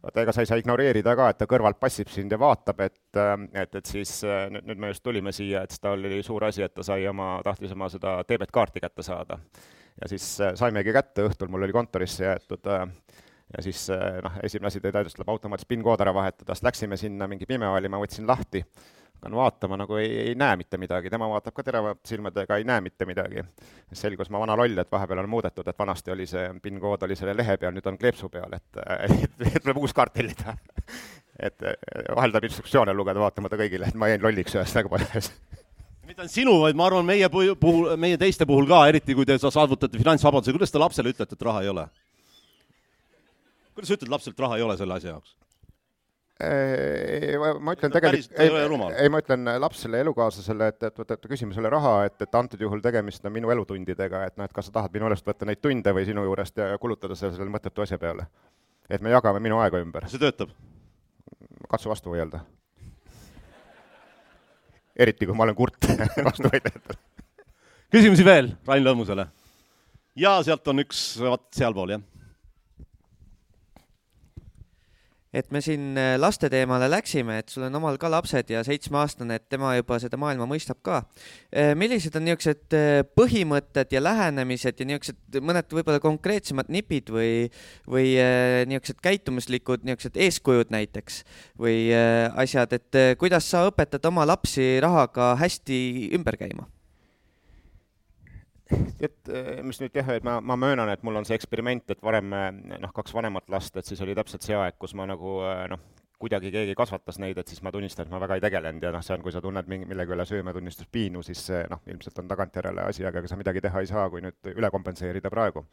vaata, 0.00 0.22
ega 0.22 0.34
sa 0.34 0.42
ei 0.42 0.48
saa 0.50 0.60
ignoreerida 0.60 1.14
ka, 1.18 1.28
et 1.30 1.40
ta 1.40 1.48
kõrvalt 1.50 1.80
passib 1.80 2.10
sind 2.12 2.32
ja 2.32 2.38
vaatab, 2.40 2.80
et, 2.86 3.02
äh, 3.20 3.34
et, 3.62 3.74
et 3.80 3.92
siis 3.92 4.16
äh, 4.26 4.46
nüüd, 4.52 4.66
nüüd 4.70 4.82
me 4.82 4.92
just 4.92 5.04
tulime 5.06 5.34
siia, 5.36 5.64
et 5.64 5.76
tal 5.82 6.00
oli 6.00 6.22
suur 6.26 6.48
asi, 6.48 6.64
et 6.66 6.74
ta 6.74 6.86
sai 6.86 7.06
oma, 7.10 7.36
tahtis 7.46 7.74
oma 7.76 7.90
seda 7.92 8.20
debetkaarti 8.28 8.82
kätte 8.82 9.06
saada. 9.06 9.38
ja 10.00 10.08
siis 10.08 10.26
saimegi 10.56 10.92
kätte, 10.96 11.26
õhtul 11.28 11.50
mul 11.52 11.66
oli 11.66 11.76
kontorisse 11.76 12.24
jäetud 12.24 12.66
ja 13.56 13.62
siis 13.66 13.88
noh, 14.24 14.38
esimene 14.46 14.70
asi, 14.70 14.80
täitis, 14.84 15.16
tuleb 15.16 15.30
automaatselt 15.32 15.68
PIN-kood 15.68 16.00
ära 16.04 16.14
vahetada, 16.14 16.54
siis 16.54 16.66
läksime 16.68 16.98
sinna, 17.00 17.28
mingi 17.30 17.48
pime 17.50 17.68
oli, 17.68 17.90
ma 17.90 18.00
võtsin 18.02 18.28
lahti 18.28 18.64
hakkan 19.20 19.36
vaatama, 19.36 19.76
nagu 19.76 19.96
ei, 20.00 20.18
ei 20.18 20.34
näe 20.34 20.56
mitte 20.56 20.78
midagi, 20.80 21.10
tema 21.10 21.28
vaatab 21.28 21.54
ka 21.54 21.62
teravate 21.62 22.08
silmadega, 22.08 22.56
ei 22.56 22.64
näe 22.64 22.80
mitte 22.80 23.04
midagi. 23.06 23.44
selgus 23.92 24.30
ma 24.30 24.40
vana 24.40 24.56
loll, 24.56 24.78
et 24.78 24.92
vahepeal 24.92 25.18
on 25.18 25.28
muudetud, 25.28 25.68
et 25.68 25.78
vanasti 25.78 26.10
oli 26.10 26.26
see 26.26 26.48
PIN 26.62 26.80
kood 26.80 27.02
oli 27.02 27.16
selle 27.16 27.36
lehe 27.36 27.56
peal, 27.56 27.74
nüüd 27.76 27.86
on 27.86 27.98
kleepsu 27.98 28.28
peal, 28.28 28.52
et, 28.56 28.80
et, 29.10 29.30
et 29.54 29.62
tuleb 29.62 29.76
uus 29.76 29.92
kaart 29.92 30.14
tellida. 30.14 30.56
et 31.46 31.62
vahel 32.16 32.32
tuleb 32.32 32.48
instruktsioone 32.48 32.94
lugeda 32.96 33.20
vaatamata 33.20 33.60
kõigile, 33.60 33.88
et 33.88 33.94
ma 33.94 34.08
jäin 34.08 34.22
lolliks 34.24 34.56
ühes 34.56 34.74
väga 34.76 34.88
palju 34.88 35.10
asjas 35.10 35.32
mitte 36.10 36.24
ainult 36.24 36.32
sinu, 36.32 36.56
vaid 36.64 36.78
ma 36.78 36.88
arvan, 36.88 37.04
meie 37.06 37.28
puhul, 37.30 37.92
meie 38.00 38.16
teiste 38.18 38.46
puhul 38.48 38.66
ka, 38.66 38.86
eriti 38.88 39.14
kui 39.14 39.28
te 39.28 39.36
saavutate 39.38 40.00
finantsvabaduse, 40.00 40.56
kuidas 40.56 40.72
te 40.72 40.80
lapsele 40.80 41.12
ütlete, 41.12 41.36
et 41.36 41.44
raha 41.46 41.62
ei 41.62 41.70
ole? 41.70 41.84
Kuidas 43.80 43.94
sa 43.94 43.96
ütled 43.96 44.12
lapsele, 44.12 44.36
et 44.36 44.44
raha 44.44 44.58
ei 44.58 44.66
ole 44.66 44.76
selle 44.80 44.96
asja 44.96 45.14
jaoks? 45.14 45.36
ma 46.40 47.74
ütlen 47.76 47.92
tegelikult, 47.92 48.38
ei, 48.40 48.48
ei, 49.02 49.08
ma 49.12 49.20
ütlen 49.20 49.50
lapsele, 49.60 49.98
elukaaslasele, 50.00 50.70
et, 50.72 50.86
et, 50.88 51.00
et, 51.02 51.10
et 51.12 51.26
küsime 51.28 51.52
selle 51.52 51.68
raha, 51.72 52.06
et, 52.08 52.16
et 52.24 52.38
antud 52.38 52.62
juhul 52.64 52.80
tegemist 52.80 53.26
on 53.28 53.34
minu 53.34 53.52
elutundidega, 53.52 54.22
et 54.30 54.38
noh, 54.40 54.48
et 54.48 54.54
kas 54.56 54.70
sa 54.70 54.78
tahad 54.78 54.94
minu 54.94 55.10
elust 55.10 55.26
võtta 55.26 55.48
neid 55.48 55.60
tunde 55.60 55.92
või 55.92 56.06
sinu 56.08 56.24
juurest 56.24 56.62
ja 56.62 56.78
kulutada 56.80 57.16
selle, 57.18 57.36
selle 57.36 57.52
mõttetu 57.52 57.84
asja 57.84 58.00
peale. 58.00 58.24
et 58.88 59.04
me 59.04 59.12
jagame 59.12 59.40
minu 59.44 59.60
aega 59.60 59.82
ümber. 59.84 60.08
see 60.08 60.22
töötab? 60.22 60.54
katsu 61.68 61.92
vastu 61.92 62.14
vaielda. 62.14 62.40
eriti, 64.96 65.28
kui 65.28 65.36
ma 65.36 65.44
olen 65.44 65.60
kurt 65.60 65.90
vastuvõtjatel 66.30 66.96
küsimusi 67.92 68.24
veel 68.24 68.54
Rain 68.66 68.86
Lõõmusele? 68.86 69.28
ja 70.16 70.38
sealt 70.46 70.72
on 70.72 70.86
üks, 70.86 71.04
vot 71.20 71.50
sealpool, 71.52 71.98
jah 71.98 72.19
et 75.32 75.50
me 75.54 75.60
siin 75.62 75.94
äh, 75.98 76.16
laste 76.18 76.48
teemale 76.50 76.88
läksime, 76.90 77.38
et 77.40 77.52
sul 77.52 77.64
on 77.68 77.78
omal 77.78 77.98
ka 78.02 78.10
lapsed 78.10 78.50
ja 78.50 78.64
seitsmeaastane, 78.66 79.38
et 79.38 79.46
tema 79.52 79.76
juba 79.76 80.00
seda 80.02 80.18
maailma 80.20 80.48
mõistab 80.50 80.80
ka. 80.86 81.02
Äh, 81.54 81.72
millised 81.78 82.16
on 82.18 82.26
niisugused 82.26 82.76
äh, 82.76 83.02
põhimõtted 83.18 83.94
ja 83.94 84.02
lähenemised 84.02 84.82
ja 84.82 84.88
niisugused 84.90 85.38
mõned 85.46 85.70
võib-olla 85.70 86.02
konkreetsemad 86.02 86.72
nipid 86.72 87.12
või, 87.14 87.46
või 87.90 88.16
niisugused 88.70 88.98
käitumuslikud 89.04 89.86
niisugused 89.86 90.18
eeskujud 90.26 90.74
näiteks 90.74 91.22
või 91.60 91.92
asjad, 92.42 92.74
et 92.74 93.00
kuidas 93.20 93.46
sa 93.50 93.62
õpetad 93.68 94.04
oma 94.10 94.26
lapsi 94.28 94.72
rahaga 94.82 95.34
hästi 95.40 96.10
ümber 96.16 96.38
käima? 96.40 96.66
Et 99.00 99.30
eh, 99.32 99.62
mis 99.66 99.80
nüüd 99.82 99.96
jah, 99.96 100.10
et 100.14 100.26
ma, 100.26 100.38
ma 100.40 100.56
möönan, 100.60 100.90
et 100.92 101.02
mul 101.06 101.20
on 101.20 101.26
see 101.28 101.36
eksperiment, 101.38 101.90
et 101.94 102.02
varem 102.04 102.30
noh, 102.30 102.92
kaks 102.94 103.14
vanemat 103.16 103.48
last, 103.52 103.76
et 103.76 103.88
siis 103.88 104.00
oli 104.04 104.14
täpselt 104.18 104.46
see 104.46 104.58
aeg, 104.58 104.78
kus 104.80 104.94
ma 104.98 105.06
nagu 105.10 105.40
eh, 105.46 105.64
noh, 105.72 105.82
kuidagi 106.20 106.52
keegi 106.52 106.76
kasvatas 106.76 107.16
neid, 107.22 107.38
et 107.40 107.48
siis 107.48 107.62
ma 107.64 107.72
tunnistan, 107.72 108.06
et 108.06 108.12
ma 108.12 108.20
väga 108.20 108.36
ei 108.36 108.44
tegelenud 108.44 108.84
ja 108.84 108.92
noh, 108.92 109.04
see 109.04 109.16
on, 109.16 109.24
kui 109.24 109.32
sa 109.32 109.40
tunned 109.44 109.68
mingi, 109.72 109.88
millegi 109.88 110.12
üle 110.16 110.26
südametunnistuspiinu, 110.28 111.22
siis 111.24 111.46
noh, 111.70 111.80
ilmselt 111.88 112.20
on 112.20 112.28
tagantjärele 112.28 112.84
asi, 112.90 113.06
aga 113.08 113.22
ega 113.22 113.30
sa 113.30 113.40
midagi 113.40 113.64
teha 113.64 113.80
ei 113.80 113.88
saa, 113.88 114.08
kui 114.12 114.20
nüüd 114.24 114.52
üle 114.52 114.70
kompenseerida 114.74 115.32
praegu. 115.32 115.64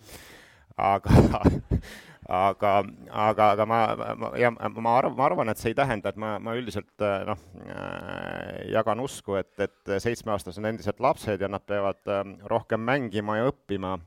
Aga 0.77 1.41
aga, 2.27 2.71
aga, 3.09 3.49
aga 3.55 3.65
ma, 3.65 3.79
ma, 4.19 4.31
ja 4.39 4.51
ma 4.51 4.95
arvan, 4.97 5.15
ma 5.15 5.25
arvan, 5.29 5.51
et 5.51 5.61
see 5.61 5.71
ei 5.71 5.77
tähenda, 5.77 6.11
et 6.11 6.19
ma, 6.19 6.35
ma 6.43 6.55
üldiselt 6.59 7.05
noh, 7.27 7.43
äh, 7.63 8.67
jagan 8.73 9.01
usku, 9.03 9.37
et, 9.39 9.53
et 9.63 9.93
seitsmeaastased 10.03 10.61
on 10.61 10.71
endiselt 10.73 10.99
lapsed 11.03 11.41
ja 11.41 11.49
nad 11.51 11.63
peavad 11.67 12.01
äh, 12.11 12.23
rohkem 12.51 12.83
mängima 12.83 13.39
ja 13.39 13.51
õppima. 13.51 13.97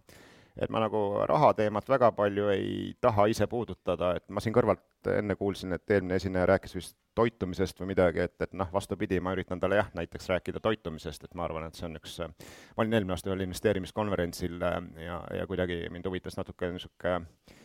Et 0.61 0.68
ma 0.68 0.80
nagu 0.83 0.98
rahateemat 1.30 1.87
väga 1.88 2.11
palju 2.12 2.48
ei 2.52 2.72
taha 3.00 3.28
ise 3.30 3.46
puudutada, 3.48 4.11
et 4.18 4.24
ma 4.28 4.42
siin 4.44 4.52
kõrvalt 4.52 5.09
enne 5.09 5.37
kuulsin, 5.38 5.72
et 5.72 5.94
eelmine 5.94 6.18
esineja 6.18 6.48
rääkis 6.50 6.74
vist 6.76 6.96
toitumisest 7.16 7.80
või 7.80 7.92
midagi, 7.94 8.26
et, 8.26 8.35
et 8.44 8.52
noh, 8.59 8.68
vastupidi, 8.74 9.22
ma 9.24 9.33
üritan 9.33 9.62
talle 9.62 9.78
jah, 9.78 9.88
näiteks 9.96 10.28
rääkida 10.35 10.61
toitumisest, 10.61 11.24
et 11.24 11.38
ma 11.38 11.46
arvan, 11.46 11.70
et 11.70 11.78
see 11.78 11.87
on 11.88 11.96
üks, 11.96 12.18
ma 12.20 12.85
olin 12.85 12.98
eelmine 12.98 13.16
aasta 13.16 13.30
ühel 13.30 13.46
investeerimiskonverentsil 13.46 14.61
äh, 14.68 14.76
ja, 15.06 15.22
ja 15.38 15.48
kuidagi 15.48 15.80
mind 15.94 16.11
huvitas 16.11 16.37
natuke 16.37 16.68
niisugune 16.74 17.14
äh, 17.22 17.56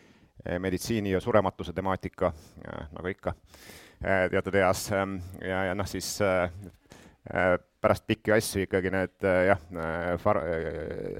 meditsiini 0.58 1.14
ja 1.14 1.20
surematuse 1.20 1.72
temaatika, 1.76 2.32
nagu 2.92 3.12
ikka, 3.12 3.34
äh, 4.04 4.26
teatud 4.30 4.54
eas 4.54 4.88
ja, 4.90 5.62
ja 5.70 5.74
noh, 5.74 5.88
siis 5.88 6.16
pärast 7.82 8.04
pikki 8.06 8.30
asju 8.30 8.62
ikkagi 8.62 8.90
need 8.94 9.24
jah, 9.48 9.58
far-, 10.22 10.38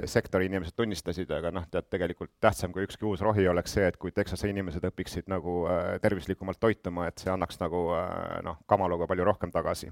sektori 0.07 0.47
inimesed 0.47 0.77
tunnistasid, 0.79 1.31
aga 1.35 1.51
noh, 1.51 1.65
tead, 1.71 1.89
tegelikult 1.91 2.31
tähtsam 2.43 2.71
kui 2.75 2.85
ükski 2.87 3.09
uus 3.09 3.25
rohi 3.27 3.49
oleks 3.51 3.75
see, 3.75 3.89
et 3.91 3.99
kui 3.99 4.15
Texase 4.15 4.47
inimesed 4.53 4.87
õpiksid 4.87 5.27
nagu 5.31 5.65
tervislikumalt 6.03 6.61
toituma, 6.63 7.09
et 7.11 7.19
see 7.19 7.33
annaks 7.33 7.59
nagu 7.59 7.89
noh, 8.47 8.61
kamaluga 8.71 9.11
palju 9.11 9.27
rohkem 9.27 9.51
tagasi. 9.51 9.91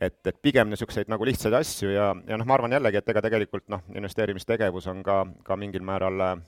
et, 0.00 0.16
et 0.26 0.36
pigem 0.42 0.70
niisuguseid 0.70 1.10
nagu 1.12 1.26
lihtsaid 1.28 1.54
asju 1.58 1.92
ja, 1.92 2.14
ja 2.28 2.40
noh, 2.40 2.48
ma 2.48 2.56
arvan 2.56 2.72
jällegi, 2.72 3.00
et 3.00 3.12
ega 3.12 3.22
tegelikult 3.26 3.68
noh, 3.68 3.84
investeerimistegevus 3.92 4.88
on 4.92 5.02
ka, 5.04 5.24
ka 5.44 5.56
mingil 5.60 5.84
määral, 5.84 6.40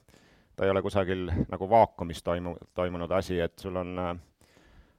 ta 0.56 0.66
ei 0.66 0.70
ole 0.70 0.82
kusagil 0.82 1.30
nagu 1.48 1.68
vaakumis 1.70 2.22
toimu-, 2.22 2.58
toimunud 2.74 3.10
asi, 3.10 3.40
et 3.40 3.58
sul 3.58 3.76
on 3.76 3.96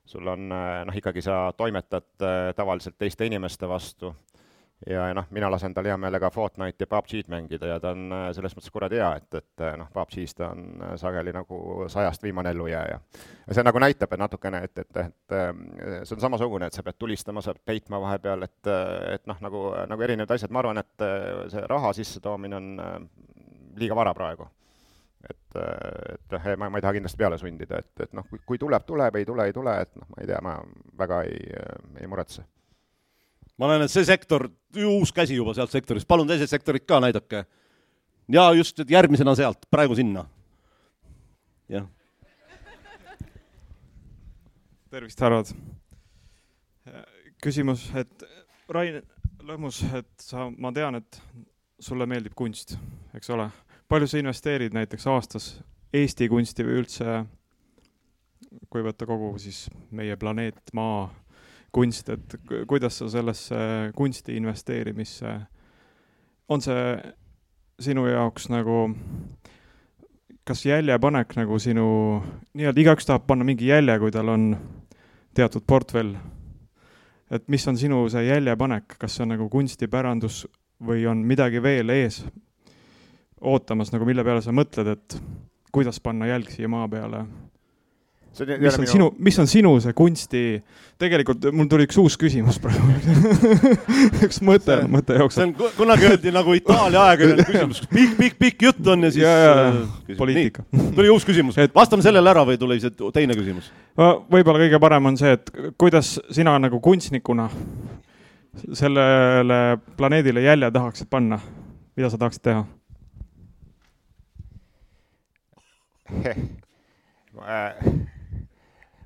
sul 0.05 0.27
on 0.27 0.49
noh, 0.85 0.95
ikkagi 0.95 1.21
sa 1.21 1.53
toimetad 1.57 2.05
äh, 2.21 2.53
tavaliselt 2.55 2.97
teiste 2.97 3.25
inimeste 3.25 3.67
vastu. 3.69 4.15
Ja, 4.89 5.07
ja 5.07 5.13
noh, 5.15 5.29
mina 5.31 5.47
lasen 5.51 5.71
tal 5.73 5.87
hea 5.87 5.95
meelega 5.97 6.27
Fortnite'i 6.33 6.83
ja 6.83 6.87
PUBG-d 6.91 7.31
mängida 7.31 7.69
ja 7.69 7.77
ta 7.79 7.93
on 7.95 8.11
äh, 8.11 8.25
selles 8.35 8.55
mõttes 8.57 8.73
kuradi 8.73 8.97
hea, 8.99 9.11
et, 9.15 9.37
et 9.39 9.63
äh, 9.63 9.77
noh, 9.79 9.87
PUBG-s 9.93 10.35
ta 10.35 10.49
on 10.51 10.81
sageli 10.99 11.31
nagu 11.31 11.59
sajast 11.87 12.23
viimane 12.23 12.51
ellujääja. 12.51 12.97
ja 13.47 13.55
see 13.55 13.63
nagu 13.63 13.79
näitab, 13.79 14.11
et 14.11 14.23
natukene, 14.25 14.63
et, 14.67 14.83
et, 14.83 14.99
et 15.05 15.37
see 16.03 16.17
on 16.17 16.25
samasugune, 16.25 16.67
et 16.67 16.75
sa 16.75 16.83
pead 16.83 16.99
tulistama, 16.99 17.41
sa 17.41 17.55
pead 17.55 17.63
peitma 17.71 18.01
vahepeal, 18.03 18.43
et, 18.49 18.73
et 19.13 19.31
noh, 19.31 19.39
nagu, 19.45 19.63
nagu 19.87 20.03
erinevad 20.03 20.35
asjad, 20.35 20.51
ma 20.51 20.59
arvan, 20.65 20.83
et 20.83 21.07
see 21.53 21.63
raha 21.71 21.93
sissetoomine 21.95 22.59
on 22.59 23.07
liiga 23.79 23.95
vara 23.95 24.11
praegu 24.13 24.49
et, 25.29 25.57
et 26.15 26.35
noh, 26.35 26.47
ma, 26.59 26.69
ma 26.69 26.79
ei 26.79 26.83
taha 26.83 26.97
kindlasti 26.97 27.19
peale 27.19 27.37
sundida, 27.39 27.79
et, 27.79 28.05
et 28.05 28.13
noh, 28.17 28.25
kui, 28.29 28.41
kui 28.45 28.59
tuleb, 28.61 28.85
tuleb, 28.87 29.15
ei 29.19 29.27
tule, 29.27 29.47
ei 29.47 29.55
tule, 29.55 29.75
et 29.85 29.91
noh, 29.99 30.09
ma 30.11 30.21
ei 30.23 30.29
tea, 30.29 30.41
ma 30.43 30.57
väga 30.99 31.21
ei, 31.29 31.39
ei 32.01 32.09
muretse. 32.11 32.45
ma 33.61 33.69
näen, 33.71 33.85
et 33.85 33.93
see 33.93 34.05
sektor, 34.07 34.47
uus 34.83 35.13
käsi 35.15 35.37
juba 35.37 35.55
sealt 35.55 35.71
sektorist, 35.71 36.07
palun 36.09 36.27
teised 36.27 36.51
sektorid 36.51 36.87
ka 36.89 36.99
näidake. 37.03 37.45
ja 38.31 38.47
just, 38.57 38.79
et 38.79 38.91
järgmisena 38.91 39.35
sealt, 39.39 39.67
praegu 39.71 39.95
sinna. 39.95 40.25
jah. 41.69 41.87
tervist, 44.89 45.19
härrad. 45.19 45.55
küsimus, 47.43 47.89
et 47.95 48.29
Rain 48.69 49.01
Lõhmus, 49.43 49.81
et 49.97 50.23
sa, 50.23 50.45
ma 50.55 50.71
tean, 50.71 50.95
et 50.95 51.17
sulle 51.83 52.05
meeldib 52.07 52.35
kunst, 52.37 52.77
eks 53.17 53.31
ole. 53.35 53.49
Palju 53.93 54.07
sa 54.09 54.17
investeerid 54.17 54.73
näiteks 54.73 55.03
aastas 55.07 55.47
Eesti 55.93 56.25
kunsti 56.25 56.63
või 56.65 56.79
üldse, 56.81 57.17
kui 58.73 58.81
võtta 58.81 59.05
kogu 59.05 59.27
siis 59.37 59.67
meie 59.93 60.15
planeet, 60.17 60.71
Maa 60.73 61.11
kunst, 61.73 62.07
et 62.09 62.33
kuidas 62.69 62.97
sa 62.97 63.09
sellesse 63.13 63.57
kunsti 63.93 64.33
investeerimisse, 64.39 65.33
on 66.49 66.63
see 66.65 66.87
sinu 67.85 68.07
jaoks 68.09 68.49
nagu, 68.49 68.79
kas 70.41 70.65
jäljepanek 70.65 71.35
nagu 71.37 71.59
sinu, 71.61 71.85
nii-öelda 72.57 72.81
igaüks 72.81 73.05
tahab 73.05 73.27
panna 73.29 73.45
mingi 73.45 73.69
jälje, 73.69 73.99
kui 74.01 74.15
tal 74.15 74.31
on 74.33 74.55
teatud 75.37 75.67
portfell. 75.69 76.15
et 77.29 77.45
mis 77.47 77.67
on 77.67 77.77
sinu 77.77 78.07
see 78.09 78.25
jäljepanek, 78.25 78.97
kas 78.97 79.19
see 79.19 79.27
on 79.27 79.35
nagu 79.35 79.49
kunstipärandus 79.53 80.47
või 80.81 81.05
on 81.05 81.21
midagi 81.29 81.61
veel 81.61 81.93
ees 81.93 82.23
ootamas, 83.43 83.91
nagu 83.93 84.05
mille 84.07 84.23
peale 84.25 84.43
sa 84.43 84.55
mõtled, 84.55 84.93
et 84.95 85.17
kuidas 85.73 85.99
panna 86.03 86.29
jälg 86.29 86.51
siia 86.53 86.69
maa 86.71 86.87
peale 86.91 87.25
mis 88.33 88.73
on 88.73 88.81
minu... 88.81 88.91
sinu, 88.91 89.07
mis 89.19 89.39
on 89.39 89.47
sinu 89.47 89.71
see 89.83 89.93
kunsti, 89.93 90.41
tegelikult 91.01 91.45
mul 91.53 91.67
tuli 91.69 91.85
üks 91.85 91.99
uus 92.01 92.15
küsimus 92.17 92.57
praegu 92.61 92.89
üks 94.25 94.39
mõte, 94.45 94.79
mõte 94.89 95.19
jookseb. 95.19 95.37
see 95.37 95.67
on, 95.67 95.75
kunagi 95.77 96.07
öeldi 96.09 96.33
nagu 96.33 96.55
Itaalia 96.57 97.03
ajakirjalik 97.11 97.51
küsimus, 97.51 97.83
pikk, 97.91 98.15
pikk, 98.17 98.39
pikk 98.41 98.65
jutt 98.67 98.89
on 98.89 99.05
ja 99.05 99.13
siis 99.13 99.25
ja, 99.25 99.33
ja, 99.37 99.53
ja, 100.09 100.17
poliitika. 100.17 100.65
tuli 100.97 101.13
uus 101.13 101.27
küsimus 101.29 101.59
et..., 101.61 101.75
vastame 101.75 102.05
sellele 102.05 102.33
ära 102.33 102.45
või 102.47 102.57
tuli 102.61 102.79
see 102.81 102.95
teine 103.13 103.37
küsimus? 103.37 103.69
võib-olla 103.93 104.63
kõige 104.65 104.81
parem 104.81 105.11
on 105.13 105.19
see, 105.21 105.35
et 105.37 105.53
kuidas 105.77 106.15
sina 106.33 106.57
nagu 106.61 106.81
kunstnikuna 106.81 107.51
sellele 108.73 109.59
planeedile 109.97 110.41
jälje 110.41 110.73
tahaksid 110.73 111.09
panna, 111.13 111.37
mida 111.93 112.09
sa 112.09 112.17
tahaksid 112.17 112.49
teha? 112.49 112.65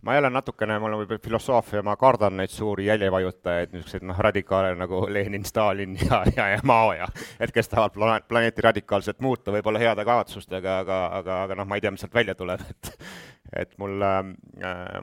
ma 0.08 0.14
ei 0.14 0.20
ole 0.20 0.30
natukene, 0.32 0.80
mul 0.80 0.94
on 0.96 1.02
võib-olla 1.02 1.24
filosoofia, 1.24 1.82
ma 1.84 1.96
kardan 2.00 2.38
neid 2.40 2.52
suuri 2.54 2.86
jäljevajutajaid, 2.88 3.74
niisuguseid 3.74 4.06
noh, 4.08 4.20
radikaale 4.28 4.76
nagu 4.80 5.02
Lenin, 5.12 5.46
Stalin 5.46 5.98
ja, 6.00 6.22
ja, 6.36 6.46
ja 6.54 6.60
Mao 6.68 6.94
ja 6.96 7.08
et 7.40 7.52
kes 7.56 7.70
tahavad 7.72 7.94
pla-, 7.96 8.22
planeeti 8.28 8.66
radikaalselt 8.66 9.20
muuta, 9.26 9.52
võib-olla 9.56 9.82
heade 9.82 10.06
kavatsustega, 10.08 10.80
aga, 10.86 11.02
aga, 11.20 11.42
aga 11.48 11.60
noh, 11.60 11.68
ma 11.68 11.76
ei 11.78 11.84
tea, 11.84 11.92
mis 11.94 12.06
sealt 12.06 12.16
välja 12.18 12.38
tuleb, 12.40 12.64
et 12.70 12.94
et 13.64 13.78
mul 13.80 14.02
äh,, 14.04 14.24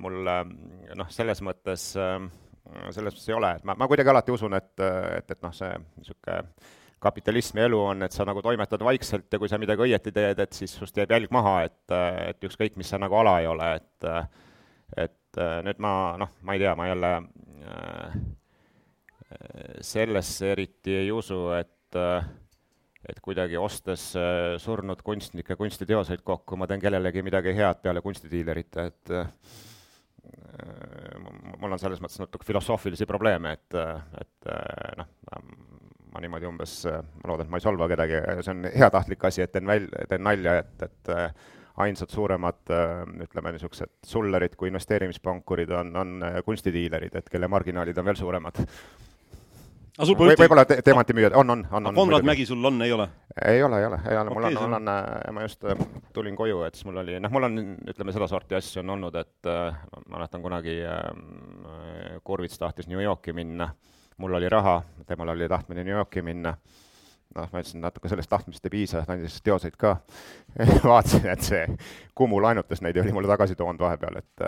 mul 0.00 0.16
äh, 0.28 0.42
noh, 0.96 1.09
selles 1.12 1.40
mõttes 1.44 1.90
äh, 2.00 2.18
selles 2.90 3.12
mõttes 3.12 3.28
ei 3.28 3.37
ole, 3.37 3.50
et 3.59 3.64
ma, 3.68 3.76
ma 3.78 3.88
kuidagi 3.90 4.11
alati 4.12 4.33
usun, 4.35 4.57
et, 4.57 4.72
et, 4.80 5.30
et 5.30 5.44
noh, 5.44 5.52
see 5.54 5.70
niisugune 5.98 6.40
kapitalismi 7.05 7.64
elu 7.67 7.81
on, 7.93 8.07
et 8.07 8.14
sa 8.14 8.27
nagu 8.29 8.43
toimetad 8.45 8.83
vaikselt 8.85 9.33
ja 9.33 9.40
kui 9.40 9.51
sa 9.51 9.61
midagi 9.61 9.85
õieti 9.87 10.12
teed, 10.14 10.40
et 10.40 10.57
siis 10.57 10.75
sust 10.75 10.97
jääb 10.99 11.12
jälg 11.14 11.35
maha, 11.35 11.59
et, 11.69 11.97
et 12.31 12.49
ükskõik, 12.49 12.79
mis 12.81 12.90
sa 12.90 13.01
nagu 13.03 13.19
ala 13.21 13.38
ei 13.43 13.51
ole, 13.51 13.75
et 13.81 14.09
et 15.01 15.40
äh, 15.43 15.59
nüüd 15.67 15.81
ma 15.83 15.93
noh, 16.21 16.31
ma 16.47 16.55
ei 16.55 16.62
tea, 16.62 16.75
ma 16.79 16.87
jälle 16.87 17.12
äh, 17.67 18.17
sellesse 19.83 20.53
eriti 20.53 20.95
ei 21.01 21.11
usu, 21.12 21.49
et 21.57 21.99
äh, 21.99 22.27
et 23.09 23.21
kuidagi 23.21 23.59
ostes 23.61 24.12
äh, 24.17 24.55
surnud 24.61 25.03
kunstnike 25.05 25.57
kunstiteoseid 25.61 26.23
kokku, 26.25 26.57
ma 26.57 26.69
teen 26.71 26.83
kellelegi 26.83 27.25
midagi 27.27 27.53
head 27.57 27.83
peale 27.85 28.01
kunstidiilerite, 28.05 28.87
et 28.88 29.12
äh, 29.12 29.27
mul 31.61 31.75
on 31.75 31.81
selles 31.81 32.01
mõttes 32.03 32.23
natuke 32.23 32.47
filosoofilisi 32.49 33.09
probleeme, 33.09 33.57
et, 33.59 33.77
et 34.23 34.51
äh, 34.53 34.95
noh, 35.01 35.11
ma 36.14 36.22
niimoodi 36.22 36.46
umbes, 36.46 36.79
ma 36.87 37.33
loodan, 37.33 37.48
et 37.48 37.53
ma 37.53 37.59
ei 37.59 37.66
solva 37.66 37.90
kedagi, 37.90 38.22
see 38.46 38.55
on 38.55 38.70
heatahtlik 38.70 39.27
asi, 39.27 39.42
et 39.44 39.53
teen 39.53 39.66
väl-, 39.68 39.90
teen 40.09 40.22
nalja, 40.24 40.61
et, 40.62 40.87
et 40.87 41.14
ainsad 41.83 42.11
suuremad 42.11 42.70
ütleme, 43.24 43.55
niisugused 43.55 43.90
sullerid 44.07 44.55
kui 44.59 44.70
investeerimispankurid 44.70 45.72
on, 45.74 45.96
on 45.98 46.12
äh, 46.22 46.38
kunstidiilerid, 46.46 47.16
et 47.18 47.33
kelle 47.33 47.48
marginaalid 47.50 47.98
on 47.98 48.07
veel 48.07 48.20
suuremad. 48.20 48.61
või 49.98 50.37
võib-olla 50.38 50.64
te 50.70 50.79
teemantimüüjad, 50.87 51.35
on, 51.38 51.50
on, 51.50 51.64
on, 51.70 51.90
on. 51.90 51.98
Konrad 51.98 52.27
Mägi 52.27 52.46
sul 52.46 52.64
on, 52.64 52.79
ei 52.83 52.92
ole? 52.94 53.09
ei 53.46 53.62
ole, 53.62 53.81
ei 53.81 53.87
ole, 53.87 53.98
ei 54.11 54.18
ole, 54.20 54.31
mul 54.31 54.46
on, 54.50 54.59
mul 54.61 54.79
on, 54.79 54.92
äh, 54.92 55.33
ma 55.35 55.48
just 55.48 55.66
äh, 55.66 55.83
tulin 56.14 56.38
koju, 56.38 56.62
et 56.68 56.79
siis 56.79 56.87
mul 56.87 57.03
oli, 57.03 57.18
noh, 57.22 57.35
mul 57.35 57.48
on, 57.50 57.59
ütleme, 57.90 58.14
sedasorti 58.14 58.59
asju 58.59 58.85
on 58.85 58.94
olnud, 58.94 59.18
et 59.18 59.50
ma 59.50 60.18
mäletan 60.18 60.46
kunagi 60.46 60.79
äh, 60.87 61.03
Kurvits 62.22 62.62
tahtis 62.62 62.87
New 62.87 63.03
Yorki 63.03 63.35
minna, 63.35 63.72
mul 64.16 64.35
oli 64.40 64.48
raha, 64.48 64.83
temal 65.07 65.35
oli 65.35 65.48
tahtmine 65.48 65.85
New 65.85 65.96
Yorki 65.96 66.22
minna 66.22 66.55
noh, 67.35 67.48
ma 67.50 67.61
ütlesin, 67.62 67.83
natuke 67.83 68.11
sellest 68.11 68.31
tahtmisest 68.31 68.68
ei 68.68 68.72
piisa, 68.72 69.03
andis 69.11 69.40
teoseid 69.44 69.77
ka 69.81 69.96
vaatasin, 70.90 71.27
et 71.33 71.44
see 71.44 71.62
Kumu 72.14 72.38
laenutas 72.42 72.83
neid 72.85 72.96
ja 72.96 73.03
oli 73.03 73.14
mulle 73.16 73.31
tagasi 73.31 73.57
toonud 73.59 73.81
vahepeal, 73.83 74.20
et 74.20 74.44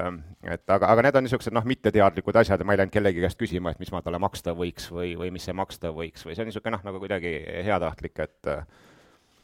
et 0.55 0.75
aga, 0.77 0.93
aga 0.93 1.07
need 1.07 1.19
on 1.19 1.27
niisugused 1.27 1.57
noh, 1.57 1.67
mitteteadlikud 1.67 2.39
asjad 2.43 2.63
ja 2.63 2.69
ma 2.69 2.77
ei 2.77 2.83
läinud 2.83 2.95
kellegi 2.95 3.25
käest 3.25 3.41
küsima, 3.41 3.75
et 3.75 3.83
mis 3.83 3.91
ma 3.95 4.03
talle 4.07 4.21
maksta 4.23 4.55
võiks 4.57 4.91
või, 4.93 5.15
või 5.19 5.33
mis 5.35 5.49
see 5.49 5.57
maksta 5.57 5.93
võiks 5.97 6.27
või 6.27 6.37
see 6.37 6.47
on 6.47 6.53
niisugune 6.53 6.77
noh, 6.77 6.87
nagu 6.87 7.03
kuidagi 7.03 7.35
heatahtlik, 7.67 8.23
et 8.23 8.53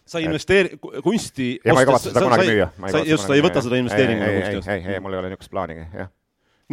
sa 0.07 0.23
ei 0.23 0.31
investeeri, 0.31 0.79
kunsti 1.03 1.53
ja 1.65 1.75
ma 1.75 1.83
ei 1.83 1.91
kavatse 1.91 2.13
seda 2.13 2.25
kunagi 2.27 2.51
müüa. 2.51 2.73
just, 3.07 3.27
sa 3.27 3.39
ei 3.39 3.45
võta 3.45 3.63
seda 3.65 3.79
investeeringuna 3.83 4.33
kunsti 4.39 4.59
osta? 4.63 4.75
ei, 4.77 4.87
ei, 4.87 4.99
ei, 4.99 5.03
mul 5.03 5.17
ei 5.17 5.23
ole 5.25 5.33
niisugust 5.33 5.55
plaanigi, 5.55 5.87
jah. 5.99 6.11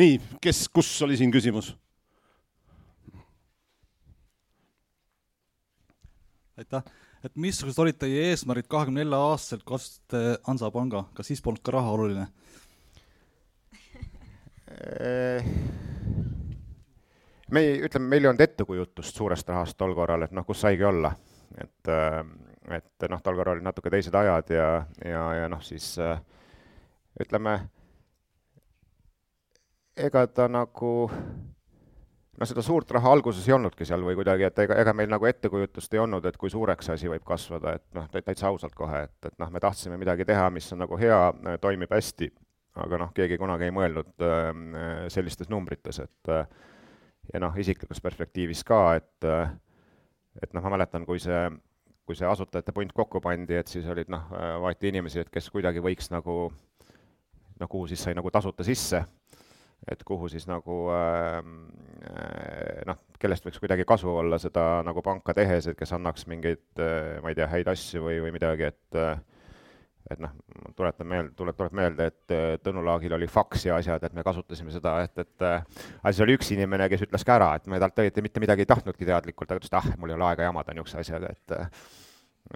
nii, 0.02 0.18
kes, 0.44 0.68
kus 0.74 0.92
oli 1.08 1.18
siin 1.18 1.34
küsimus? 1.34 1.74
Aitäh, 6.60 6.84
et 7.24 7.36
missugused 7.40 7.80
olid 7.80 7.98
teie 8.00 8.30
eesmärgid 8.32 8.68
kahekümne 8.72 9.04
nelja 9.04 9.20
aastaselt, 9.32 9.64
kui 9.68 9.78
asusite 9.78 10.24
Hansapanga, 10.48 11.06
kas 11.16 11.32
siis 11.32 11.42
polnud 11.44 11.64
ka 11.64 11.76
raha 11.78 11.96
oluline? 11.96 12.28
me 17.52 17.62
ei, 17.66 17.80
ütleme, 17.84 18.06
meil 18.08 18.24
ei 18.24 18.30
olnud 18.30 18.44
ettekujutust 18.46 19.18
suurest 19.18 19.50
rahast 19.50 19.78
tol 19.78 19.96
korral, 19.98 20.24
et 20.24 20.36
noh, 20.36 20.46
kus 20.46 20.62
saigi 20.62 20.86
olla. 20.86 21.12
et, 21.58 21.92
et 22.78 23.08
noh, 23.10 23.24
tol 23.24 23.40
korral 23.40 23.58
olid 23.58 23.66
natuke 23.66 23.92
teised 23.92 24.16
ajad 24.16 24.54
ja, 24.54 24.70
ja, 25.06 25.24
ja 25.42 25.50
noh, 25.52 25.64
siis 25.66 25.96
ütleme, 27.20 27.56
ega 29.98 30.28
ta 30.28 30.48
nagu 30.48 30.94
no 32.40 32.48
seda 32.48 32.64
suurt 32.64 32.92
raha 32.96 33.12
alguses 33.12 33.48
ei 33.48 33.54
olnudki 33.56 33.86
seal 33.88 34.04
või 34.06 34.16
kuidagi, 34.20 34.48
et 34.48 34.60
ega, 34.64 34.78
ega 34.82 34.94
meil 34.96 35.10
nagu 35.12 35.28
ettekujutust 35.28 35.94
ei 35.94 36.02
olnud, 36.04 36.26
et 36.26 36.38
kui 36.40 36.52
suureks 36.52 36.88
see 36.88 36.96
asi 36.96 37.12
võib 37.12 37.26
kasvada, 37.28 37.76
et 37.80 37.86
noh, 37.98 38.08
täitsa 38.16 38.48
ausalt 38.52 38.76
kohe, 38.78 39.04
et, 39.10 39.18
et 39.28 39.36
noh, 39.42 39.52
me 39.52 39.62
tahtsime 39.64 40.00
midagi 40.00 40.28
teha, 40.30 40.48
mis 40.54 40.70
on 40.76 40.84
nagu 40.86 41.00
hea, 41.00 41.20
toimib 41.62 41.92
hästi, 41.94 42.30
aga 42.86 43.02
noh, 43.04 43.14
keegi 43.16 43.40
kunagi 43.42 43.68
ei 43.68 43.76
mõelnud 43.76 44.26
äh, 44.26 44.52
sellistes 45.12 45.52
numbrites, 45.52 46.00
et 46.06 46.32
äh, 46.32 46.46
ja 47.34 47.44
noh, 47.44 47.58
isiklikus 47.60 48.00
perspektiivis 48.04 48.64
ka, 48.68 48.84
et 49.02 49.28
äh, 49.28 49.52
et 50.40 50.54
noh, 50.56 50.64
ma 50.64 50.78
mäletan, 50.78 51.04
kui 51.10 51.20
see, 51.20 51.42
kui 52.08 52.16
see 52.16 52.28
asutajate 52.30 52.72
punt 52.72 52.94
kokku 52.96 53.20
pandi, 53.22 53.58
et 53.60 53.68
siis 53.68 53.88
olid 53.90 54.08
noh, 54.14 54.30
vaati 54.64 54.94
inimesi, 54.94 55.20
et 55.26 55.32
kes 55.34 55.50
kuidagi 55.52 55.84
võiks 55.84 56.08
nagu 56.14 56.46
noh, 57.60 57.68
kuhu 57.68 57.90
siis 57.92 58.06
sai 58.06 58.16
nagu 58.16 58.32
tasuta 58.32 58.64
sisse 58.64 59.04
et 59.88 60.04
kuhu 60.04 60.30
siis 60.32 60.46
nagu 60.50 60.78
ähm, 60.94 61.56
äh, 62.04 62.84
noh, 62.90 63.00
kellest 63.20 63.46
võiks 63.48 63.60
kuidagi 63.62 63.86
kasu 63.88 64.12
olla 64.22 64.40
seda 64.42 64.84
nagu 64.86 65.04
panka 65.06 65.36
tehes, 65.38 65.70
et 65.70 65.80
kes 65.80 65.94
annaks 65.96 66.28
mingeid 66.30 66.82
äh,, 66.84 67.20
ma 67.24 67.32
ei 67.32 67.38
tea, 67.40 67.50
häid 67.52 67.72
asju 67.72 68.04
või, 68.06 68.20
või 68.26 68.34
midagi, 68.36 68.70
et 68.74 69.00
äh, 69.00 69.20
et 70.10 70.18
noh, 70.24 70.32
tuletan 70.74 71.06
meelde, 71.06 71.36
tuleb, 71.38 71.54
tuleb 71.58 71.74
meelde, 71.78 72.08
et 72.10 72.34
äh, 72.34 72.52
Tõnu 72.66 72.82
Laagil 72.86 73.14
oli 73.14 73.28
faks 73.30 73.68
ja 73.68 73.78
asjad, 73.78 74.04
et 74.08 74.16
me 74.18 74.24
kasutasime 74.26 74.74
seda, 74.74 74.96
et, 75.06 75.16
et 75.22 75.46
aga 75.46 76.12
siis 76.12 76.24
oli 76.26 76.36
üks 76.40 76.50
inimene, 76.56 76.90
kes 76.90 77.06
ütles 77.06 77.26
ka 77.28 77.38
ära, 77.38 77.52
et 77.60 77.70
me 77.70 77.82
talt 77.82 77.96
tegelikult 78.00 78.26
mitte 78.26 78.44
midagi 78.46 78.66
ei 78.66 78.72
tahtnudki 78.74 79.10
teadlikult, 79.10 79.52
aga 79.52 79.62
ütles, 79.62 79.72
et 79.72 79.80
ah, 79.80 79.90
mul 80.02 80.14
ei 80.14 80.18
ole 80.18 80.30
aega 80.32 80.50
jamada 80.50 80.74
niisuguse 80.74 81.04
asjaga, 81.04 81.34
et 81.36 81.58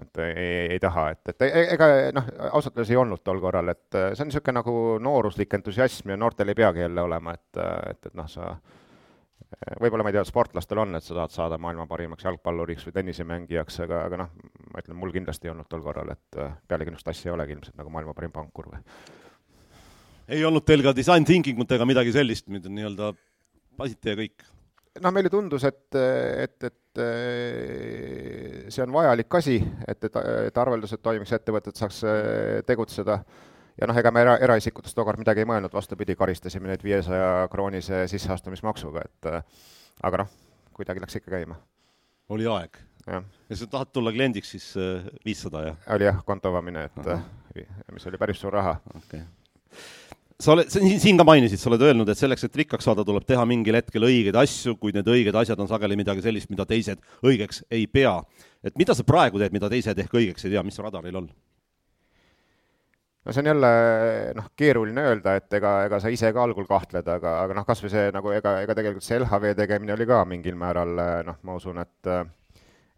et 0.02 0.22
ei, 0.22 0.30
ei, 0.32 0.68
ei 0.76 0.80
taha, 0.82 1.08
et, 1.14 1.32
et 1.32 1.44
e-, 1.46 1.66
ega 1.76 1.88
noh, 2.16 2.30
ausalt 2.50 2.76
öeldes 2.76 2.92
ei 2.94 3.00
olnud 3.00 3.22
tol 3.24 3.40
korral, 3.42 3.70
et 3.70 3.96
see 3.96 4.24
on 4.24 4.30
niisugune 4.30 4.58
nagu 4.60 4.76
nooruslik 5.02 5.54
entusiasm 5.58 6.14
ja 6.14 6.18
noortel 6.18 6.50
ei 6.50 6.58
peagi 6.58 6.82
jälle 6.82 7.04
olema, 7.04 7.36
et, 7.36 7.60
et, 7.92 8.08
et 8.10 8.16
noh, 8.18 8.30
sa 8.30 8.54
võib-olla 9.80 10.04
ma 10.04 10.10
ei 10.10 10.16
tea, 10.16 10.24
sportlastel 10.26 10.80
on, 10.82 10.96
et 10.98 11.04
sa 11.04 11.16
tahad 11.16 11.34
saada 11.34 11.58
maailma 11.62 11.86
parimaks 11.90 12.26
jalgpalluriks 12.26 12.88
või 12.88 12.96
tennisemängijaks, 12.96 13.80
aga, 13.86 14.00
aga 14.08 14.20
noh, 14.24 14.32
ma 14.72 14.82
ütlen, 14.82 14.98
mul 14.98 15.12
kindlasti 15.14 15.48
ei 15.48 15.54
olnud 15.54 15.68
tol 15.70 15.84
korral, 15.84 16.10
et 16.14 16.40
pealegi 16.68 16.94
niisugust 16.94 17.12
asja 17.12 17.30
ei 17.30 17.36
olegi 17.36 17.56
ilmselt 17.56 17.78
nagu 17.78 17.92
maailma 17.94 18.16
parim 18.16 18.34
pankur 18.34 18.72
või. 18.72 18.82
ei 20.34 20.44
olnud 20.44 20.66
teil 20.66 20.82
ka 20.82 20.94
design 20.96 21.26
thinking 21.28 21.60
ut 21.60 21.76
ega 21.76 21.86
midagi 21.88 22.14
sellist, 22.16 22.48
mida 22.52 22.72
nii-öelda 22.72 23.12
pasite 23.78 24.14
ja 24.14 24.20
kõik? 24.24 24.48
Noh, 25.02 25.14
meile 25.14 25.30
tundus, 25.32 25.64
et, 25.66 25.96
et, 25.96 26.68
et 26.68 27.02
see 28.70 28.84
on 28.84 28.94
vajalik 28.94 29.34
asi, 29.40 29.58
et, 29.88 30.06
et, 30.06 30.20
et 30.46 30.62
arveldused 30.62 31.02
toimiks, 31.02 31.34
ettevõtted 31.34 31.78
saaks 31.78 32.00
äh, 32.06 32.62
tegutseda 32.68 33.18
ja 33.80 33.90
noh, 33.90 33.98
ega 33.98 34.12
me 34.14 34.22
era, 34.22 34.36
eraisikutest 34.46 34.96
tookord 34.96 35.22
midagi 35.22 35.42
ei 35.42 35.50
mõelnud, 35.50 35.74
vastupidi, 35.74 36.16
karistasime 36.18 36.70
neid 36.70 36.84
viiesaja 36.86 37.46
kroonise 37.52 38.04
sisseastumismaksuga, 38.12 39.06
et 39.08 39.30
aga 40.06 40.24
noh, 40.24 40.34
kuidagi 40.76 41.02
läks 41.02 41.20
ikka 41.20 41.36
käima. 41.38 41.58
oli 42.34 42.46
aeg? 42.50 42.82
ja 43.04 43.20
sa 43.58 43.66
tahad 43.68 43.90
tulla 43.92 44.14
kliendiks 44.14 44.54
siis 44.54 44.68
viissada, 45.26 45.66
jah? 45.70 45.80
oli 45.96 46.06
jah, 46.06 46.22
konto 46.24 46.54
avamine, 46.54 46.86
et 46.88 47.00
Aha. 47.04 47.22
mis 47.92 48.06
oli 48.06 48.20
päris 48.20 48.40
suur 48.40 48.54
raha. 48.54 48.78
okay 48.96 49.26
sa 50.40 50.54
oled, 50.54 50.70
siin 50.70 51.18
ka 51.20 51.26
mainisid, 51.26 51.60
sa 51.60 51.70
oled 51.70 51.84
öelnud, 51.86 52.08
et 52.10 52.18
selleks, 52.18 52.46
et 52.46 52.60
rikkaks 52.62 52.88
saada, 52.88 53.04
tuleb 53.06 53.26
teha 53.28 53.44
mingil 53.48 53.78
hetkel 53.78 54.06
õigeid 54.08 54.36
asju, 54.40 54.76
kuid 54.80 54.98
need 54.98 55.08
õiged 55.10 55.36
asjad 55.38 55.60
on 55.62 55.70
sageli 55.70 55.98
midagi 55.98 56.24
sellist, 56.24 56.50
mida 56.50 56.66
teised 56.68 57.02
õigeks 57.24 57.64
ei 57.70 57.86
pea. 57.86 58.16
et 58.64 58.76
mida 58.80 58.94
sa 58.96 59.04
praegu 59.04 59.38
teed, 59.38 59.52
mida 59.52 59.68
teised 59.70 59.98
ehk 59.98 60.14
õigeks 60.14 60.46
ei 60.46 60.54
tea, 60.54 60.62
mis 60.66 60.78
radaril 60.78 61.20
on? 61.22 61.28
no 63.24 63.32
see 63.32 63.40
on 63.40 63.48
jälle 63.52 63.70
noh, 64.36 64.50
keeruline 64.56 65.04
öelda, 65.08 65.36
et 65.38 65.52
ega, 65.56 65.74
ega 65.86 66.00
sa 66.00 66.12
ise 66.12 66.32
ka 66.32 66.42
algul 66.44 66.66
kahtled, 66.68 67.08
aga, 67.08 67.38
aga 67.44 67.56
noh, 67.56 67.66
kas 67.68 67.80
või 67.84 67.92
see 67.94 68.10
nagu 68.12 68.32
ega, 68.36 68.58
ega 68.64 68.76
tegelikult 68.76 69.06
see 69.06 69.20
LHV 69.20 69.54
tegemine 69.60 69.94
oli 69.94 70.08
ka 70.08 70.24
mingil 70.28 70.58
määral 70.60 70.98
noh, 71.28 71.38
ma 71.42 71.56
usun, 71.56 71.80
et 71.80 72.10
äh, 72.10 72.26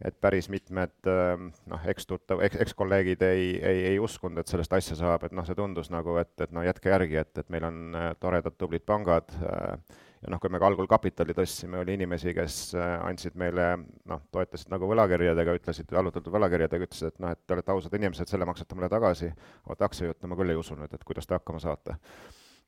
et 0.04 0.16
päris 0.20 0.50
mitmed 0.52 1.08
ähm, 1.08 1.50
noh, 1.70 1.84
ekstuttav, 1.88 2.42
eks, 2.44 2.58
ekskolleegid 2.66 3.22
ei, 3.24 3.46
ei, 3.56 3.84
ei 3.92 4.00
uskunud, 4.02 4.42
et 4.42 4.50
sellest 4.50 4.74
asja 4.76 4.98
saab, 4.98 5.24
et 5.24 5.36
noh, 5.36 5.46
see 5.48 5.56
tundus 5.56 5.88
nagu, 5.92 6.18
et, 6.20 6.34
et 6.44 6.52
no 6.52 6.64
jätke 6.66 6.92
järgi, 6.92 7.16
et, 7.22 7.32
et 7.40 7.48
meil 7.52 7.64
on 7.64 7.96
äh, 7.96 8.10
toredad 8.20 8.58
tublid 8.60 8.84
pangad 8.88 9.32
äh, 9.40 9.78
ja 10.20 10.32
noh, 10.32 10.40
kui 10.42 10.52
me 10.52 10.60
ka 10.60 10.68
algul 10.68 10.88
kapitali 10.90 11.32
tõstsime, 11.36 11.80
oli 11.80 11.96
inimesi, 11.96 12.34
kes 12.36 12.58
äh, 12.76 12.90
andsid 13.06 13.38
meile 13.40 13.70
noh, 14.10 14.20
toetasid 14.34 14.72
nagu 14.72 14.88
võlakirjadega, 14.90 15.56
ütlesid, 15.60 15.96
allutatud 15.96 16.34
võlakirjadega, 16.34 16.88
ütlesid, 16.90 17.14
et 17.14 17.24
noh, 17.24 17.32
et 17.32 17.40
te 17.46 17.56
olete 17.56 17.72
ausad 17.72 17.96
inimesed, 17.96 18.28
selle 18.28 18.48
maksate 18.48 18.76
mulle 18.76 18.92
tagasi, 18.92 19.30
vot 19.68 19.86
aktsiajuttu 19.88 20.28
ma 20.28 20.36
küll 20.36 20.52
ei 20.52 20.60
usu 20.60 20.76
nüüd, 20.76 20.92
et 20.92 21.08
kuidas 21.08 21.28
te 21.28 21.38
hakkama 21.38 21.62
saate. 21.62 21.96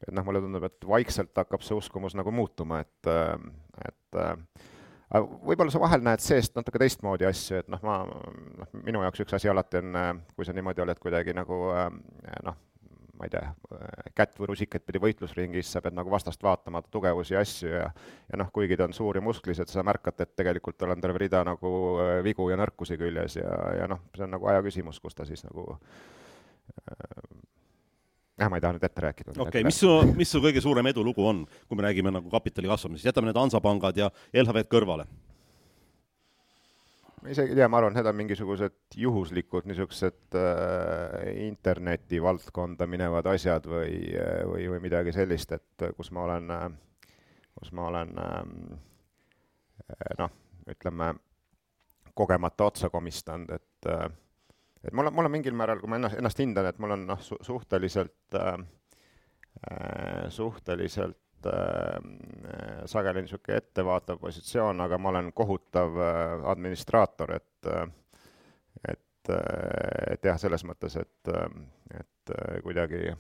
et 0.07 0.14
noh, 0.14 0.25
mulle 0.25 0.41
tundub, 0.41 0.64
et 0.64 0.85
vaikselt 0.87 1.37
hakkab 1.37 1.64
see 1.67 1.77
uskumus 1.77 2.14
nagu 2.14 2.31
muutuma, 2.33 2.81
et, 2.85 3.12
et 3.85 4.21
aga 5.09 5.25
võib-olla 5.51 5.73
sa 5.73 5.83
vahel 5.83 6.05
näed 6.05 6.23
seest 6.25 6.57
natuke 6.59 6.81
teistmoodi 6.83 7.27
asju, 7.29 7.62
et 7.62 7.68
noh, 7.73 7.83
ma, 7.87 8.01
noh, 8.05 8.73
minu 8.85 9.03
jaoks 9.07 9.25
üks 9.25 9.37
asi 9.38 9.51
alati 9.51 9.81
on, 9.83 10.01
kui 10.37 10.49
sa 10.49 10.55
niimoodi 10.57 10.85
oled 10.85 11.01
kuidagi 11.03 11.35
nagu 11.37 11.61
noh, 12.44 12.59
ma 13.18 13.27
ei 13.27 13.33
tea, 13.33 13.49
kätt 14.14 14.37
või 14.38 14.53
rusikaid 14.53 14.85
pidi 14.87 15.01
võitlusringis, 15.03 15.73
sa 15.73 15.83
pead 15.83 15.97
nagu 15.97 16.11
vastast 16.12 16.42
vaatama 16.44 16.85
tugevusi 16.87 17.35
ja 17.35 17.42
asju 17.42 17.73
ja 17.73 17.88
ja 17.88 18.38
noh, 18.38 18.53
kuigi 18.55 18.79
ta 18.79 18.87
on 18.87 18.94
suur 18.94 19.18
ja 19.18 19.25
musklised, 19.25 19.71
sa 19.73 19.83
märkad, 19.87 20.21
et 20.23 20.37
tegelikult 20.38 20.79
tal 20.79 20.94
on 20.94 21.03
terve 21.03 21.25
rida 21.25 21.42
nagu 21.47 21.73
vigu 22.25 22.51
ja 22.53 22.59
nõrkusi 22.61 22.99
küljes 23.01 23.40
ja, 23.40 23.55
ja 23.81 23.90
noh, 23.90 24.05
see 24.14 24.29
on 24.29 24.37
nagu 24.37 24.51
aja 24.53 24.62
küsimus, 24.66 25.01
kus 25.03 25.18
ta 25.18 25.27
siis 25.29 25.42
nagu 25.49 25.66
jah, 28.38 28.51
ma 28.51 28.59
ei 28.59 28.64
taha 28.64 28.77
nüüd 28.77 28.85
ette 28.87 29.05
rääkida. 29.05 29.33
okei 29.35 29.48
okay,, 29.48 29.64
mis 29.66 29.81
su, 29.83 29.94
mis 30.16 30.31
su 30.31 30.42
kõige 30.42 30.62
suurem 30.64 30.87
edulugu 30.90 31.27
on, 31.27 31.44
kui 31.68 31.79
me 31.79 31.87
räägime 31.88 32.12
nagu 32.14 32.31
kapitali 32.31 32.70
kasvamisest, 32.70 33.11
jätame 33.11 33.31
need 33.31 33.40
Hansapangad 33.40 33.98
ja 33.98 34.11
LHV-d 34.33 34.70
kõrvale? 34.72 35.09
ma 37.18 37.33
isegi 37.35 37.53
ei 37.53 37.59
tea, 37.59 37.68
ma 37.68 37.81
arvan, 37.81 37.96
need 37.98 38.07
on 38.07 38.18
mingisugused 38.18 38.98
juhuslikud 39.03 39.66
niisugused 39.68 40.38
äh, 40.38 41.31
interneti 41.48 42.22
valdkonda 42.22 42.87
minevad 42.87 43.27
asjad 43.35 43.66
või, 43.66 44.14
või, 44.46 44.68
või 44.74 44.85
midagi 44.87 45.14
sellist, 45.16 45.57
et 45.59 45.88
kus 45.96 46.12
ma 46.14 46.29
olen, 46.29 46.53
kus 47.59 47.72
ma 47.74 47.88
olen 47.90 48.14
äh, 48.22 48.38
noh, 50.22 50.38
ütleme, 50.68 51.14
kogemata 52.18 52.70
otsa 52.70 52.90
komistanud, 52.90 53.51
et 53.59 53.90
äh, 53.90 54.09
et 54.85 54.93
mul 54.93 55.11
on, 55.11 55.14
mul 55.14 55.29
on 55.29 55.35
mingil 55.35 55.57
määral, 55.57 55.81
kui 55.81 55.91
ma 55.91 55.99
ennast, 56.01 56.19
ennast 56.19 56.43
hindan, 56.43 56.69
et 56.71 56.79
mul 56.83 56.97
on 56.97 57.07
noh 57.12 57.23
su, 57.25 57.38
suhteliselt 57.45 58.38
äh,, 58.38 58.59
äh 59.71 60.27
suhteliselt 60.35 61.47
äh, 61.47 62.85
sageli 62.87 63.25
niisugune 63.25 63.59
ettevaatav 63.62 64.21
positsioon, 64.23 64.81
aga 64.81 64.99
ma 64.99 65.12
olen 65.14 65.33
kohutav 65.33 65.99
äh, 66.03 66.51
administraator, 66.53 67.35
et 67.41 67.73
äh, 67.73 67.87
et, 69.29 69.31
äh, 69.31 70.14
et 70.14 70.25
jah, 70.25 70.38
selles 70.41 70.64
mõttes, 70.64 70.97
et, 71.01 71.31
et 71.99 72.33
kuidagi 72.64 73.09
äh, 73.11 73.19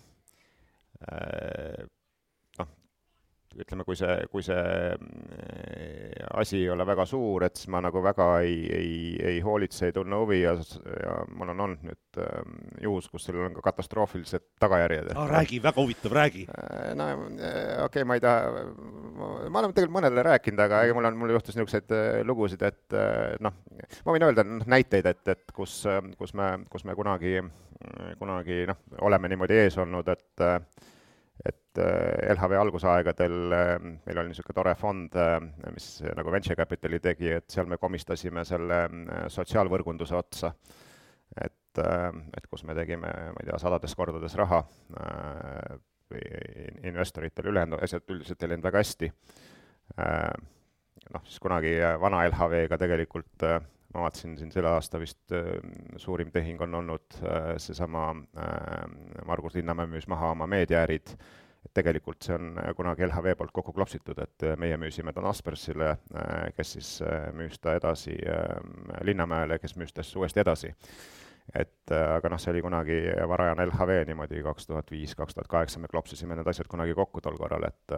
ütleme, 3.62 3.84
kui 3.86 3.96
see, 3.98 4.14
kui 4.32 4.44
see 4.44 4.62
mm, 4.94 6.28
asi 6.40 6.60
ei 6.62 6.70
ole 6.70 6.86
väga 6.86 7.04
suur, 7.08 7.44
et 7.46 7.58
siis 7.58 7.70
ma 7.72 7.80
nagu 7.84 8.02
väga 8.04 8.26
ei, 8.46 8.58
ei, 8.74 8.98
ei 9.32 9.40
hoolitse, 9.44 9.88
ei 9.88 9.94
tunne 9.96 10.18
huvi 10.20 10.40
ja, 10.42 10.54
ja 11.02 11.14
mul 11.34 11.52
on 11.54 11.62
olnud 11.66 11.86
nüüd 11.88 12.20
äh, 12.22 12.52
juhus, 12.84 13.08
kus 13.12 13.28
sellel 13.28 13.48
on 13.48 13.56
ka 13.58 13.64
katastroofilised 13.70 14.46
tagajärjed. 14.62 15.12
Ah, 15.14 15.30
räägi, 15.30 15.60
väga 15.64 15.82
huvitav, 15.82 16.14
räägi. 16.18 16.44
Äh, 16.50 16.92
no 16.98 17.08
äh, 17.08 17.16
okei 17.18 17.84
okay,, 17.86 18.08
ma 18.08 18.18
ei 18.18 18.24
taha, 18.24 18.66
ma 19.48 19.62
olen 19.62 19.74
tegelikult 19.74 19.96
mõnele 19.98 20.26
rääkinud, 20.30 20.64
aga 20.66 20.82
ega 20.86 20.98
mul 20.98 21.10
on, 21.10 21.18
mul 21.22 21.34
juhtus 21.36 21.58
niisuguseid 21.58 21.96
äh, 21.96 22.20
lugusid, 22.28 22.62
et 22.68 22.98
noh, 23.44 23.56
ma 24.04 24.14
võin 24.14 24.28
öelda 24.28 24.44
noh, 24.46 24.68
näiteid, 24.68 25.08
et, 25.10 25.24
et 25.34 25.56
kus, 25.56 25.80
kus 26.18 26.36
me, 26.38 26.52
kus 26.70 26.86
me 26.88 26.94
kunagi, 26.98 27.38
kunagi 28.20 28.62
noh, 28.68 28.80
oleme 29.06 29.30
niimoodi 29.32 29.58
ees 29.64 29.78
olnud, 29.80 30.08
et 30.14 30.46
et 31.46 31.78
äh, 31.78 32.32
LHV 32.34 32.58
algusaegadel 32.58 33.52
äh, 33.54 33.74
meil 33.80 34.20
oli 34.20 34.32
niisugune 34.32 34.56
tore 34.56 34.74
fond, 34.78 35.14
äh, 35.18 35.38
mis 35.74 35.88
nagu 36.16 36.32
venture 36.34 36.56
capital'i 36.58 37.00
tegi, 37.02 37.30
et 37.36 37.46
seal 37.52 37.68
me 37.70 37.78
komistasime 37.78 38.44
selle 38.48 38.80
sotsiaalvõrgunduse 39.34 40.18
otsa. 40.18 40.52
et, 41.38 41.78
et 41.78 42.46
kus 42.50 42.64
me 42.64 42.74
tegime, 42.74 43.10
ma 43.34 43.42
ei 43.42 43.46
tea, 43.46 43.58
sadades 43.60 43.94
kordades 43.94 44.34
raha 44.34 44.62
investoritel 46.88 47.50
ülejäänud 47.50 47.82
asjad 47.84 48.08
üldiselt 48.08 48.42
ei 48.42 48.48
läinud 48.48 48.64
väga 48.64 48.80
hästi. 48.80 49.10
noh, 51.12 51.26
siis 51.28 51.38
kunagi 51.44 51.74
vana 52.00 52.24
LHV-ga 52.30 52.78
tegelikult 52.80 53.44
ma 53.98 54.06
vaatasin 54.06 54.38
siin 54.38 54.54
selle 54.54 54.70
aasta 54.70 55.00
vist 55.02 55.34
suurim 55.98 56.30
tehing 56.30 56.62
on 56.62 56.78
olnud 56.78 57.18
seesama 57.58 58.12
Margus 59.26 59.58
Linnamäe 59.58 59.90
müüs 59.90 60.06
maha 60.08 60.30
oma 60.36 60.46
meediaärid 60.46 61.18
et 61.68 61.74
tegelikult 61.74 62.24
see 62.24 62.36
on 62.36 62.50
äh, 62.62 62.72
kunagi 62.76 63.06
LHV 63.06 63.34
poolt 63.38 63.52
kokku 63.54 63.74
klopsitud, 63.76 64.18
et 64.22 64.46
äh, 64.46 64.56
meie 64.60 64.78
müüsime 64.80 65.12
ta 65.14 65.24
Aspersile, 65.28 65.94
äh, 66.14 66.50
kes 66.56 66.74
siis 66.76 66.90
müüs 67.36 67.58
ta 67.60 67.76
edasi 67.78 68.16
Linnamäele, 69.04 69.58
kes 69.62 69.76
müüs 69.80 69.94
ta 69.94 70.04
siis 70.04 70.16
uuesti 70.16 70.44
edasi. 70.44 70.74
et 71.56 71.90
aga 71.96 72.28
noh, 72.28 72.36
see 72.36 72.50
oli 72.52 72.60
kunagi 72.60 72.96
varajane 73.28 73.64
LHV 73.70 74.02
niimoodi 74.10 74.42
kaks 74.44 74.66
tuhat 74.68 74.90
viis, 74.92 75.14
kaks 75.16 75.32
tuhat 75.34 75.48
kaheksa, 75.48 75.80
me 75.80 75.88
klopsisime 75.88 76.36
need 76.36 76.48
asjad 76.50 76.68
kunagi 76.68 76.92
kokku 76.94 77.22
tol 77.24 77.38
korral, 77.40 77.64
et 77.64 77.94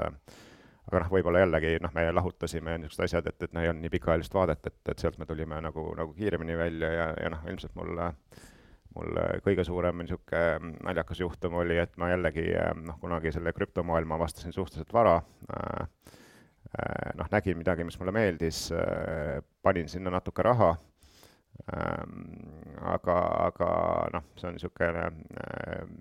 aga 0.89 1.03
noh, 1.05 1.11
võib-olla 1.13 1.45
jällegi 1.45 1.77
noh, 1.83 1.93
me 1.95 2.07
lahutasime 2.13 2.79
niisugused 2.79 3.05
asjad, 3.09 3.27
et, 3.31 3.43
et 3.43 3.53
no 3.53 3.65
ei 3.65 3.73
olnud 3.73 3.85
nii 3.85 3.93
pikaajalist 3.97 4.35
vaadet, 4.35 4.67
et, 4.67 4.81
et 4.93 5.03
sealt 5.03 5.19
me 5.19 5.29
tulime 5.29 5.61
nagu, 5.65 5.91
nagu 5.99 6.15
kiiremini 6.17 6.57
välja 6.59 6.93
ja, 6.95 7.11
ja 7.21 7.35
noh, 7.35 7.45
ilmselt 7.51 7.77
mul 7.79 7.99
äh, 8.07 8.15
mul 8.97 9.21
kõige 9.45 9.65
suurem 9.67 10.03
niisugune 10.03 10.75
naljakas 10.85 11.23
juhtum 11.23 11.59
oli, 11.63 11.79
et 11.83 11.97
ma 12.01 12.11
jällegi 12.13 12.47
äh, 12.59 12.73
noh, 12.77 12.99
kunagi 13.03 13.33
selle 13.35 13.53
krüptomaailma 13.57 14.19
avastasin 14.19 14.55
suhteliselt 14.55 14.93
vara, 14.95 15.17
äh, 15.55 15.87
äh, 16.75 17.11
noh, 17.19 17.31
nägin 17.33 17.59
midagi, 17.61 17.87
mis 17.87 17.99
mulle 18.01 18.15
meeldis, 18.15 18.69
panin 19.63 19.89
sinna 19.89 20.13
natuke 20.17 20.45
raha, 20.47 20.75
aga, 21.69 23.17
aga 23.47 23.71
noh, 24.15 24.27
see 24.41 24.49
on 24.49 24.57
niisugune, 24.57 25.07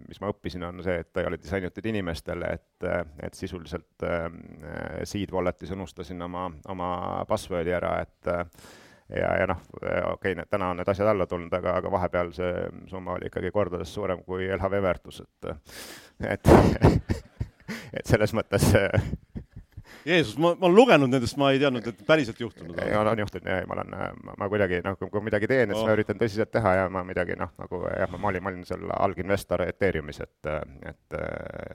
mis 0.08 0.22
ma 0.24 0.32
õppisin, 0.32 0.65
on 0.67 0.84
see, 0.86 1.00
et 1.04 1.12
ta 1.13 1.24
ei 1.24 1.30
ole 1.30 1.39
disainitud 1.41 1.86
inimestele, 1.91 2.54
et, 2.60 2.89
et 3.26 3.38
sisuliselt 3.38 4.06
seed 5.10 5.34
wallet'is 5.36 5.74
unustasin 5.76 6.22
oma, 6.26 6.48
oma 6.72 6.91
password'i 7.30 7.76
ära, 7.76 7.98
et 8.06 8.32
ja, 9.15 9.34
ja 9.41 9.48
noh, 9.50 9.62
okei 10.13 10.34
okay,, 10.34 10.45
täna 10.50 10.72
on 10.72 10.80
need 10.82 10.91
asjad 10.91 11.12
alla 11.12 11.28
tulnud, 11.28 11.54
aga, 11.60 11.76
aga 11.82 11.91
vahepeal 11.91 12.34
see 12.36 12.54
summa 12.91 13.17
oli 13.17 13.30
ikkagi 13.30 13.52
kordades 13.52 13.93
suurem 13.93 14.24
kui 14.26 14.48
LHV 14.48 14.84
väärtus, 14.86 15.24
et 15.26 15.52
et 16.36 16.54
et 18.00 18.06
selles 18.06 18.34
mõttes 18.38 18.72
Jeesus, 20.06 20.38
ma, 20.40 20.54
ma 20.56 20.68
olen 20.68 20.78
lugenud 20.78 21.12
nendest, 21.12 21.38
ma 21.40 21.52
ei 21.54 21.60
teadnud, 21.62 21.86
et 21.92 22.02
päriselt 22.08 22.40
juhtunud 22.40 22.74
on. 22.78 22.92
on, 23.02 23.12
on 23.12 23.24
juhtunud 23.26 23.50
ja 23.52 23.60
ma 23.68 23.78
olen, 23.78 23.96
ma, 24.24 24.36
ma 24.40 24.50
kuidagi 24.52 24.82
noh, 24.86 24.98
kui 25.02 25.24
midagi 25.26 25.50
teen, 25.52 25.70
et 25.70 25.76
siis 25.76 25.84
oh. 25.84 25.90
ma 25.90 25.98
üritan 25.98 26.20
tõsiselt 26.22 26.52
teha 26.56 26.76
ja 26.82 26.90
ma 26.94 27.04
midagi 27.08 27.38
noh, 27.40 27.52
nagu 27.60 27.84
jah, 27.92 28.16
ma 28.16 28.32
olin, 28.32 28.46
ma 28.46 28.54
olin 28.54 28.66
seal 28.70 28.90
alginvestor 28.96 29.66
Ethereumis, 29.68 30.22
et, 30.26 30.52
et 30.94 31.22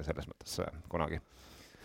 selles 0.09 0.29
mõttes 0.31 0.61
kunagi. 0.93 1.21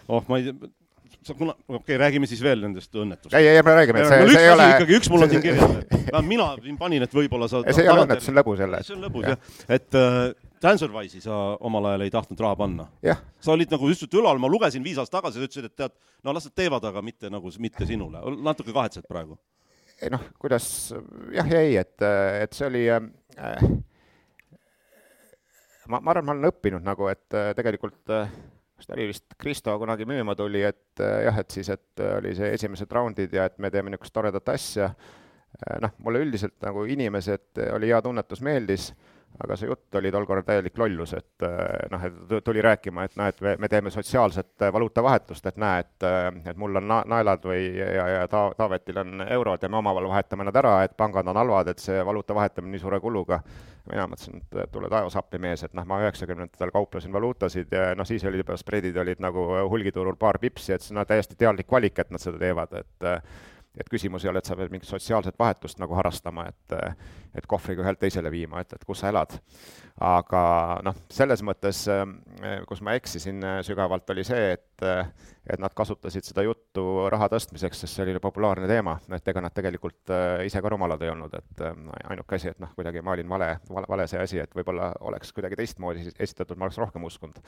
oh, 0.07 0.23
ma 0.31 0.39
ei 0.39 0.51
tea 0.51 0.75
sa 1.23 1.33
kuna, 1.33 1.53
okei 1.67 1.75
okay,, 1.75 1.97
räägime 1.97 2.27
siis 2.29 2.41
veel 2.43 2.61
nendest 2.63 2.95
õnnetustest. 2.95 3.35
ei, 3.39 3.47
ei, 3.47 3.63
me 3.65 3.75
räägime, 3.75 4.03
et 4.03 4.11
see, 4.11 4.27
see 4.33 4.43
ei 4.45 4.51
ole. 4.53 4.67
ikkagi 4.75 4.97
üks 4.99 5.09
mul 5.11 5.25
on 5.25 5.31
siin 5.33 5.43
kirjas, 5.43 5.73
vähemalt 5.89 6.29
mina 6.29 6.47
siin 6.63 6.77
panin, 6.79 7.05
et 7.05 7.15
võib-olla 7.15 7.49
sa. 7.51 7.61
see 7.75 7.83
ei 7.83 7.91
ole 7.91 8.05
õnnetus, 8.05 8.27
see 8.27 8.33
on 8.33 8.39
lõbus 8.39 8.63
jälle. 8.63 8.81
see 8.87 8.95
on 8.95 9.03
lõbus 9.07 9.27
jah, 9.27 9.49
et 9.77 9.99
äh, 9.99 10.19
Dancerwise'i 10.63 11.21
sa 11.23 11.35
omal 11.65 11.91
ajal 11.91 12.05
ei 12.05 12.13
tahtnud 12.13 12.41
raha 12.43 12.57
panna. 12.59 12.87
jah, 13.05 13.21
sa 13.39 13.53
olid 13.55 13.71
nagu 13.71 13.91
just 13.91 14.13
ülal, 14.13 14.41
ma 14.41 14.49
lugesin 14.51 14.83
viis 14.83 14.97
aastat 14.97 15.21
tagasi, 15.21 15.39
sa 15.39 15.47
ütlesid, 15.47 15.69
et 15.69 15.75
tead, 15.75 15.95
no 16.23 16.33
las 16.35 16.49
nad 16.49 16.55
teevad, 16.57 16.85
aga 16.89 17.03
mitte 17.05 17.31
nagu, 17.31 17.51
mitte 17.59 17.87
sinule. 17.89 18.23
natuke 18.43 18.75
kahetsed 18.75 19.07
praegu? 19.09 19.39
ei 19.99 20.11
noh, 20.13 20.21
kuidas 20.39 20.93
jah 21.35 21.47
ja 21.51 21.59
ei, 21.59 21.75
et, 21.79 21.97
et 22.43 22.55
see 22.55 22.67
oli 22.69 22.85
äh, 22.87 23.03
ma, 25.89 25.99
ma 25.99 26.13
arvan, 26.13 26.27
ma 26.27 26.35
olen 26.35 26.49
õppinud 26.51 26.85
nagu, 26.85 27.09
et 27.11 27.37
äh, 27.37 27.51
tegelikult 27.57 28.13
äh, 28.13 28.31
kas 28.79 28.87
ta 28.87 28.95
oli 28.95 29.09
vist 29.09 29.37
Kristo 29.41 29.75
kunagi 29.81 30.07
müüma 30.09 30.35
tuli, 30.39 30.61
et 30.67 31.03
äh, 31.03 31.23
jah, 31.27 31.39
et 31.41 31.55
siis, 31.55 31.71
et 31.73 32.03
oli 32.17 32.35
see 32.37 32.51
esimesed 32.55 32.91
raundid 32.95 33.33
ja 33.35 33.49
et 33.49 33.57
me 33.59 33.71
teeme 33.73 33.91
niisugust 33.91 34.15
toredat 34.15 34.55
asja. 34.55 34.93
Noh, 35.81 35.89
mulle 36.05 36.19
üldiselt 36.21 36.59
nagu 36.61 36.83
inimesed 36.85 37.57
oli 37.73 37.87
hea 37.89 37.97
tunnetus, 38.05 38.37
meeldis 38.45 38.91
aga 39.43 39.55
see 39.55 39.69
jutt 39.69 39.95
oli 39.95 40.11
tol 40.11 40.25
korral 40.27 40.43
täielik 40.47 40.77
lollus, 40.77 41.13
et 41.15 41.45
eh, 41.47 41.85
noh, 41.91 42.03
et 42.05 42.33
tuli 42.43 42.61
rääkima, 42.63 43.05
et 43.07 43.15
näed, 43.19 43.41
me 43.61 43.69
teeme 43.71 43.91
sotsiaalset 43.93 44.65
eh, 44.65 44.71
valuutavahetust, 44.75 45.45
et 45.47 45.59
näe, 45.61 45.85
et, 45.85 46.07
eh, 46.07 46.27
et 46.51 46.59
mul 46.59 46.75
on 46.81 46.87
na-, 46.89 47.01
naelad 47.07 47.45
või, 47.47 47.61
ja, 47.77 48.07
ja 48.15 48.27
ta-, 48.31 48.49
Taavetil 48.59 48.99
on 48.99 49.23
eurod 49.23 49.63
ja 49.63 49.69
me 49.71 49.79
omavahel 49.79 50.09
vahetame 50.11 50.47
nad 50.49 50.59
ära, 50.59 50.73
et 50.83 50.95
pangad 50.99 51.27
on 51.31 51.39
halvad, 51.39 51.71
et 51.71 51.83
see 51.83 52.01
valuuta 52.05 52.35
vahetamine 52.35 52.75
nii 52.75 52.83
suure 52.83 52.99
kuluga. 53.03 53.39
mina 53.89 54.05
mõtlesin, 54.05 54.41
et 54.43 54.71
tule 54.71 54.89
taevas 54.91 55.15
appi, 55.17 55.39
mees, 55.41 55.63
et 55.63 55.73
noh, 55.73 55.85
ma 55.87 56.01
üheksakümnendatel 56.03 56.71
kauplesin 56.75 57.13
valuutasid 57.13 57.71
ja 57.73 57.93
noh, 57.95 58.05
siis 58.05 58.25
olid 58.27 58.43
juba 58.43 58.57
spreadid 58.59 58.97
olid 58.97 59.23
nagu 59.23 59.45
hulgiturul 59.71 60.19
paar 60.19 60.37
pipsi, 60.37 60.73
et 60.73 60.83
see 60.83 60.93
on 60.93 60.99
no, 61.01 61.05
täiesti 61.09 61.39
teadlik 61.39 61.71
valik, 61.71 61.97
et 61.99 62.11
nad 62.11 62.21
seda 62.21 62.37
teevad, 62.37 62.75
et 62.83 63.09
et 63.77 63.89
küsimus 63.89 64.25
ei 64.25 64.31
ole, 64.31 64.41
et 64.41 64.49
sa 64.49 64.55
pead 64.57 64.71
mingit 64.73 64.89
sotsiaalset 64.89 65.37
vahetust 65.39 65.79
nagu 65.81 65.95
harrastama, 65.97 66.47
et 66.49 66.77
et 67.37 67.45
kohvriga 67.45 67.83
ühelt 67.83 67.99
teisele 68.01 68.31
viima, 68.33 68.63
et, 68.63 68.71
et 68.73 68.85
kus 68.87 69.03
sa 69.03 69.11
elad. 69.11 69.35
aga 70.01 70.41
noh, 70.83 70.95
selles 71.13 71.43
mõttes, 71.45 71.83
kus 72.67 72.81
ma 72.81 72.95
eksisin 72.97 73.43
sügavalt, 73.67 74.09
oli 74.09 74.25
see, 74.25 74.55
et 74.57 74.85
et 75.49 75.61
nad 75.61 75.73
kasutasid 75.75 76.25
seda 76.25 76.43
juttu 76.45 76.83
raha 77.09 77.27
tõstmiseks, 77.33 77.83
sest 77.83 77.97
see 77.97 78.05
oli 78.05 78.19
populaarne 78.21 78.67
teema, 78.69 78.97
et 79.13 79.27
ega 79.27 79.41
nad 79.41 79.53
tegelikult 79.53 80.13
ise 80.45 80.61
ka 80.61 80.73
rumalad 80.73 81.01
ei 81.05 81.13
olnud, 81.13 81.37
et 81.37 81.63
ainuke 82.09 82.37
asi, 82.37 82.51
et 82.53 82.59
noh, 82.61 82.73
kuidagi 82.77 83.01
ma 83.05 83.13
olin 83.13 83.29
vale, 83.29 83.51
vale, 83.69 83.89
vale 83.89 84.07
see 84.09 84.21
asi, 84.21 84.41
et 84.41 84.57
võib-olla 84.57 84.91
oleks 85.09 85.33
kuidagi 85.33 85.57
teistmoodi 85.59 86.09
esitatud, 86.17 86.57
ma 86.57 86.69
oleks 86.69 86.81
rohkem 86.81 87.05
uskunud 87.05 87.41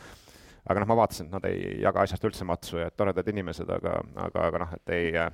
aga 0.70 0.82
noh, 0.82 0.90
ma 0.92 0.98
vaatasin, 1.02 1.30
et 1.30 1.36
nad 1.36 1.46
ei 1.50 1.82
jaga 1.82 2.06
asjast 2.06 2.26
üldse 2.28 2.46
matsu 2.48 2.82
ja 2.82 2.90
toredad 2.94 3.28
inimesed, 3.32 3.70
aga, 3.78 3.98
aga, 4.28 4.48
aga 4.48 4.64
noh, 4.64 4.74
et 4.78 4.94
ei 4.94 5.14
äh, 5.18 5.32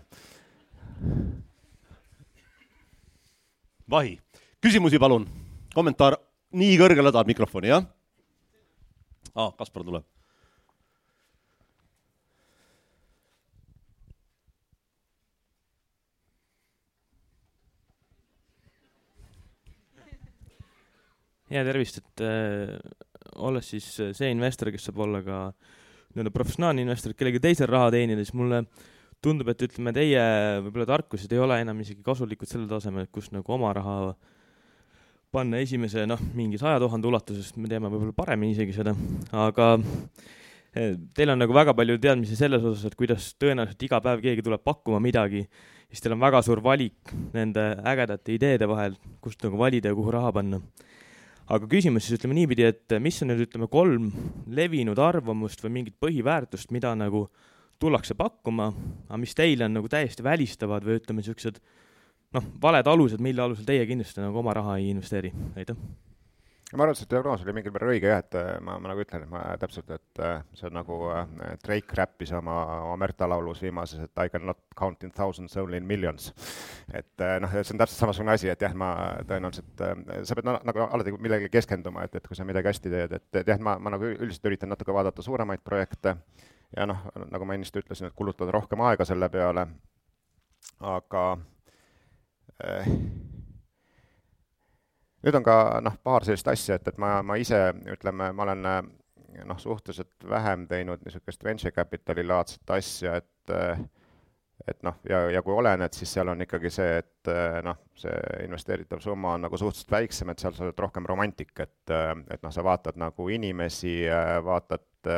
Vahi, 3.88 4.17
küsimusi 4.60 4.99
palun, 4.99 5.23
kommentaar, 5.71 6.17
nii 6.60 6.73
kõrgele 6.79 7.12
tahad 7.15 7.29
mikrofoni, 7.29 7.69
jah? 7.71 7.86
aa, 9.38 9.51
Kaspar 9.55 9.86
tuleb. 9.88 10.03
ja 21.47 21.63
tervist, 21.63 22.01
et 22.01 22.21
äh, 22.27 22.75
olles 23.39 23.69
siis 23.71 23.86
see 24.17 24.33
investor, 24.33 24.67
kes 24.73 24.89
saab 24.89 24.99
olla 25.05 25.21
ka 25.23 25.38
nii-öelda 26.12 26.33
professionaalne 26.36 26.83
investor, 26.83 27.13
kellegi 27.15 27.39
teisel 27.39 27.71
raha 27.71 27.88
teenida, 27.95 28.19
siis 28.19 28.36
mulle 28.36 28.65
äh, 28.65 28.96
tundub, 29.23 29.49
et 29.51 29.63
ütleme, 29.65 29.93
teie 29.95 30.23
võib-olla 30.65 30.88
tarkused 30.93 31.32
ei 31.34 31.41
ole 31.41 31.60
enam 31.63 31.80
isegi 31.82 32.03
kasulikud 32.06 32.49
sellel 32.49 32.69
tasemel, 32.69 33.08
et 33.08 33.13
kus 33.13 33.32
nagu 33.34 33.53
oma 33.56 33.73
raha 33.75 33.97
panna 35.34 35.60
esimese 35.62 36.06
noh, 36.10 36.21
mingi 36.38 36.60
saja 36.62 36.80
tuhande 36.82 37.10
ulatuses, 37.10 37.49
me 37.58 37.69
teeme 37.71 37.89
võib-olla 37.91 38.15
paremini 38.15 38.56
isegi 38.56 38.75
seda, 38.77 38.93
aga 39.36 39.73
eh, 40.73 40.93
teil 41.17 41.34
on 41.34 41.41
nagu 41.41 41.56
väga 41.56 41.73
palju 41.77 41.97
teadmisi 42.03 42.38
selles 42.39 42.63
osas, 42.63 42.86
et 42.88 42.97
kuidas 42.99 43.34
tõenäoliselt 43.41 43.88
iga 43.89 43.99
päev 44.03 44.23
keegi 44.23 44.45
tuleb 44.45 44.63
pakkuma 44.65 45.01
midagi, 45.03 45.43
siis 45.89 46.03
teil 46.03 46.15
on 46.15 46.23
väga 46.23 46.43
suur 46.45 46.62
valik 46.63 47.15
nende 47.36 47.65
ägedate 47.89 48.38
ideede 48.38 48.69
vahel, 48.69 48.95
kust 49.23 49.43
nagu 49.43 49.60
valida 49.60 49.91
ja 49.91 49.97
kuhu 49.97 50.13
raha 50.15 50.32
panna. 50.39 50.62
aga 51.47 51.67
küsimus 51.67 52.06
siis 52.06 52.19
ütleme 52.19 52.36
niipidi, 52.36 52.63
et 52.67 52.97
mis 53.01 53.21
on 53.23 53.32
nüüd 53.32 53.45
ütleme 53.47 53.69
kolm 53.71 54.10
levinud 54.47 54.99
arvamust 54.99 55.62
või 55.63 55.77
mingit 55.80 55.95
põhiväärtust, 55.99 56.73
mida 56.75 56.91
nagu 56.95 57.25
äh, 57.27 57.57
tullakse 57.79 58.17
pakkuma, 58.17 58.71
aga 59.07 59.21
mis 59.21 59.35
teile 59.37 59.67
on 59.67 59.77
nagu 59.79 59.91
täiesti 59.91 60.25
välistavad 60.25 60.85
või 60.87 60.97
ütleme, 61.01 61.21
niisugused 61.21 61.61
noh, 62.35 62.51
valed 62.61 62.89
alused, 62.89 63.23
mille 63.23 63.43
alusel 63.43 63.67
teie 63.67 63.85
kindlasti 63.89 64.23
nagu 64.23 64.43
oma 64.43 64.55
raha 64.57 64.77
ei 64.81 64.91
investeeri, 64.93 65.33
aitäh? 65.55 65.79
ma 66.75 66.83
arvan, 66.83 66.97
et 66.97 66.99
see 66.99 67.07
diagnoos 67.07 67.43
oli 67.45 67.53
mingil 67.55 67.71
määral 67.71 67.93
õige 67.93 68.09
jah, 68.09 68.19
et 68.19 68.35
äh, 68.35 68.47
ma, 68.59 68.73
ma 68.83 68.89
nagu 68.91 68.99
ütlen, 68.99 69.23
et 69.23 69.31
ma 69.31 69.43
täpselt, 69.59 69.91
et 69.95 70.19
äh, 70.19 70.41
see 70.57 70.67
on 70.67 70.73
nagu 70.75 70.97
äh, 71.15 71.53
Drake 71.63 71.95
räppis 71.95 72.33
oma, 72.35 72.57
oma 72.89 72.97
Märta 72.99 73.29
laulus 73.31 73.61
viimases, 73.63 74.01
et 74.03 74.19
I 74.19 74.33
can 74.33 74.43
not 74.49 74.59
count 74.75 75.05
in 75.07 75.13
thousands, 75.15 75.55
only 75.61 75.79
in 75.79 75.87
millions. 75.87 76.33
et 76.91 77.23
noh, 77.39 77.55
see 77.55 77.75
on 77.75 77.79
täpselt 77.79 78.01
samasugune 78.01 78.35
asi, 78.35 78.51
et 78.51 78.67
jah, 78.67 78.75
ma 78.75 78.91
tõenäoliselt, 79.29 79.85
sa 80.27 80.35
pead 80.35 80.51
nagu 80.51 80.83
alati 80.89 81.15
millelegi 81.15 81.53
keskenduma, 81.55 82.03
et, 82.03 82.19
et 82.19 82.27
kui 82.27 82.35
sa 82.35 82.47
midagi 82.47 82.73
hästi 82.73 82.91
teed, 82.91 83.15
et, 83.15 83.27
et 83.43 83.55
jah, 83.55 83.63
ma, 83.63 83.77
ma 83.79 83.95
nagu 83.95 84.11
üldiselt 84.11 84.51
üritan 84.51 84.71
natuke 84.75 84.95
vaadata 84.95 85.23
suuremaid 85.23 85.63
projekte 85.63 86.17
ja 86.75 86.86
noh, 86.89 87.06
nagu 87.32 87.45
ma 87.45 87.56
ennist 87.56 87.75
ütlesin, 87.75 88.10
et 88.10 88.15
kulutada 88.17 88.51
rohkem 88.51 88.82
aega 88.88 89.06
selle 89.08 89.30
peale, 89.30 89.67
aga 90.84 91.23
eh, 92.63 92.89
nüüd 95.23 95.39
on 95.39 95.45
ka 95.47 95.58
noh, 95.84 95.97
paar 96.03 96.27
sellist 96.27 96.47
asja, 96.51 96.80
et, 96.80 96.88
et 96.88 97.01
ma, 97.01 97.19
ma 97.23 97.38
ise 97.39 97.62
ütleme, 97.93 98.32
ma 98.36 98.47
olen 98.47 98.65
noh, 99.45 99.60
suhteliselt 99.62 100.27
vähem 100.30 100.67
teinud 100.67 101.03
niisugust 101.06 101.43
venture 101.43 101.71
capital'i 101.71 102.25
laadset 102.27 102.75
asja, 102.77 103.17
et 103.21 103.56
et 104.67 104.80
noh, 104.84 104.98
ja, 105.10 105.22
ja 105.32 105.41
kui 105.46 105.54
olen, 105.54 105.84
et 105.86 105.98
siis 105.98 106.12
seal 106.17 106.32
on 106.32 106.41
ikkagi 106.43 106.72
see, 106.74 106.98
et 107.02 107.32
noh, 107.65 107.78
see 107.98 108.15
investeeritav 108.46 109.02
summa 109.04 109.36
on 109.36 109.46
nagu 109.46 109.60
suhteliselt 109.60 109.93
väiksem, 109.93 110.32
et 110.32 110.41
seal 110.41 110.56
sa 110.58 110.65
oled 110.65 110.82
rohkem 110.82 111.06
romantik, 111.10 111.54
et 111.60 111.93
et 111.93 112.41
noh, 112.43 112.54
sa 112.54 112.65
vaatad 112.65 112.98
nagu 113.00 113.30
inimesi, 113.34 114.00
vaatad 114.43 115.12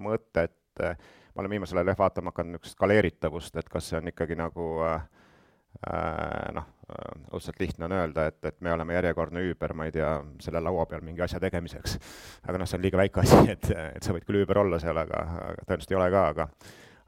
mõtet, 0.00 0.80
ma 0.80 1.42
olen 1.42 1.52
viimasel 1.56 1.82
ajal 1.82 1.92
jah 1.92 2.00
vaatama 2.00 2.32
hakanud 2.32 2.56
niisugust 2.56 2.78
skaleeritavust, 2.78 3.60
et 3.60 3.68
kas 3.68 3.92
see 3.92 4.00
on 4.00 4.10
ikkagi 4.12 4.38
nagu 4.38 4.70
noh, 6.56 6.66
õudselt 7.34 7.58
lihtne 7.60 7.86
on 7.88 7.94
öelda, 7.96 8.28
et, 8.30 8.38
et 8.48 8.60
me 8.64 8.72
oleme 8.72 8.94
järjekordne 8.96 9.42
Uber, 9.50 9.74
ma 9.76 9.88
ei 9.88 9.94
tea, 9.94 10.10
selle 10.42 10.62
laua 10.62 10.86
peal 10.88 11.04
mingi 11.04 11.22
asja 11.24 11.40
tegemiseks. 11.42 11.98
aga 12.46 12.60
noh, 12.60 12.68
see 12.70 12.78
on 12.78 12.84
liiga 12.86 13.00
väike 13.00 13.22
asi, 13.22 13.40
et, 13.52 13.70
et 13.98 14.06
sa 14.06 14.14
võid 14.16 14.26
küll 14.26 14.42
Uber 14.44 14.62
olla 14.62 14.80
seal, 14.82 14.96
aga, 15.02 15.22
aga 15.50 15.66
tõenäoliselt 15.66 15.94
ei 15.94 15.98
ole 16.00 16.10
ka, 16.14 16.26
aga 16.32 16.48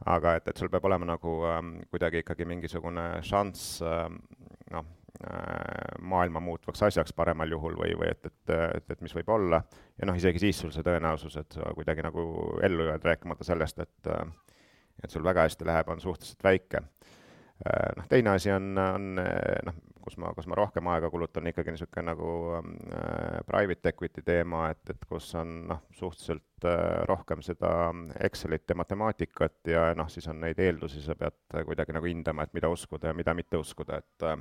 aga 0.09 0.37
et, 0.38 0.49
et 0.49 0.57
sul 0.57 0.71
peab 0.73 0.85
olema 0.88 1.12
nagu 1.14 1.40
ähm, 1.49 1.75
kuidagi 1.90 2.23
ikkagi 2.25 2.47
mingisugune 2.49 3.11
šanss 3.27 3.83
ähm, 3.85 4.21
noh, 4.73 4.87
Äh, 5.18 5.97
maailma 5.99 6.38
muutvaks 6.40 6.83
asjaks 6.87 7.11
paremal 7.16 7.51
juhul 7.51 7.75
või, 7.75 7.90
või 7.99 8.07
et, 8.12 8.27
et, 8.29 8.51
et, 8.77 8.85
et 8.94 9.01
mis 9.03 9.14
võib 9.16 9.33
olla. 9.35 9.59
ja 9.99 10.07
noh, 10.07 10.14
isegi 10.14 10.38
siis 10.38 10.61
sul 10.62 10.71
see 10.71 10.85
tõenäosus, 10.87 11.35
et 11.40 11.57
sa 11.57 11.73
kuidagi 11.75 12.05
nagu 12.07 12.23
ellu 12.62 12.87
jääd, 12.87 13.03
rääkimata 13.03 13.47
sellest, 13.49 13.83
et 13.83 14.11
et 15.03 15.11
sul 15.11 15.27
väga 15.27 15.49
hästi 15.49 15.66
läheb, 15.66 15.90
on 15.90 15.99
suhteliselt 15.99 16.47
väike. 16.47 16.85
Äh, 17.66 17.88
noh, 17.99 18.07
teine 18.07 18.37
asi 18.37 18.53
on, 18.55 18.71
on 18.79 19.09
noh, 19.18 19.83
kus 20.09 20.16
ma, 20.21 20.33
kus 20.37 20.49
ma 20.49 20.57
rohkem 20.57 20.88
aega 20.88 21.11
kulutan, 21.12 21.49
ikkagi 21.51 21.75
niisugune 21.75 22.07
nagu 22.09 22.33
äh, 22.59 23.40
private 23.49 23.92
equity 23.92 24.25
teema, 24.25 24.68
et, 24.73 24.83
et 24.94 25.09
kus 25.09 25.29
on 25.38 25.55
noh, 25.68 25.83
suhteliselt 25.97 26.68
äh, 26.68 27.03
rohkem 27.09 27.44
seda 27.44 27.92
Excelit 28.25 28.68
ja 28.68 28.77
matemaatikat 28.79 29.73
ja 29.75 29.88
noh, 29.99 30.09
siis 30.12 30.29
on 30.33 30.40
neid 30.44 30.61
eeldusi, 30.64 31.03
sa 31.05 31.16
pead 31.18 31.61
kuidagi 31.68 31.97
nagu 31.97 32.09
hindama, 32.09 32.47
et 32.47 32.57
mida 32.57 32.71
uskuda 32.73 33.12
ja 33.12 33.18
mida 33.18 33.37
mitte 33.37 33.61
uskuda, 33.61 34.01
et 34.01 34.29
äh, 34.31 34.38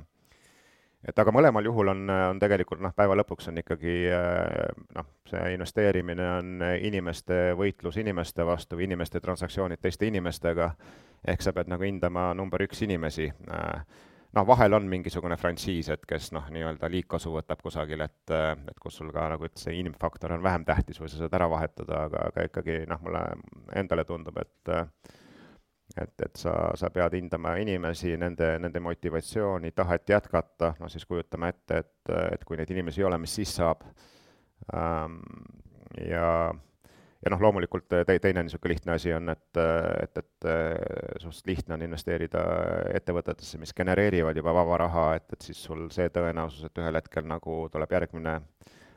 et 1.08 1.20
aga 1.20 1.30
mõlemal 1.30 1.62
juhul 1.68 1.92
on, 1.92 2.08
on 2.10 2.40
tegelikult 2.42 2.80
noh, 2.82 2.90
päeva 2.96 3.14
lõpuks 3.20 3.52
on 3.52 3.60
ikkagi 3.60 3.92
noh, 4.96 5.06
see 5.30 5.52
investeerimine 5.54 6.24
on 6.40 6.64
inimeste 6.82 7.52
võitlus 7.60 8.00
inimeste 8.02 8.42
vastu, 8.42 8.80
inimeste 8.82 9.22
transaktsioonid 9.22 9.78
teiste 9.78 10.08
inimestega, 10.10 10.72
ehk 11.22 11.44
sa 11.44 11.54
pead 11.54 11.70
nagu 11.70 11.86
hindama 11.86 12.32
number 12.34 12.66
üks 12.66 12.82
inimesi. 12.82 13.28
Noh, 14.36 14.46
vahel 14.46 14.76
on 14.76 14.88
mingisugune 14.90 15.36
frantsiis, 15.40 15.88
et 15.94 16.04
kes 16.08 16.32
noh, 16.36 16.48
nii-öelda 16.52 16.90
liigkasu 16.92 17.32
võtab 17.32 17.62
kusagil, 17.64 18.02
et, 18.04 18.34
et 18.34 18.82
kus 18.82 18.98
sul 19.00 19.12
ka 19.14 19.28
nagu, 19.32 19.48
et 19.48 19.60
see 19.60 19.78
inimfaktor 19.80 20.34
on 20.36 20.44
vähem 20.44 20.66
tähtis 20.68 21.00
või 21.00 21.08
sa 21.12 21.22
saad 21.22 21.38
ära 21.38 21.48
vahetada, 21.50 22.04
aga, 22.08 22.26
aga 22.32 22.44
ikkagi 22.50 22.82
noh, 22.90 23.00
mulle 23.04 23.24
endale 23.76 24.04
tundub, 24.08 24.36
et 24.42 24.74
et, 25.96 26.12
et 26.20 26.36
sa, 26.36 26.52
sa 26.76 26.90
pead 26.92 27.16
hindama 27.16 27.54
inimesi, 27.62 28.12
nende, 28.20 28.52
nende 28.60 28.80
motivatsiooni, 28.84 29.72
tahet 29.74 30.12
jätkata, 30.12 30.74
no 30.80 30.88
siis 30.92 31.06
kujutame 31.08 31.48
ette, 31.54 31.80
et, 31.80 32.12
et 32.34 32.44
kui 32.44 32.58
neid 32.60 32.70
inimesi 32.74 33.02
ei 33.02 33.08
ole, 33.08 33.18
mis 33.22 33.34
siis 33.40 33.54
saab 33.56 33.86
ähm,. 34.76 35.20
ja, 36.04 36.52
ja 37.24 37.32
noh, 37.32 37.40
loomulikult 37.42 37.88
te, 37.90 38.18
teine 38.22 38.44
niisugune 38.46 38.74
lihtne 38.74 38.94
asi 38.94 39.12
on, 39.14 39.32
et, 39.32 39.60
et, 40.02 40.20
et 40.22 40.48
suhteliselt 41.18 41.50
lihtne 41.50 41.74
on 41.74 41.84
investeerida 41.88 42.42
ettevõtetesse, 42.94 43.58
mis 43.58 43.74
genereerivad 43.76 44.38
juba 44.38 44.54
vaba 44.54 44.78
raha, 44.84 45.06
et, 45.18 45.26
et 45.34 45.48
siis 45.48 45.62
sul 45.68 45.88
see 45.94 46.10
tõenäosus, 46.14 46.68
et 46.68 46.82
ühel 46.82 47.00
hetkel 47.00 47.26
nagu 47.28 47.60
tuleb 47.72 47.96
järgmine 47.98 48.38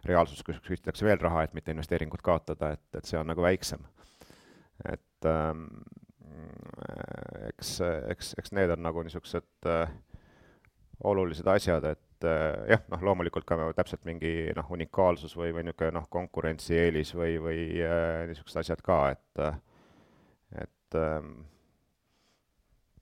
reaalsus, 0.05 0.43
kus 0.45 0.61
küsitakse 0.65 1.05
veel 1.05 1.19
raha, 1.21 1.45
et 1.45 1.57
mitte 1.57 1.73
investeeringut 1.73 2.21
kaotada, 2.25 2.73
et, 2.77 2.85
et 2.97 3.09
see 3.09 3.19
on 3.19 3.29
nagu 3.29 3.41
väiksem. 3.45 3.83
et 4.89 5.29
ähm, 5.29 5.67
eks, 7.49 7.75
eks, 8.09 8.33
eks 8.41 8.53
need 8.57 8.71
on 8.73 8.81
nagu 8.81 9.03
niisugused 9.05 9.69
äh, 9.69 9.91
olulised 11.03 11.47
asjad, 11.49 11.85
et 11.95 12.27
äh, 12.27 12.65
jah, 12.75 12.81
noh, 12.91 13.03
loomulikult 13.09 13.45
ka 13.47 13.57
täpselt 13.77 14.03
mingi 14.05 14.51
noh, 14.57 14.67
unikaalsus 14.73 15.33
või, 15.37 15.51
või 15.55 15.65
niisugune 15.67 15.95
noh, 15.97 16.07
konkurentsieelis 16.13 17.15
või, 17.17 17.37
või 17.41 17.63
äh, 17.85 18.25
niisugused 18.29 18.61
asjad 18.63 18.83
ka, 18.85 18.99
et 19.15 19.45
et 20.61 20.97
ähm, 20.99 21.31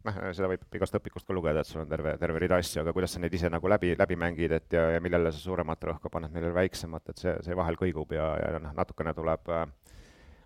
noh, 0.05 0.19
seda 0.37 0.49
võib 0.51 0.79
igast 0.79 0.95
õpikust 0.99 1.27
ka 1.27 1.35
lugeda, 1.35 1.63
et 1.63 1.69
sul 1.69 1.81
on 1.83 1.91
terve, 1.91 2.15
terve 2.21 2.43
rida 2.43 2.59
asju, 2.61 2.83
aga 2.83 2.93
kuidas 2.95 3.15
sa 3.15 3.23
neid 3.23 3.35
ise 3.35 3.51
nagu 3.51 3.71
läbi, 3.71 3.95
läbi 3.99 4.19
mängid, 4.19 4.53
et 4.55 4.77
ja, 4.77 4.85
ja 4.95 5.03
millele 5.03 5.33
sa 5.33 5.41
suuremat 5.41 5.89
rõhku 5.91 6.13
paned, 6.13 6.31
millele 6.35 6.55
väiksemat, 6.55 7.11
et 7.11 7.25
see, 7.25 7.35
see 7.47 7.57
vahel 7.57 7.79
kõigub 7.79 8.15
ja, 8.15 8.31
ja 8.39 8.55
noh, 8.61 8.75
natukene 8.77 9.15
tuleb 9.17 9.51
äh, 9.51 9.65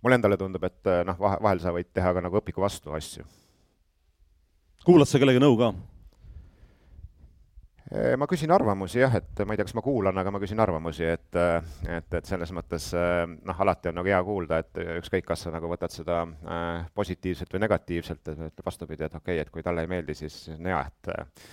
mulle 0.01 0.19
endale 0.19 0.39
tundub, 0.39 0.65
et 0.65 0.93
noh, 1.05 1.19
vahe, 1.19 1.41
vahel 1.43 1.63
sa 1.63 1.75
võid 1.75 1.91
teha 1.93 2.15
ka 2.15 2.23
nagu 2.23 2.41
õpiku 2.41 2.63
vastu 2.63 2.95
asju. 2.95 3.27
kuulad 4.87 5.07
sa 5.07 5.21
kellegi 5.21 5.43
nõu 5.43 5.59
ka? 5.59 5.73
Äh, 7.93 8.15
ma 8.17 8.25
küsin 8.25 8.49
arvamusi 8.51 9.03
jah, 9.03 9.13
et 9.19 9.41
ma 9.45 9.53
ei 9.53 9.59
tea, 9.59 9.67
kas 9.67 9.75
ma 9.77 9.83
kuulan, 9.85 10.17
aga 10.17 10.31
ma 10.33 10.39
küsin 10.41 10.61
arvamusi, 10.63 11.05
et, 11.05 11.35
et, 11.37 12.15
et 12.17 12.25
selles 12.25 12.49
mõttes 12.55 12.87
noh, 13.45 13.59
alati 13.65 13.91
on 13.91 13.99
nagu 13.99 14.09
hea 14.09 14.21
kuulda, 14.25 14.63
et 14.63 14.79
ükskõik, 14.97 15.27
kas 15.27 15.45
sa 15.45 15.53
nagu 15.53 15.69
võtad 15.69 15.93
seda 15.93 16.23
äh, 16.25 16.87
positiivselt 16.97 17.53
või 17.53 17.61
negatiivselt, 17.67 18.33
et 18.47 18.65
vastupidi, 18.65 19.05
et 19.05 19.13
okei 19.13 19.35
okay,, 19.37 19.45
et 19.45 19.53
kui 19.53 19.65
talle 19.65 19.85
ei 19.85 19.91
meeldi, 19.91 20.17
siis 20.17 20.39
on 20.55 20.71
hea, 20.71 20.79
et 20.89 21.13
äh, 21.13 21.45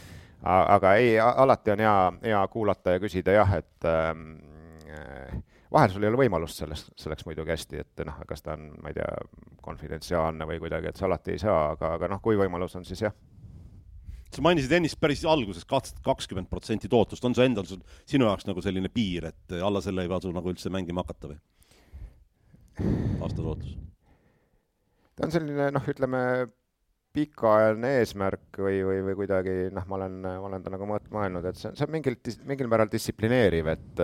aga 0.62 0.94
ei, 0.96 1.12
alati 1.20 1.74
on 1.76 1.84
hea, 1.84 1.96
hea 2.32 2.42
kuulata 2.54 2.96
ja 2.96 3.02
küsida 3.04 3.36
jah, 3.36 3.56
et 3.60 3.88
äh, 3.90 5.36
vahel 5.68 5.92
sul 5.92 6.06
ei 6.06 6.14
ole 6.14 6.22
võimalust 6.22 6.64
sellest, 6.64 6.94
selleks 6.96 7.28
muidugi 7.28 7.52
hästi, 7.52 7.84
et 7.84 8.06
noh, 8.08 8.16
kas 8.28 8.46
ta 8.46 8.56
on, 8.56 8.70
ma 8.80 8.94
ei 8.94 8.96
tea, 8.96 9.12
konfidentsiaalne 9.60 10.48
või 10.48 10.56
kuidagi, 10.64 10.88
et 10.88 10.96
sa 10.96 11.04
alati 11.04 11.36
ei 11.36 11.44
saa, 11.44 11.74
aga, 11.74 11.98
aga 11.98 12.14
noh, 12.14 12.24
kui 12.24 12.40
võimalus 12.40 12.80
on, 12.80 12.88
siis 12.88 13.04
jah 13.04 13.12
sa 14.30 14.44
mainisid 14.44 14.72
ennist 14.76 15.00
päris 15.00 15.24
alguses 15.28 15.66
kakskümmend 15.66 16.50
protsenti 16.50 16.90
tootlust, 16.90 17.24
on 17.26 17.34
see 17.36 17.48
endal 17.50 17.66
sinu 17.68 18.28
jaoks 18.28 18.46
nagu 18.48 18.62
selline 18.64 18.90
piir, 18.92 19.30
et 19.32 19.58
alla 19.58 19.82
selle 19.84 20.06
ei 20.06 20.12
tasu 20.12 20.32
nagu 20.34 20.52
üldse 20.52 20.72
mängima 20.72 21.04
hakata 21.04 21.32
või? 21.32 21.40
aastatootlus? 23.20 23.76
ta 25.16 25.26
on 25.26 25.34
selline 25.34 25.68
noh, 25.74 25.90
ütleme 25.92 26.22
pikaajaline 27.16 27.90
eesmärk 27.98 28.60
või, 28.62 28.78
või, 28.86 29.00
või 29.08 29.16
kuidagi 29.18 29.54
noh, 29.74 29.86
ma 29.90 29.98
olen, 29.98 30.18
ma 30.22 30.46
olen 30.46 30.62
ta 30.62 30.72
nagu 30.72 30.86
mõelnud, 30.86 31.48
et 31.50 31.58
see, 31.58 31.72
see 31.74 31.86
on 31.88 31.94
mingil, 31.96 32.16
mingil 32.46 32.70
määral 32.70 32.90
distsiplineeriv, 32.92 33.70
et, 33.72 34.02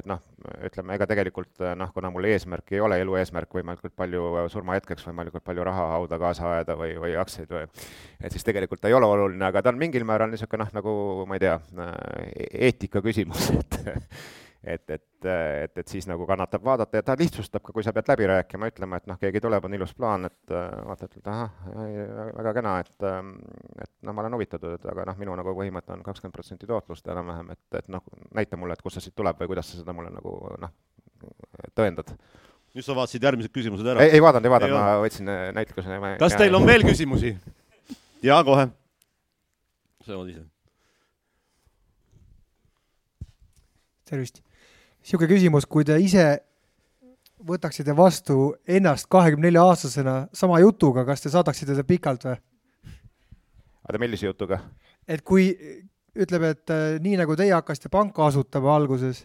et 0.00 0.08
noh, 0.08 0.22
ütleme, 0.68 0.94
ega 0.96 1.08
tegelikult 1.10 1.64
noh, 1.78 1.92
kuna 1.94 2.10
mul 2.14 2.28
eesmärk 2.30 2.72
ei 2.74 2.82
ole 2.84 3.00
elu 3.02 3.18
eesmärk 3.20 3.52
võimalikult 3.58 3.94
palju 3.96 4.46
surmahetkeks 4.52 5.06
võimalikult 5.08 5.44
palju 5.46 5.66
raha 5.66 5.90
hauda 5.96 6.18
kaasa 6.22 6.48
ajada 6.54 6.78
või, 6.78 6.94
või 7.02 7.16
aktsiaid 7.20 7.52
või 7.52 7.66
et 7.66 8.32
siis 8.32 8.46
tegelikult 8.46 8.82
ta 8.82 8.90
ei 8.90 8.96
ole 8.98 9.08
oluline, 9.10 9.44
aga 9.48 9.62
ta 9.62 9.74
on 9.74 9.80
mingil 9.80 10.06
määral 10.08 10.32
niisugune 10.32 10.64
noh, 10.64 10.74
nagu 10.76 10.96
ma 11.28 11.38
ei 11.38 11.44
tea, 11.46 11.58
eetika 12.66 13.02
küsimus, 13.04 13.50
et 13.60 13.80
et, 14.66 14.90
et, 14.90 15.26
et, 15.30 15.78
et 15.78 15.88
siis 15.88 16.08
nagu 16.10 16.26
kannatab 16.26 16.64
vaadata 16.66 16.98
ja 16.98 17.04
ta 17.06 17.14
lihtsustab 17.18 17.62
ka, 17.62 17.74
kui 17.74 17.84
sa 17.86 17.92
pead 17.94 18.08
läbi 18.10 18.26
rääkima, 18.30 18.70
ütlema, 18.72 18.98
et 18.98 19.06
noh, 19.10 19.18
keegi 19.20 19.42
tuleb, 19.44 19.68
on 19.68 19.76
ilus 19.78 19.92
plaan, 19.94 20.26
et 20.26 20.54
vaatad, 20.88 21.14
et 21.20 21.28
ahah, 21.30 21.68
väga 22.40 22.54
kena, 22.56 22.78
et 22.82 23.06
et 23.06 23.92
noh, 24.02 24.16
ma 24.16 24.24
olen 24.24 24.34
huvitatud, 24.38 24.88
aga 24.92 25.06
noh, 25.10 25.20
minu 25.20 25.36
nagu 25.38 25.54
põhimõte 25.58 25.94
on 25.94 26.02
kakskümmend 26.06 26.34
protsenti 26.34 26.68
tootlust 26.70 27.06
enam-vähem, 27.14 27.52
et, 27.54 27.78
et 27.78 27.92
noh, 27.94 28.02
näita 28.34 28.58
mulle, 28.58 28.74
et 28.74 28.82
kust 28.82 28.98
see 28.98 29.06
siit 29.06 29.16
tuleb 29.18 29.38
või 29.42 29.54
kuidas 29.54 29.70
sa 29.70 29.78
seda 29.78 29.94
mulle 29.96 30.10
nagu 30.14 30.34
noh, 30.62 30.74
tõendad 31.78 32.16
nüüd 32.76 32.84
sa 32.84 32.96
vaatasid 32.96 33.24
järgmised 33.24 33.52
küsimused 33.54 33.86
ära? 33.88 34.02
ei, 34.04 34.18
ei 34.18 34.24
vaadanud, 34.24 34.48
ei 34.48 34.52
vaadanud, 34.52 34.76
ma 34.76 34.98
võtsin 35.00 35.30
näitlikuse. 35.56 36.00
kas 36.20 36.36
teil 36.36 36.58
on 36.58 36.66
veel 36.68 36.84
küsimusi? 36.84 37.32
jaa, 38.28 38.42
kohe. 38.44 38.66
sa 40.04 40.12
jood 40.12 40.34
ise. 40.34 40.44
tervist 44.06 44.45
niisugune 45.06 45.30
küsimus, 45.30 45.66
kui 45.70 45.84
te 45.86 45.94
ise 46.02 46.24
võtaksite 47.46 47.94
vastu 47.94 48.56
ennast 48.66 49.06
kahekümne 49.12 49.46
nelja 49.46 49.62
aastasena 49.62 50.14
sama 50.34 50.58
jutuga, 50.58 51.04
kas 51.06 51.22
te 51.22 51.30
saadaksite 51.30 51.74
teda 51.74 51.84
pikalt 51.86 52.26
või? 52.26 52.38
oota, 53.86 54.00
millise 54.02 54.26
jutuga? 54.26 54.58
et 55.06 55.22
kui 55.22 55.52
ütleme, 56.16 56.50
et 56.56 56.74
äh, 56.74 56.98
nii 57.02 57.20
nagu 57.20 57.36
teie 57.38 57.54
hakkasite 57.54 57.92
panka 57.92 58.26
asutama 58.26 58.74
alguses 58.74 59.22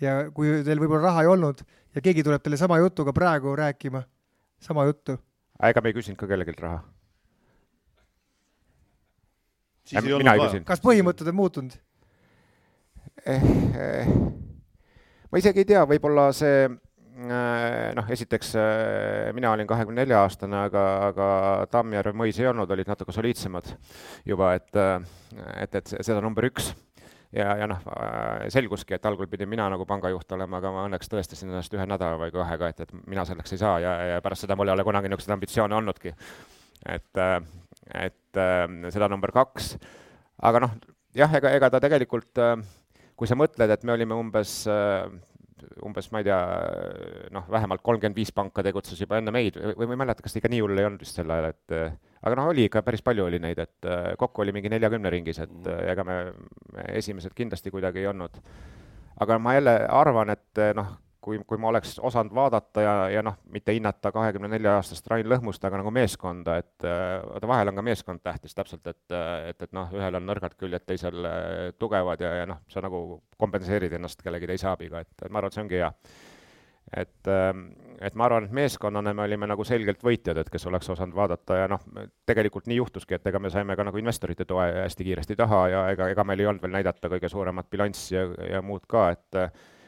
ja 0.00 0.30
kui 0.30 0.60
teil 0.62 0.78
võib-olla 0.78 1.08
raha 1.08 1.24
ei 1.24 1.32
olnud 1.32 1.64
ja 1.96 2.04
keegi 2.04 2.22
tuleb 2.22 2.44
teile 2.44 2.60
sama 2.60 2.78
jutuga 2.78 3.12
praegu 3.12 3.56
rääkima, 3.58 4.04
sama 4.62 4.86
juttu. 4.86 5.18
ega 5.58 5.82
me 5.82 5.90
ei 5.90 5.96
küsinud 5.96 6.20
ka 6.20 6.28
kellelgi 6.30 6.54
raha. 6.60 6.84
kas 10.70 10.84
põhimõtted 10.84 11.32
on 11.32 11.40
muutunud 11.40 11.74
eh,? 13.26 13.42
Eh 13.74 14.38
ma 15.30 15.40
isegi 15.40 15.62
ei 15.62 15.68
tea, 15.68 15.82
võib-olla 15.88 16.28
see 16.36 16.66
äh, 16.66 17.90
noh, 17.96 18.10
esiteks 18.10 18.52
äh, 18.58 19.30
mina 19.36 19.52
olin 19.54 19.68
kahekümne 19.70 20.02
nelja 20.02 20.24
aastane, 20.24 20.66
aga, 20.68 20.84
aga 21.10 21.30
Tammjärve 21.72 22.14
mõis 22.16 22.38
ei 22.40 22.50
olnud, 22.50 22.70
olid 22.70 22.90
natuke 22.90 23.14
soliidsemad 23.14 23.72
juba, 24.28 24.54
et, 24.58 24.70
äh, 24.78 25.00
et, 25.62 25.80
et 25.80 25.94
seda 26.00 26.20
number 26.24 26.48
üks 26.50 26.72
ja, 27.36 27.54
ja 27.60 27.70
noh, 27.70 27.82
selguski, 28.50 28.96
et 28.96 29.06
algul 29.06 29.30
pidin 29.30 29.50
mina 29.50 29.68
nagu 29.70 29.86
pangajuht 29.88 30.36
olema, 30.36 30.58
aga 30.58 30.74
ma 30.74 30.86
õnneks 30.88 31.12
tõestasin 31.12 31.52
ennast 31.52 31.74
ühe 31.76 31.86
nädala 31.86 32.18
või 32.20 32.34
kahega, 32.34 32.72
et, 32.72 32.86
et 32.86 32.94
mina 33.06 33.26
selleks 33.28 33.54
ei 33.54 33.62
saa 33.62 33.78
ja, 33.82 33.96
ja 34.14 34.22
pärast 34.24 34.46
seda 34.46 34.58
mul 34.58 34.70
ei 34.70 34.74
ole 34.74 34.86
kunagi 34.86 35.10
niisuguseid 35.12 35.36
ambitsioone 35.36 35.78
olnudki. 35.78 36.14
et, 36.90 37.22
et 38.00 38.40
seda 38.90 39.08
number 39.12 39.30
kaks, 39.36 39.76
aga 40.42 40.64
noh, 40.66 40.74
jah, 41.16 41.32
ega, 41.38 41.52
ega 41.56 41.70
ta 41.72 41.80
tegelikult 41.82 42.40
äh, 42.42 42.56
kui 43.20 43.28
sa 43.28 43.36
mõtled, 43.36 43.70
et 43.70 43.84
me 43.84 43.92
olime 43.92 44.16
umbes 44.16 44.62
äh, 44.70 45.04
umbes, 45.84 46.08
ma 46.12 46.20
ei 46.22 46.26
tea, 46.28 46.38
noh, 47.34 47.44
vähemalt 47.52 47.82
kolmkümmend 47.84 48.16
viis 48.16 48.32
panka 48.32 48.64
tegutses 48.64 49.00
juba 49.00 49.18
enne 49.20 49.32
meid 49.34 49.58
või 49.60 49.88
ma 49.88 49.96
ei 49.96 50.00
mäleta, 50.04 50.24
kas 50.24 50.38
ikka 50.40 50.50
nii 50.52 50.62
hull 50.64 50.80
ei 50.80 50.88
olnud 50.88 51.04
vist 51.04 51.18
sel 51.18 51.30
ajal, 51.30 51.50
et 51.52 51.76
aga 52.20 52.38
noh, 52.38 52.50
oli 52.52 52.66
ikka 52.68 52.82
päris 52.86 53.04
palju 53.04 53.26
oli 53.26 53.40
neid, 53.42 53.60
et 53.62 53.88
äh, 53.88 54.12
kokku 54.20 54.44
oli 54.44 54.54
mingi 54.56 54.72
neljakümne 54.72 55.12
ringis, 55.12 55.40
et 55.44 55.68
äh, 55.70 55.84
ega 55.92 56.04
me, 56.06 56.18
me 56.74 56.86
esimesed 57.00 57.36
kindlasti 57.36 57.72
kuidagi 57.72 58.02
ei 58.02 58.10
olnud. 58.10 58.40
aga 59.20 59.38
ma 59.38 59.54
jälle 59.56 59.76
arvan, 59.92 60.32
et 60.32 60.62
noh, 60.76 60.94
kui, 61.20 61.40
kui 61.46 61.58
ma 61.60 61.68
oleks 61.68 61.98
osanud 61.98 62.34
vaadata 62.34 62.84
ja, 62.84 62.94
ja 63.12 63.22
noh, 63.24 63.36
mitte 63.52 63.74
hinnata 63.76 64.12
kahekümne 64.14 64.48
nelja 64.50 64.78
aastast 64.78 65.06
Rain 65.10 65.28
Lõhmust, 65.28 65.64
aga 65.66 65.80
nagu 65.80 65.92
meeskonda, 65.94 66.56
et 66.62 66.86
vaata, 66.86 67.50
vahel 67.50 67.72
on 67.72 67.78
ka 67.80 67.84
meeskond 67.84 68.22
tähtis 68.24 68.56
täpselt, 68.56 68.86
et, 68.86 69.14
et, 69.50 69.62
et 69.68 69.72
noh, 69.76 69.92
ühel 69.96 70.18
on 70.18 70.26
nõrgad 70.26 70.56
küljed, 70.60 70.84
teisel 70.86 71.24
äh, 71.28 71.70
tugevad 71.78 72.20
ja, 72.24 72.34
ja 72.42 72.50
noh, 72.50 72.60
sa 72.72 72.82
nagu 72.84 73.20
kompenseerid 73.40 73.94
ennast 73.96 74.22
kellegi 74.24 74.50
teise 74.50 74.68
abiga, 74.70 75.04
et 75.04 75.26
ma 75.28 75.40
arvan, 75.40 75.50
et 75.50 75.58
see 75.58 75.64
ongi 75.64 75.80
hea. 75.80 75.90
et, 76.96 77.28
ähm, 77.28 77.66
et 78.00 78.14
ma 78.18 78.24
arvan, 78.26 78.48
et 78.48 78.54
meeskonnana 78.56 79.12
me 79.14 79.22
olime 79.22 79.46
nagu 79.46 79.64
selgelt 79.64 80.00
võitjad, 80.02 80.40
et 80.40 80.48
kes 80.50 80.66
oleks 80.66 80.88
osanud 80.90 81.14
vaadata 81.14 81.58
ja 81.60 81.68
noh, 81.70 81.82
tegelikult 82.26 82.66
nii 82.66 82.80
juhtuski, 82.80 83.14
et 83.14 83.26
ega 83.26 83.38
me 83.38 83.50
saime 83.50 83.76
ka 83.76 83.86
nagu 83.86 84.00
investorite 84.00 84.44
toe 84.48 84.66
hästi 84.82 85.06
kiiresti 85.06 85.36
taha 85.38 85.66
ja 85.68 85.84
ega, 85.92 86.08
ega 86.10 86.24
meil 86.24 86.40
ei 86.40 86.48
olnud 86.50 86.64
veel 86.64 86.80
näidata 86.80 87.12
kõige 87.12 87.30
suuremat 87.30 87.70
bilanssi 87.70 88.16
ja, 88.16 88.24
ja 88.56 88.62
muud 88.62 88.88
ka, 88.90 89.10
et 89.14 89.44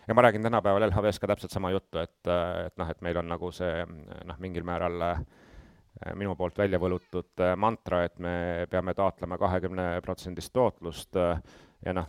ja 0.09 0.14
ma 0.14 0.22
räägin 0.22 0.42
tänapäeval 0.42 0.88
LHV-s 0.88 1.20
ka 1.20 1.30
täpselt 1.30 1.53
sama 1.53 1.70
juttu, 1.70 1.98
et, 1.98 2.20
et 2.66 2.76
noh, 2.76 2.90
et 2.90 3.00
meil 3.00 3.18
on 3.20 3.28
nagu 3.30 3.53
see 3.55 3.84
noh, 4.24 4.38
mingil 4.42 4.66
määral 4.66 5.00
äh, 5.07 5.20
minu 6.18 6.34
poolt 6.36 6.59
välja 6.59 6.80
võlutud 6.82 7.42
äh, 7.44 7.55
mantra, 7.57 8.05
et 8.07 8.18
me 8.18 8.66
peame 8.70 8.94
taotlema 8.98 9.38
kahekümne 9.38 9.86
protsendist 10.05 10.53
tootlust 10.53 11.16
äh, 11.20 11.38
ja 11.85 11.93
noh, 11.97 12.09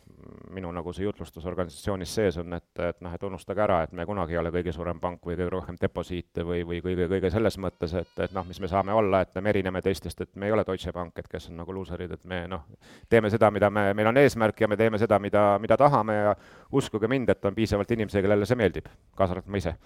minu 0.54 0.70
nagu 0.74 0.94
see 0.94 1.06
jutlustus 1.06 1.46
organisatsioonis 1.50 2.12
sees 2.16 2.38
on, 2.42 2.54
et, 2.58 2.70
et 2.86 3.00
noh, 3.02 3.14
et 3.14 3.24
unustage 3.26 3.64
ära, 3.64 3.80
et 3.84 3.94
me 3.98 4.06
kunagi 4.06 4.36
ei 4.36 4.40
ole 4.42 4.52
kõige 4.54 4.74
suurem 4.76 5.00
pank 5.02 5.26
või 5.26 5.36
kõige 5.36 5.50
rohkem 5.50 5.80
deposiite 5.82 6.46
või, 6.46 6.62
või 6.68 6.82
kõige, 6.86 7.08
kõige 7.10 7.32
selles 7.34 7.58
mõttes, 7.62 7.96
et, 7.98 8.14
et 8.26 8.36
noh, 8.36 8.46
mis 8.48 8.62
me 8.62 8.70
saame 8.70 8.94
olla, 8.94 9.24
et 9.26 9.42
me 9.42 9.50
erineme 9.50 9.82
teistest, 9.82 10.22
et 10.22 10.32
me 10.36 10.50
ei 10.50 10.56
ole 10.56 10.66
Deutsche 10.68 10.94
Bank, 10.94 11.18
et 11.18 11.30
kes 11.32 11.50
on 11.50 11.58
nagu 11.64 11.74
luuserid, 11.74 12.14
et 12.14 12.30
me 12.30 12.44
noh, 12.52 12.68
teeme 13.10 13.34
seda, 13.34 13.50
mida 13.52 13.70
me, 13.74 13.90
meil 13.98 14.14
on 14.14 14.22
eesmärk 14.22 14.62
ja 14.62 14.70
me 14.70 14.78
teeme 14.78 15.02
seda, 15.02 15.20
mida, 15.20 15.46
mida 15.64 15.78
tahame 15.80 16.20
ja 16.20 16.38
uskuge 16.72 17.10
mind, 17.10 17.34
et 17.34 17.46
on 17.50 17.58
piisavalt 17.58 17.98
inimesi, 17.98 18.22
kellele 18.22 18.50
see 18.50 18.60
meeldib, 18.60 18.90
kaasa 19.18 19.38
arvatud 19.38 19.54
ma 19.54 19.64
ise. 19.64 19.78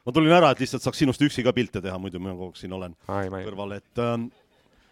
Ma 0.00 0.14
tulin 0.16 0.32
ära, 0.32 0.50
et 0.50 0.62
lihtsalt 0.62 0.82
saaks 0.82 1.02
sinust 1.02 1.22
üksi 1.22 1.44
ka 1.44 1.52
pilte 1.52 1.82
teha, 1.84 1.98
muidu 2.00 2.18
ma 2.22 2.32
kogu 2.32 2.50
aeg 2.50 2.56
siin 2.58 2.72
olen 2.72 2.94
Ai, 3.12 3.28
kõrval, 3.28 3.76
et 3.76 4.00
äh, 4.00 4.14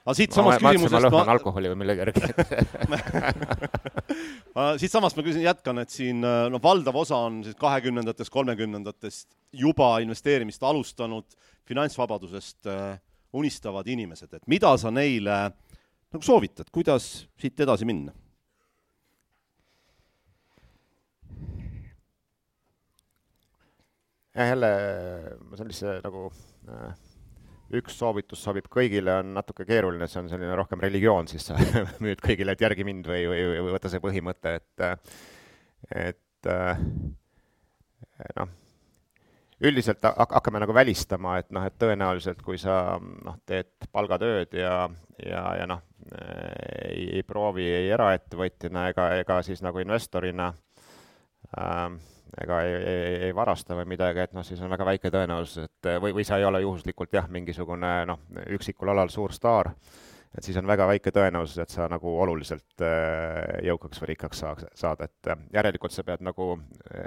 aga 0.08 0.16
siitsamast 0.16 0.62
küsimusest 0.64 1.04
ma 1.04 1.10
lõhan 1.12 1.30
alkoholi 1.34 1.70
või 1.72 1.78
millegi 1.82 2.00
järgi. 2.00 2.20
Siitsamast 4.82 5.18
ma 5.18 5.24
küsin, 5.26 5.42
jätkan, 5.44 5.82
et 5.82 5.92
siin 5.92 6.22
noh, 6.24 6.60
valdav 6.64 6.96
osa 6.96 7.18
on 7.28 7.42
siis 7.44 7.56
kahekümnendatest, 7.60 8.32
kolmekümnendatest 8.32 9.28
juba 9.60 9.98
investeerimist 10.02 10.64
alustanud, 10.64 11.28
finantsvabadusest 11.68 12.70
äh, 12.72 12.96
unistavad 13.36 13.86
inimesed, 13.92 14.32
et 14.32 14.48
mida 14.48 14.72
sa 14.80 14.90
neile 14.94 15.36
nagu 16.08 16.24
soovitad, 16.24 16.72
kuidas 16.72 17.28
siit 17.40 17.60
edasi 17.60 17.88
minna? 17.88 18.16
jah, 24.38 24.54
jälle 24.54 24.68
sellise 25.58 25.98
nagu 26.04 26.28
äh, 26.70 26.96
üks 27.76 27.98
soovitus 28.00 28.40
sobib 28.44 28.68
kõigile, 28.72 29.18
on 29.22 29.34
natuke 29.36 29.66
keeruline, 29.68 30.08
see 30.08 30.22
on 30.22 30.30
selline 30.30 30.54
rohkem 30.56 30.80
religioon, 30.80 31.28
siis 31.28 31.50
sa 31.50 31.58
müüd 32.04 32.22
kõigile, 32.24 32.54
et 32.54 32.64
järgi 32.64 32.86
mind 32.88 33.08
või, 33.10 33.26
või, 33.28 33.42
või 33.66 33.74
võta 33.74 33.90
see 33.92 34.00
põhimõte, 34.04 34.54
et, 34.60 34.86
et 36.06 36.50
noh, 38.38 38.48
üldiselt 39.68 40.04
hakkame 40.04 40.62
nagu 40.62 40.74
välistama, 40.74 41.38
et 41.42 41.50
noh, 41.54 41.66
et 41.66 41.76
tõenäoliselt 41.80 42.42
kui 42.46 42.58
sa 42.60 42.98
noh, 43.00 43.38
teed 43.46 43.88
palgatööd 43.92 44.54
ja, 44.56 44.88
ja, 45.20 45.44
ja 45.60 45.66
noh, 45.68 45.82
ei, 46.88 47.22
proovi 47.26 47.66
ei 47.68 47.90
eraettevõtjana 47.92 48.88
ega, 48.92 49.10
ega 49.20 49.42
siis 49.44 49.60
nagu 49.64 49.82
investorina 49.82 50.52
äh, 51.58 51.90
ega 52.42 52.60
ei, 52.66 52.74
ei, 52.74 53.14
ei 53.28 53.34
varasta 53.36 53.76
või 53.78 53.88
midagi, 53.94 54.24
et 54.24 54.36
noh, 54.36 54.44
siis 54.46 54.60
on 54.64 54.70
väga 54.72 54.86
väike 54.88 55.12
tõenäosus, 55.14 55.68
et 55.68 55.90
või, 56.02 56.12
või 56.16 56.26
sa 56.28 56.38
ei 56.38 56.46
ole 56.48 56.62
juhuslikult 56.64 57.14
jah, 57.16 57.28
mingisugune 57.32 57.92
noh, 58.10 58.22
üksikul 58.58 58.92
alal 58.92 59.12
suur 59.12 59.32
staar, 59.34 59.72
et 60.36 60.44
siis 60.44 60.56
on 60.60 60.68
väga 60.68 60.86
väike 60.90 61.12
tõenäosus, 61.14 61.58
et 61.62 61.72
sa 61.72 61.88
nagu 61.90 62.14
oluliselt 62.22 62.84
jõukaks 63.64 64.02
või 64.02 64.12
rikkaks 64.12 64.44
saaks, 64.44 64.68
saad, 64.78 65.04
et 65.06 65.32
järelikult 65.54 65.94
sa 65.94 66.04
pead 66.04 66.24
nagu 66.26 66.54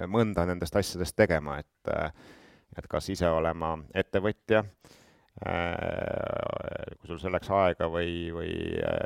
mõnda 0.09 0.47
nendest 0.49 0.75
asjadest 0.81 1.17
tegema, 1.17 1.59
et 1.61 1.95
et 2.77 2.85
kas 2.87 3.09
ise 3.11 3.27
olema 3.27 3.73
ettevõtja, 3.99 4.61
kui 5.39 7.07
sul 7.07 7.19
selleks 7.21 7.49
aega 7.55 7.87
või, 7.89 8.29
või 8.35 8.51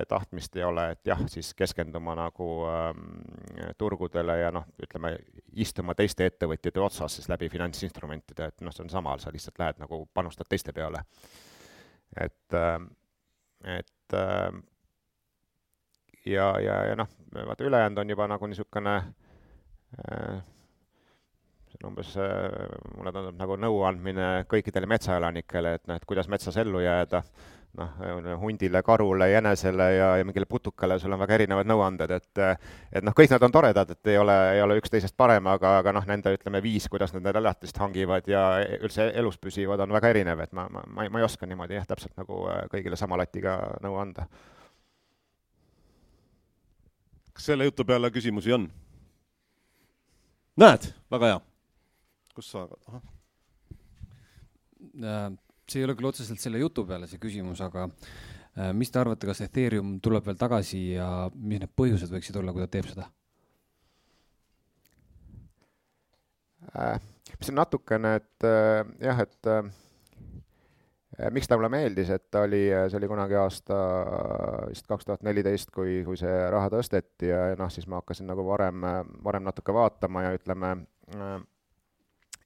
tahtmist 0.09 0.57
ei 0.57 0.65
ole, 0.67 0.87
et 0.95 1.07
jah, 1.07 1.21
siis 1.31 1.53
keskenduma 1.55 2.15
nagu 2.17 2.47
ähm, 2.67 3.21
turgudele 3.77 4.39
ja 4.41 4.51
noh, 4.51 4.65
ütleme, 4.81 5.13
istuma 5.53 5.95
teiste 5.95 6.27
ettevõtjate 6.27 6.81
otsas 6.81 7.19
siis 7.19 7.29
läbi 7.31 7.49
finantsinstrumentide, 7.53 8.49
et 8.51 8.65
noh, 8.65 8.73
see 8.75 8.83
on 8.83 8.91
sama, 8.91 9.15
sa 9.21 9.33
lihtsalt 9.33 9.61
lähed 9.61 9.83
nagu 9.85 10.01
panustad 10.13 10.49
teiste 10.49 10.73
peale. 10.73 11.03
et, 12.17 12.53
ähm, 12.53 12.89
et 13.63 14.17
ähm, 14.17 14.59
ja, 16.25 16.49
ja, 16.59 16.81
ja 16.89 16.95
noh, 16.95 17.07
vaata 17.35 17.63
ülejäänud 17.63 17.97
on 18.03 18.09
juba 18.09 18.27
nagu 18.27 18.47
niisugune 18.47 18.95
äh, 18.97 20.43
umbes, 21.87 22.15
mulle 22.95 23.13
tundub 23.13 23.37
nagu 23.39 23.57
nõuandmine 23.61 24.29
kõikidele 24.51 24.89
metsaelanikele, 24.89 25.75
et 25.77 25.85
noh, 25.89 25.99
et 25.99 26.07
kuidas 26.09 26.29
metsas 26.31 26.57
ellu 26.61 26.81
jääda, 26.83 27.21
noh, 27.77 28.39
hundile, 28.39 28.81
karule, 28.83 29.29
jänesele 29.29 29.87
ja, 29.95 30.09
ja 30.17 30.25
mingile 30.25 30.45
putukale, 30.45 30.99
sul 30.99 31.13
on 31.13 31.19
väga 31.19 31.37
erinevad 31.37 31.67
nõuanded, 31.69 32.11
et 32.15 32.41
et 32.95 33.03
noh, 33.05 33.15
kõik 33.15 33.31
nad 33.33 33.43
on 33.43 33.53
toredad, 33.53 33.91
et 33.91 34.11
ei 34.11 34.17
ole, 34.17 34.35
ei 34.55 34.61
ole 34.63 34.77
üksteisest 34.79 35.15
parem, 35.17 35.47
aga, 35.51 35.77
aga 35.81 35.95
noh, 35.95 36.05
nende 36.07 36.35
ütleme, 36.37 36.61
viis, 36.63 36.87
kuidas 36.91 37.13
nad 37.13 37.23
nende 37.23 37.41
elatist 37.43 37.77
hangivad 37.81 38.27
ja 38.31 38.45
üldse 38.79 39.09
elus 39.13 39.37
püsivad, 39.41 39.83
on 39.83 39.95
väga 39.95 40.13
erinev, 40.13 40.43
et 40.45 40.53
ma, 40.55 40.67
ma, 40.71 40.83
ma 40.87 41.07
ei, 41.07 41.13
ma 41.13 41.21
ei 41.21 41.27
oska 41.27 41.49
niimoodi 41.49 41.77
jah, 41.77 41.87
täpselt 41.89 42.15
nagu 42.19 42.45
kõigile 42.71 42.99
sama 42.99 43.19
latiga 43.19 43.59
nõu 43.83 43.99
anda. 44.01 44.27
kas 47.35 47.51
selle 47.51 47.65
jutu 47.67 47.83
peale 47.83 48.11
küsimusi 48.15 48.53
on? 48.55 48.69
näed, 50.55 50.87
väga 51.11 51.33
hea 51.33 51.41
kus 52.35 52.51
sa, 52.51 52.67
ahah. 52.91 53.03
Äh, 54.95 55.33
see 55.69 55.81
ei 55.81 55.87
ole 55.87 55.95
küll 55.97 56.09
otseselt 56.09 56.41
selle 56.41 56.61
jutu 56.61 56.85
peale 56.87 57.09
see 57.09 57.21
küsimus, 57.21 57.61
aga 57.65 57.87
äh, 57.87 58.71
mis 58.77 58.91
te 58.91 59.01
arvate, 59.01 59.27
kas 59.29 59.41
Ethereum 59.45 59.97
tuleb 60.03 60.25
veel 60.27 60.37
tagasi 60.39 60.81
ja 60.95 61.09
mis 61.35 61.63
need 61.63 61.73
põhjused 61.77 62.11
võiksid 62.13 62.37
olla, 62.41 62.53
kui 62.53 62.65
ta 62.65 62.69
teeb 62.75 62.91
seda 62.91 63.09
äh,? 66.75 66.99
see 67.39 67.51
on 67.51 67.59
natukene, 67.59 68.13
et 68.21 68.45
äh, 68.47 68.85
jah, 69.03 69.23
et 69.25 69.49
äh, 69.49 71.31
miks 71.33 71.49
ta 71.49 71.57
mulle 71.57 71.71
meeldis, 71.73 72.11
et 72.13 72.27
ta 72.31 72.45
oli, 72.45 72.67
see 72.91 72.99
oli 72.99 73.09
kunagi 73.09 73.37
aasta 73.39 73.79
vist 74.69 74.87
kaks 74.91 75.07
tuhat 75.07 75.25
neliteist, 75.25 75.73
kui, 75.73 75.97
kui 76.05 76.19
see 76.19 76.35
raha 76.53 76.69
tõsteti 76.73 77.31
ja, 77.31 77.41
ja 77.51 77.59
noh, 77.59 77.71
siis 77.73 77.89
ma 77.89 78.03
hakkasin 78.03 78.29
nagu 78.29 78.45
varem, 78.47 78.85
varem 79.25 79.45
natuke 79.47 79.73
vaatama 79.75 80.27
ja 80.27 80.37
ütleme 80.37 80.71
äh,, 81.17 81.37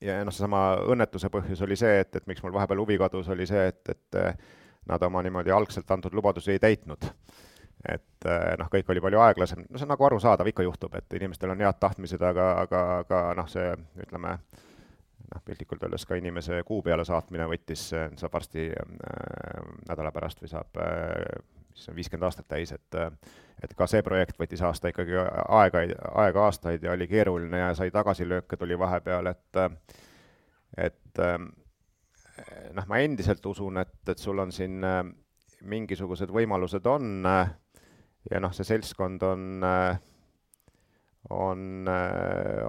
ja 0.01 0.19
noh, 0.23 0.33
seesama 0.35 0.63
õnnetuse 0.91 1.29
põhjus 1.33 1.61
oli 1.65 1.77
see, 1.79 1.99
et, 2.03 2.15
et 2.15 2.27
miks 2.29 2.43
mul 2.43 2.55
vahepeal 2.55 2.81
huvi 2.83 2.97
kadus, 3.01 3.29
oli 3.33 3.47
see, 3.49 3.67
et, 3.71 3.93
et 3.93 4.19
nad 4.89 5.03
oma 5.05 5.23
niimoodi 5.25 5.51
algselt 5.53 5.91
antud 5.91 6.15
lubadusi 6.15 6.55
ei 6.55 6.61
täitnud. 6.63 7.09
et 7.89 8.27
noh, 8.59 8.67
kõik 8.67 8.89
oli 8.91 9.01
palju 9.03 9.21
aeglasem, 9.23 9.61
no 9.69 9.79
see 9.79 9.87
on 9.87 9.93
nagu 9.93 10.03
arusaadav, 10.03 10.47
ikka 10.51 10.65
juhtub, 10.65 10.95
et 10.99 11.13
inimestel 11.15 11.53
on 11.53 11.61
head 11.63 11.77
tahtmised, 11.79 12.21
aga, 12.27 12.49
aga, 12.65 12.81
aga 13.05 13.21
noh, 13.39 13.47
see 13.47 13.69
ütleme, 14.03 14.33
noh, 15.29 15.43
piltlikult 15.45 15.85
öeldes 15.87 16.03
ka 16.07 16.17
inimese 16.19 16.59
kuu 16.67 16.81
peale 16.83 17.05
saatmine 17.07 17.47
võttis, 17.47 17.85
saab 17.93 18.35
varsti 18.35 18.67
äh, 18.75 19.63
nädala 19.87 20.11
pärast 20.15 20.43
või 20.43 20.51
saab 20.51 20.81
äh, 20.83 21.23
siis 21.79 21.91
on 21.91 21.95
viiskümmend 21.97 22.27
aastat 22.27 22.47
täis, 22.51 22.73
et 22.75 22.99
et 23.63 23.73
ka 23.75 23.87
see 23.91 24.03
projekt 24.03 24.37
võttis 24.39 24.61
aasta 24.63 24.91
ikkagi 24.91 25.15
aega, 25.19 25.81
aega 26.23 26.43
aastaid 26.45 26.83
ja 26.83 26.93
oli 26.95 27.07
keeruline 27.11 27.59
ja 27.59 27.71
sai 27.75 27.91
tagasilööke, 27.91 28.59
tuli 28.59 28.77
vahepeal, 28.79 29.31
et 29.31 29.63
et 30.77 31.23
noh, 32.75 32.85
ma 32.87 32.99
endiselt 33.03 33.45
usun, 33.45 33.81
et, 33.81 33.97
et 34.07 34.19
sul 34.19 34.39
on 34.39 34.51
siin 34.55 34.79
mingisugused 35.67 36.31
võimalused 36.31 36.87
on 36.87 37.27
ja 38.31 38.39
noh, 38.39 38.53
see 38.55 38.67
seltskond 38.67 39.23
on, 39.27 39.65
on 41.35 41.91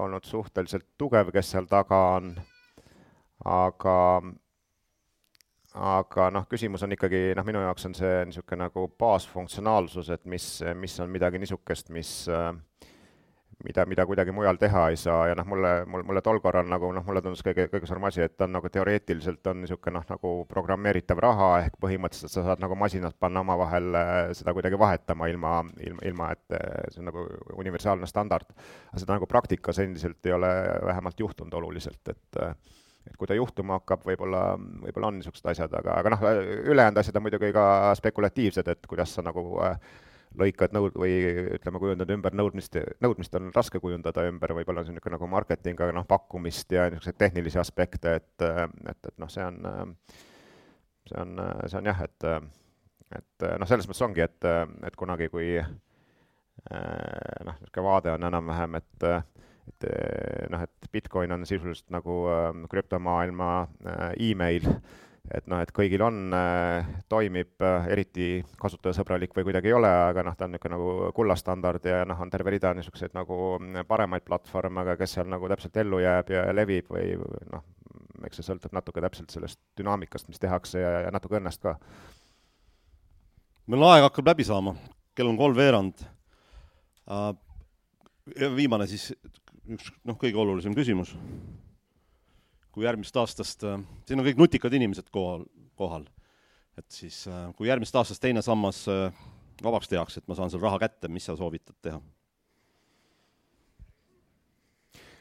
olnud 0.01 0.27
suhteliselt 0.27 0.89
tugev, 0.99 1.31
kes 1.35 1.55
seal 1.55 1.71
taga 1.71 2.01
on, 2.19 2.33
aga 3.47 3.97
aga 5.75 6.31
noh, 6.35 6.47
küsimus 6.51 6.83
on 6.83 6.97
ikkagi 6.97 7.31
noh, 7.39 7.47
minu 7.47 7.63
jaoks 7.63 7.87
on 7.87 7.95
see 7.95 8.25
niisugune 8.27 8.65
nagu 8.65 8.89
baasfunktsionaalsus, 8.99 10.11
et 10.17 10.25
mis, 10.27 10.49
mis 10.75 10.97
on 11.03 11.13
midagi 11.13 11.39
niisugust, 11.39 11.93
mis 11.95 12.15
mida, 13.65 13.85
mida 13.87 14.07
kuidagi 14.09 14.33
mujal 14.35 14.59
teha 14.61 14.87
ei 14.91 14.97
saa 14.99 15.27
ja 15.31 15.37
noh, 15.39 15.47
mulle, 15.49 15.73
mul, 15.87 16.03
mulle 16.09 16.23
tol 16.25 16.41
korral 16.43 16.69
nagu 16.71 16.91
noh, 16.97 17.05
mulle 17.07 17.23
tundus 17.25 17.43
kõige, 17.45 17.69
kõige 17.73 17.89
suurem 17.89 18.07
asi, 18.09 18.23
et 18.25 18.37
ta 18.39 18.47
on 18.49 18.55
nagu 18.57 18.71
teoreetiliselt 18.73 19.47
on 19.53 19.63
niisugune 19.65 19.99
noh, 19.99 20.07
nagu 20.09 20.33
programmeeritav 20.51 21.21
raha, 21.23 21.51
ehk 21.67 21.79
põhimõtteliselt 21.83 22.35
sa 22.35 22.45
saad 22.49 22.65
nagu 22.65 22.79
masinad 22.79 23.17
panna 23.21 23.45
omavahel 23.45 24.01
seda 24.39 24.55
kuidagi 24.57 24.81
vahetama 24.81 25.29
ilma, 25.33 25.55
ilma, 25.87 26.05
ilma 26.09 26.33
et 26.37 26.59
see 26.91 27.03
on 27.05 27.11
nagu 27.11 27.27
universaalne 27.61 28.09
standard. 28.11 28.49
aga 28.91 29.05
seda 29.05 29.19
nagu 29.19 29.29
praktikas 29.31 29.83
endiselt 29.85 30.27
ei 30.27 30.37
ole 30.37 30.53
vähemalt 30.91 31.21
juhtunud 31.21 31.55
oluliselt, 31.61 32.03
et 32.09 32.43
et 33.09 33.17
kui 33.17 33.29
ta 33.29 33.37
juhtuma 33.39 33.79
hakkab, 33.81 34.05
võib-olla, 34.07 34.45
võib-olla 34.85 35.11
on 35.11 35.19
niisugused 35.19 35.47
asjad, 35.53 35.75
aga, 35.81 35.97
aga 36.03 36.13
noh, 36.13 36.23
ülejäänud 36.73 37.01
asjad 37.01 37.17
on 37.17 37.27
muidugi 37.27 37.53
ka 37.57 37.65
spekulatiivsed, 37.99 38.69
et 38.69 38.89
kuidas 38.91 39.15
sa 39.17 39.25
nagu 39.25 39.45
äh, 39.65 39.79
lõikad 40.39 40.75
nõud- 40.75 40.97
või 41.01 41.15
ütleme, 41.57 41.81
kujundad 41.83 42.11
ümber 42.15 42.35
nõudmist, 42.39 42.77
nõudmist 43.03 43.35
on 43.39 43.51
raske 43.55 43.81
kujundada 43.83 44.25
ümber, 44.29 44.55
võib-olla 44.61 44.85
on 44.85 44.89
see 44.89 44.95
niisugune 44.95 45.17
nagu 45.17 45.31
marketing, 45.31 45.81
aga 45.81 45.95
noh, 45.97 46.07
pakkumist 46.09 46.73
ja 46.77 46.87
niisuguseid 46.91 47.19
tehnilisi 47.19 47.59
aspekte, 47.59 48.15
et, 48.21 48.47
et, 48.47 49.01
et 49.11 49.19
noh, 49.19 49.31
see 49.33 49.45
on, 49.45 49.97
see 51.11 51.19
on, 51.25 51.37
see 51.67 51.81
on 51.81 51.91
jah, 51.93 52.03
et 52.07 52.31
et 53.11 53.45
noh, 53.59 53.67
selles 53.67 53.89
mõttes 53.91 54.05
ongi, 54.07 54.23
et, 54.23 54.47
et 54.87 54.97
kunagi, 54.97 55.27
kui 55.33 55.57
noh, 55.59 57.57
niisugune 57.59 57.87
vaade 57.89 58.13
on 58.15 58.29
enam-vähem, 58.31 58.79
et 58.79 59.07
et 59.71 59.87
eh, 59.89 60.49
noh, 60.53 60.65
et 60.67 60.91
Bitcoin 60.93 61.33
on 61.37 61.47
sisuliselt 61.47 61.91
nagu 61.95 62.25
äh, 62.31 62.51
krüptomaailma 62.71 63.53
äh, 63.63 64.03
email, 64.31 64.67
et 65.31 65.47
noh, 65.51 65.61
et 65.63 65.71
kõigil 65.77 66.03
on 66.03 66.33
toimib 67.13 67.63
eriti 67.93 68.41
kasutajasõbralik 68.59 69.35
või 69.37 69.45
kuidagi 69.47 69.69
ei 69.71 69.75
ole, 69.77 69.91
aga 70.09 70.25
noh, 70.27 70.35
ta 70.35 70.49
on 70.49 70.57
niisugune 70.57 70.75
nagu 70.75 71.11
kullastandard 71.15 71.85
ja 71.87 72.01
noh, 72.09 72.19
on 72.25 72.33
terve 72.33 72.51
rida 72.57 72.73
niisuguseid 72.75 73.15
nagu 73.15 73.37
paremaid 73.87 74.25
platvorme, 74.27 74.81
aga 74.83 74.97
kes 74.99 75.19
seal 75.19 75.29
nagu 75.31 75.51
täpselt 75.53 75.77
ellu 75.85 76.01
jääb 76.03 76.33
ja 76.35 76.49
levib 76.57 76.89
või 76.91 77.13
noh, 77.53 77.63
eks 78.27 78.41
see 78.41 78.49
sõltub 78.49 78.75
natuke 78.77 79.03
täpselt 79.05 79.31
sellest 79.33 79.61
dünaamikast, 79.79 80.29
mis 80.33 80.41
tehakse 80.43 80.83
ja, 80.83 80.95
ja 81.07 81.13
natuke 81.15 81.39
õnnest 81.39 81.63
ka. 81.63 81.77
meil 83.71 83.87
aeg 83.93 84.09
hakkab 84.09 84.33
läbi 84.33 84.49
saama, 84.49 84.75
kell 85.15 85.31
on 85.31 85.39
kolmveerand 85.39 86.03
uh,. 87.07 87.33
viimane 88.57 88.87
siis 88.87 89.11
üks 89.75 89.91
noh, 90.07 90.19
kõige 90.19 90.39
olulisem 90.41 90.75
küsimus. 90.77 91.15
kui 92.71 92.85
järgmisest 92.87 93.17
aastast, 93.19 93.65
äh, 93.67 93.81
siin 94.07 94.21
on 94.23 94.27
kõik 94.29 94.39
nutikad 94.39 94.75
inimesed 94.79 95.09
kohal, 95.11 95.43
kohal, 95.75 96.05
et 96.79 96.87
siis 96.95 97.25
äh, 97.27 97.49
kui 97.59 97.67
järgmisest 97.67 97.99
aastast 97.99 98.23
teine 98.23 98.43
sammas 98.47 98.85
äh, 98.89 99.11
vabaks 99.63 99.91
tehakse, 99.91 100.21
et 100.21 100.29
ma 100.31 100.37
saan 100.39 100.53
seal 100.53 100.63
raha 100.63 100.79
kätte, 100.79 101.11
mis 101.11 101.27
sa 101.27 101.37
soovitad 101.37 101.75
teha? 101.83 102.01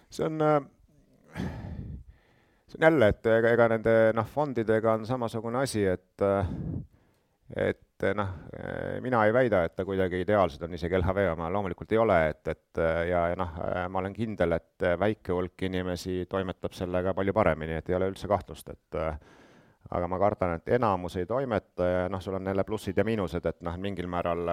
see 0.10 0.26
on, 0.26 0.42
see 1.36 2.78
on 2.80 2.86
jälle, 2.88 3.10
et 3.14 3.28
ega, 3.30 3.52
ega 3.54 3.68
nende 3.76 3.98
noh, 4.18 4.30
fondidega 4.30 4.96
on 4.98 5.06
samasugune 5.10 5.62
asi, 5.66 5.84
et 5.86 6.26
et 7.58 7.82
et 8.08 8.18
noh, 8.18 8.30
mina 9.04 9.24
ei 9.28 9.34
väida, 9.36 9.64
et 9.68 9.76
ta 9.76 9.86
kuidagi 9.88 10.22
ideaalsed 10.24 10.62
on, 10.64 10.74
isegi 10.78 10.98
LHV 11.00 11.26
oma 11.34 11.50
loomulikult 11.52 11.92
ei 11.92 12.00
ole, 12.02 12.20
et, 12.30 12.48
et 12.48 12.82
ja, 13.10 13.26
ja 13.32 13.40
noh, 13.40 13.58
ma 13.92 14.00
olen 14.00 14.16
kindel, 14.16 14.56
et 14.56 14.88
väike 15.00 15.36
hulk 15.36 15.68
inimesi 15.68 16.24
toimetab 16.30 16.78
sellega 16.78 17.14
palju 17.18 17.36
paremini, 17.36 17.76
et 17.80 17.92
ei 17.92 17.98
ole 17.98 18.12
üldse 18.14 18.30
kahtlust, 18.32 18.72
et 18.72 19.00
aga 19.90 20.08
ma 20.08 20.20
kardan, 20.22 20.58
et 20.60 20.76
enamus 20.78 21.16
ei 21.18 21.26
toimeta 21.26 21.86
ja 21.88 22.02
noh, 22.12 22.22
sul 22.22 22.38
on 22.38 22.48
jälle 22.52 22.64
plussid 22.64 22.98
ja 22.98 23.06
miinused, 23.08 23.46
et 23.46 23.62
noh, 23.66 23.78
mingil 23.82 24.08
määral 24.08 24.46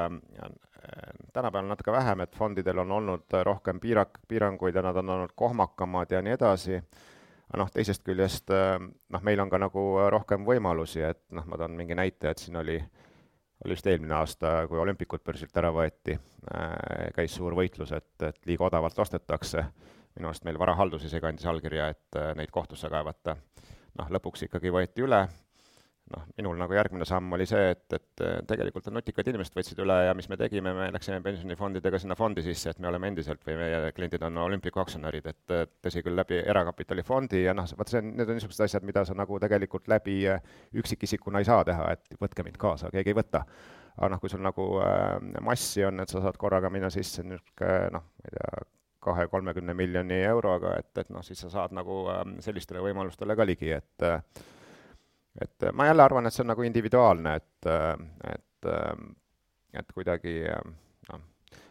tänapäeval 1.32 1.68
natuke 1.68 1.92
vähem, 1.92 2.20
et 2.20 2.36
fondidel 2.36 2.78
on 2.78 2.92
olnud 2.92 3.36
rohkem 3.44 3.80
piirak-, 3.82 4.22
piiranguid 4.28 4.74
ja 4.74 4.82
nad 4.82 4.96
on 4.96 5.10
olnud 5.10 5.34
kohmakamad 5.34 6.10
ja 6.10 6.22
nii 6.22 6.36
edasi. 6.36 6.80
Aga 7.46 7.60
noh, 7.62 7.68
teisest 7.70 8.02
küljest 8.02 8.50
noh, 8.50 9.22
meil 9.22 9.40
on 9.42 9.50
ka 9.50 9.58
nagu 9.60 9.82
rohkem 10.10 10.46
võimalusi, 10.46 11.02
et 11.06 11.20
noh, 11.36 11.44
ma 11.46 11.58
toon 11.60 11.76
mingi 11.78 11.94
näite, 11.94 12.32
et 12.32 12.42
siin 12.42 12.56
oli, 12.58 12.78
oli 13.64 13.74
vist 13.74 13.86
eelmine 13.86 14.14
aasta, 14.14 14.66
kui 14.68 14.78
olümpikud 14.78 15.24
börsilt 15.24 15.56
ära 15.56 15.72
võeti, 15.72 16.18
käis 17.16 17.34
suur 17.38 17.56
võitlus, 17.56 17.92
et, 17.96 18.12
et 18.28 18.38
liiga 18.46 18.68
odavalt 18.68 18.98
ostetakse, 18.98 19.64
minu 20.16 20.28
arust 20.30 20.44
meil 20.44 20.58
varahaldus 20.60 21.06
ise 21.08 21.20
kandis 21.24 21.46
allkirja, 21.48 21.88
et 21.94 22.20
neid 22.36 22.52
kohtusse 22.52 22.90
kaevata. 22.92 23.36
noh, 23.96 24.12
lõpuks 24.12 24.44
ikkagi 24.44 24.72
võeti 24.72 25.04
üle 25.06 25.24
noh, 26.12 26.22
minul 26.38 26.58
nagu 26.60 26.74
järgmine 26.76 27.06
samm 27.08 27.34
oli 27.34 27.46
see, 27.48 27.70
et, 27.74 27.96
et 27.96 28.22
tegelikult 28.46 28.86
on 28.90 28.96
nutikad 28.98 29.26
inimesed 29.30 29.56
võtsid 29.56 29.80
üle 29.82 29.96
ja 30.06 30.12
mis 30.18 30.28
me 30.30 30.38
tegime, 30.40 30.72
me 30.76 30.88
läksime 30.94 31.18
pensionifondidega 31.24 32.00
sinna 32.02 32.16
fondi 32.18 32.44
sisse, 32.46 32.70
et 32.70 32.82
me 32.82 32.90
oleme 32.90 33.10
endiselt 33.10 33.42
või 33.46 33.56
meie 33.58 33.90
kliendid 33.96 34.22
on 34.26 34.38
olümpiku 34.44 34.82
aktsionärid, 34.84 35.26
et 35.32 35.56
tõsi 35.82 36.04
küll, 36.06 36.18
läbi 36.18 36.38
erakapitalifondi 36.44 37.42
ja 37.46 37.56
noh, 37.56 37.66
vot 37.78 37.90
see 37.90 38.02
on, 38.02 38.14
need 38.20 38.30
on 38.30 38.38
niisugused 38.38 38.68
asjad, 38.68 38.86
mida 38.86 39.02
sa 39.08 39.16
nagu 39.18 39.40
tegelikult 39.42 39.90
läbi 39.90 40.20
üksikisikuna 40.78 41.42
ei 41.42 41.50
saa 41.50 41.66
teha, 41.66 41.90
et 41.96 42.20
võtke 42.22 42.46
mind 42.46 42.60
kaasa, 42.60 42.92
keegi 42.94 43.14
ei 43.14 43.18
võta. 43.18 43.42
aga 43.96 44.12
noh, 44.12 44.20
kui 44.20 44.30
sul 44.30 44.42
nagu 44.44 44.70
äh, 44.84 45.16
massi 45.42 45.84
on, 45.84 46.00
et 46.04 46.12
sa 46.12 46.22
saad 46.22 46.36
korraga 46.38 46.70
minna 46.70 46.90
sisse 46.92 47.24
niisugune 47.24 47.90
noh, 47.96 48.10
ma 48.14 48.30
ei 48.30 48.38
tea, 48.38 48.66
kahe-kolmekümne 49.06 49.74
miljoni 49.78 50.18
euroga, 50.26 50.72
et, 50.80 50.90
et 50.98 51.10
noh, 51.14 51.22
siis 51.22 51.38
sa 51.44 51.50
saad 51.52 51.74
nagu 51.74 52.04
äh, 52.12 52.22
sellistele 52.44 52.82
võimalustele 52.84 53.36
ka 53.38 53.46
ligi, 53.46 53.70
et 53.74 54.06
äh, 54.06 54.20
et 55.40 55.62
äh, 55.62 55.72
ma 55.72 55.86
jälle 55.86 56.02
arvan, 56.02 56.26
et 56.26 56.34
see 56.34 56.44
on 56.44 56.52
nagu 56.52 56.64
individuaalne, 56.66 57.36
et, 57.36 57.68
äh, 57.70 57.92
et, 58.32 58.68
äh, 58.72 58.92
et 59.80 59.92
kuidagi 59.94 60.38
noh, 61.10 61.22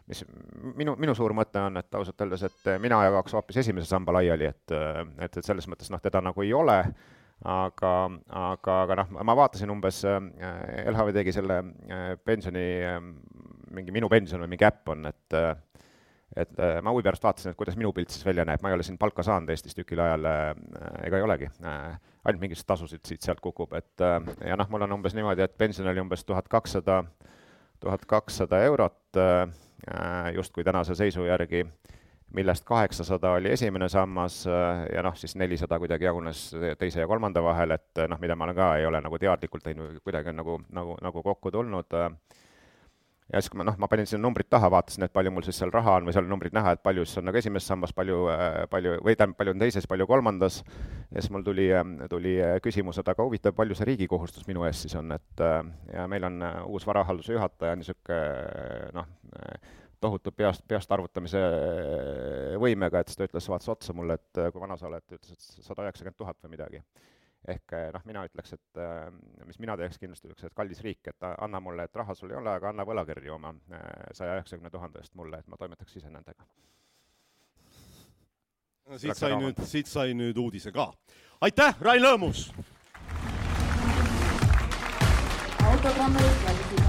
mis 0.07 0.23
minu, 0.77 0.95
minu 1.01 1.15
suur 1.17 1.33
mõte 1.37 1.61
on, 1.65 1.81
et 1.81 1.97
ausalt 1.97 2.21
öeldes, 2.21 2.45
et 2.45 2.71
mina 2.81 3.01
jagaks 3.07 3.33
hoopis 3.37 3.63
esimese 3.63 3.89
samba 3.89 4.17
laiali, 4.19 4.49
et, 4.51 4.75
et, 5.17 5.37
et 5.37 5.45
selles 5.45 5.67
mõttes 5.71 5.89
noh, 5.93 6.01
teda 6.03 6.21
nagu 6.21 6.45
ei 6.45 6.53
ole, 6.53 6.77
aga, 7.51 7.93
aga, 8.29 8.79
aga 8.85 8.99
noh, 9.01 9.15
ma 9.25 9.37
vaatasin 9.41 9.73
umbes, 9.73 10.03
LHV 10.05 11.15
tegi 11.19 11.33
selle 11.35 11.61
pensioni, 12.23 12.67
mingi 13.75 13.95
Minu 13.95 14.09
pension 14.11 14.45
või 14.45 14.53
mingi 14.53 14.67
äpp 14.67 14.93
on, 14.93 15.09
et 15.09 15.39
et 16.35 16.57
ma 16.83 16.91
huvi 16.91 17.03
pärast 17.05 17.23
vaatasin, 17.23 17.53
et 17.53 17.57
kuidas 17.57 17.77
minu 17.79 17.93
pilt 17.95 18.11
siis 18.11 18.25
välja 18.25 18.43
näeb, 18.47 18.59
ma 18.59 18.67
ei 18.67 18.75
ole 18.75 18.83
siin 18.83 18.97
palka 18.99 19.23
saanud 19.23 19.49
Eestis 19.53 19.77
tükil 19.77 20.01
ajal 20.03 20.25
ega 20.25 21.19
ei 21.19 21.23
olegi 21.23 21.47
ainult 22.25 22.41
mingisuguseid 22.41 22.67
tasusid 22.73 23.05
siit-sealt 23.05 23.41
kukub, 23.43 23.73
et 23.77 24.01
äh, 24.01 24.19
ja 24.49 24.57
noh, 24.57 24.69
mul 24.69 24.85
on 24.87 24.97
umbes 24.97 25.15
niimoodi, 25.17 25.45
et 25.45 25.57
pension 25.57 25.87
oli 25.87 26.01
umbes 26.01 26.25
tuhat 26.25 26.47
kakssada, 26.51 27.03
tuhat 27.79 28.05
kakssada 28.09 28.63
eurot 28.65 29.19
äh, 29.21 29.45
justkui 30.35 30.63
tänase 30.63 30.95
seisu 30.95 31.27
järgi, 31.29 31.65
millest 32.35 32.65
kaheksasada 32.65 33.35
oli 33.37 33.51
esimene 33.53 33.89
sammas 33.89 34.41
äh, 34.47 34.85
ja 34.95 35.03
noh, 35.05 35.15
siis 35.15 35.35
nelisada 35.35 35.79
kuidagi 35.79 36.09
jagunes 36.09 36.47
teise 36.79 37.03
ja 37.03 37.07
kolmanda 37.07 37.43
vahel, 37.43 37.77
et 37.77 38.05
noh, 38.09 38.19
mida 38.19 38.35
ma 38.35 38.49
olen 38.49 38.57
ka, 38.57 38.71
ei 38.79 38.89
ole 38.89 39.01
nagu 39.05 39.21
teadlikult 39.21 39.63
teinud, 39.63 40.01
kuidagi 40.03 40.33
on 40.33 40.41
nagu, 40.41 40.57
nagu, 40.73 40.97
nagu 41.05 41.23
kokku 41.23 41.53
tulnud 41.53 41.93
äh, 42.01 42.09
ja 43.33 43.41
siis, 43.41 43.49
kui 43.49 43.57
ma 43.57 43.65
noh, 43.65 43.77
ma 43.81 43.87
panin 43.89 44.07
sinna 44.09 44.27
numbrid 44.27 44.47
taha, 44.53 44.69
vaatasin, 44.73 45.07
et 45.07 45.13
palju 45.13 45.31
mul 45.33 45.45
siis 45.47 45.57
seal 45.57 45.71
raha 45.73 45.97
on 45.99 46.07
või 46.07 46.13
seal 46.13 46.27
numbrid 46.29 46.53
näha, 46.55 46.75
et 46.75 46.81
palju 46.85 47.05
siis 47.07 47.21
on 47.21 47.25
nagu 47.29 47.39
esimeses 47.39 47.69
sambas, 47.71 47.93
palju, 47.97 48.19
äh, 48.31 48.57
palju, 48.71 48.97
või 49.05 49.15
tähendab, 49.17 49.37
palju 49.39 49.55
on 49.55 49.63
teises, 49.63 49.87
palju 49.89 50.07
kolmandas, 50.09 50.59
ja 51.09 51.23
siis 51.23 51.31
mul 51.33 51.45
tuli, 51.45 51.65
ähm, 51.73 51.95
tuli 52.11 52.35
äh, 52.43 52.57
küsimus, 52.63 52.99
et 53.01 53.09
aga 53.09 53.25
huvitav, 53.25 53.55
palju 53.57 53.77
see 53.77 53.89
riigi 53.89 54.09
kohustus 54.11 54.45
minu 54.49 54.67
ees 54.67 54.83
siis 54.85 54.93
on, 54.99 55.15
et 55.17 55.45
äh, 55.45 55.57
ja 55.95 56.05
meil 56.11 56.29
on 56.29 56.37
uus 56.69 56.85
varahalduse 56.87 57.33
juhataja, 57.33 57.79
niisugune 57.79 58.93
noh, 58.93 59.09
tohutu 60.05 60.29
peast, 60.35 60.61
peast 60.69 60.91
arvutamise 60.93 61.41
võimega, 62.61 63.01
et 63.01 63.09
siis 63.09 63.17
ta 63.17 63.25
ütles, 63.25 63.49
vaatas 63.49 63.73
otsa 63.73 63.97
mulle, 63.97 64.19
et 64.19 64.45
kui 64.53 64.61
vana 64.61 64.77
sa 64.77 64.85
oled, 64.91 65.05
ütles, 65.17 65.33
et 65.33 65.65
sada 65.65 65.87
üheksakümmend 65.87 66.21
tuhat 66.21 66.37
või 66.45 66.53
midagi 66.53 66.83
ehk 67.47 67.73
eh, 67.77 67.89
noh, 67.93 68.03
mina 68.09 68.23
ütleks, 68.27 68.55
et 68.57 68.79
äh, 68.81 69.09
mis 69.45 69.59
mina 69.61 69.75
teeks 69.79 69.99
kindlasti, 70.01 70.29
ütleks, 70.29 70.47
et 70.49 70.57
kallis 70.57 70.81
riik, 70.85 71.11
et 71.11 71.27
anna 71.29 71.61
mulle, 71.61 71.85
et 71.85 71.99
raha 72.01 72.15
sul 72.17 72.33
ei 72.33 72.39
ole, 72.39 72.53
aga 72.57 72.71
anna 72.71 72.85
võlakirju 72.87 73.35
oma 73.37 73.53
eh, 73.71 73.83
saja 74.17 74.39
üheksakümne 74.39 74.71
tuhande 74.73 75.03
eest 75.03 75.15
mulle, 75.19 75.39
et 75.39 75.51
ma 75.51 75.59
toimetaks 75.61 75.99
ise 76.01 76.09
nendega. 76.09 76.47
no 78.89 79.01
siit 79.01 79.17
sai 79.17 79.35
nüüd, 79.41 79.61
siit 79.65 79.91
sai 79.91 80.17
nüüd 80.17 80.37
uudise 80.41 80.73
ka. 80.75 80.91
aitäh, 81.45 81.77
Rain 81.81 82.03
Lõõmus! 82.03 82.49
autopromootija 85.65 86.84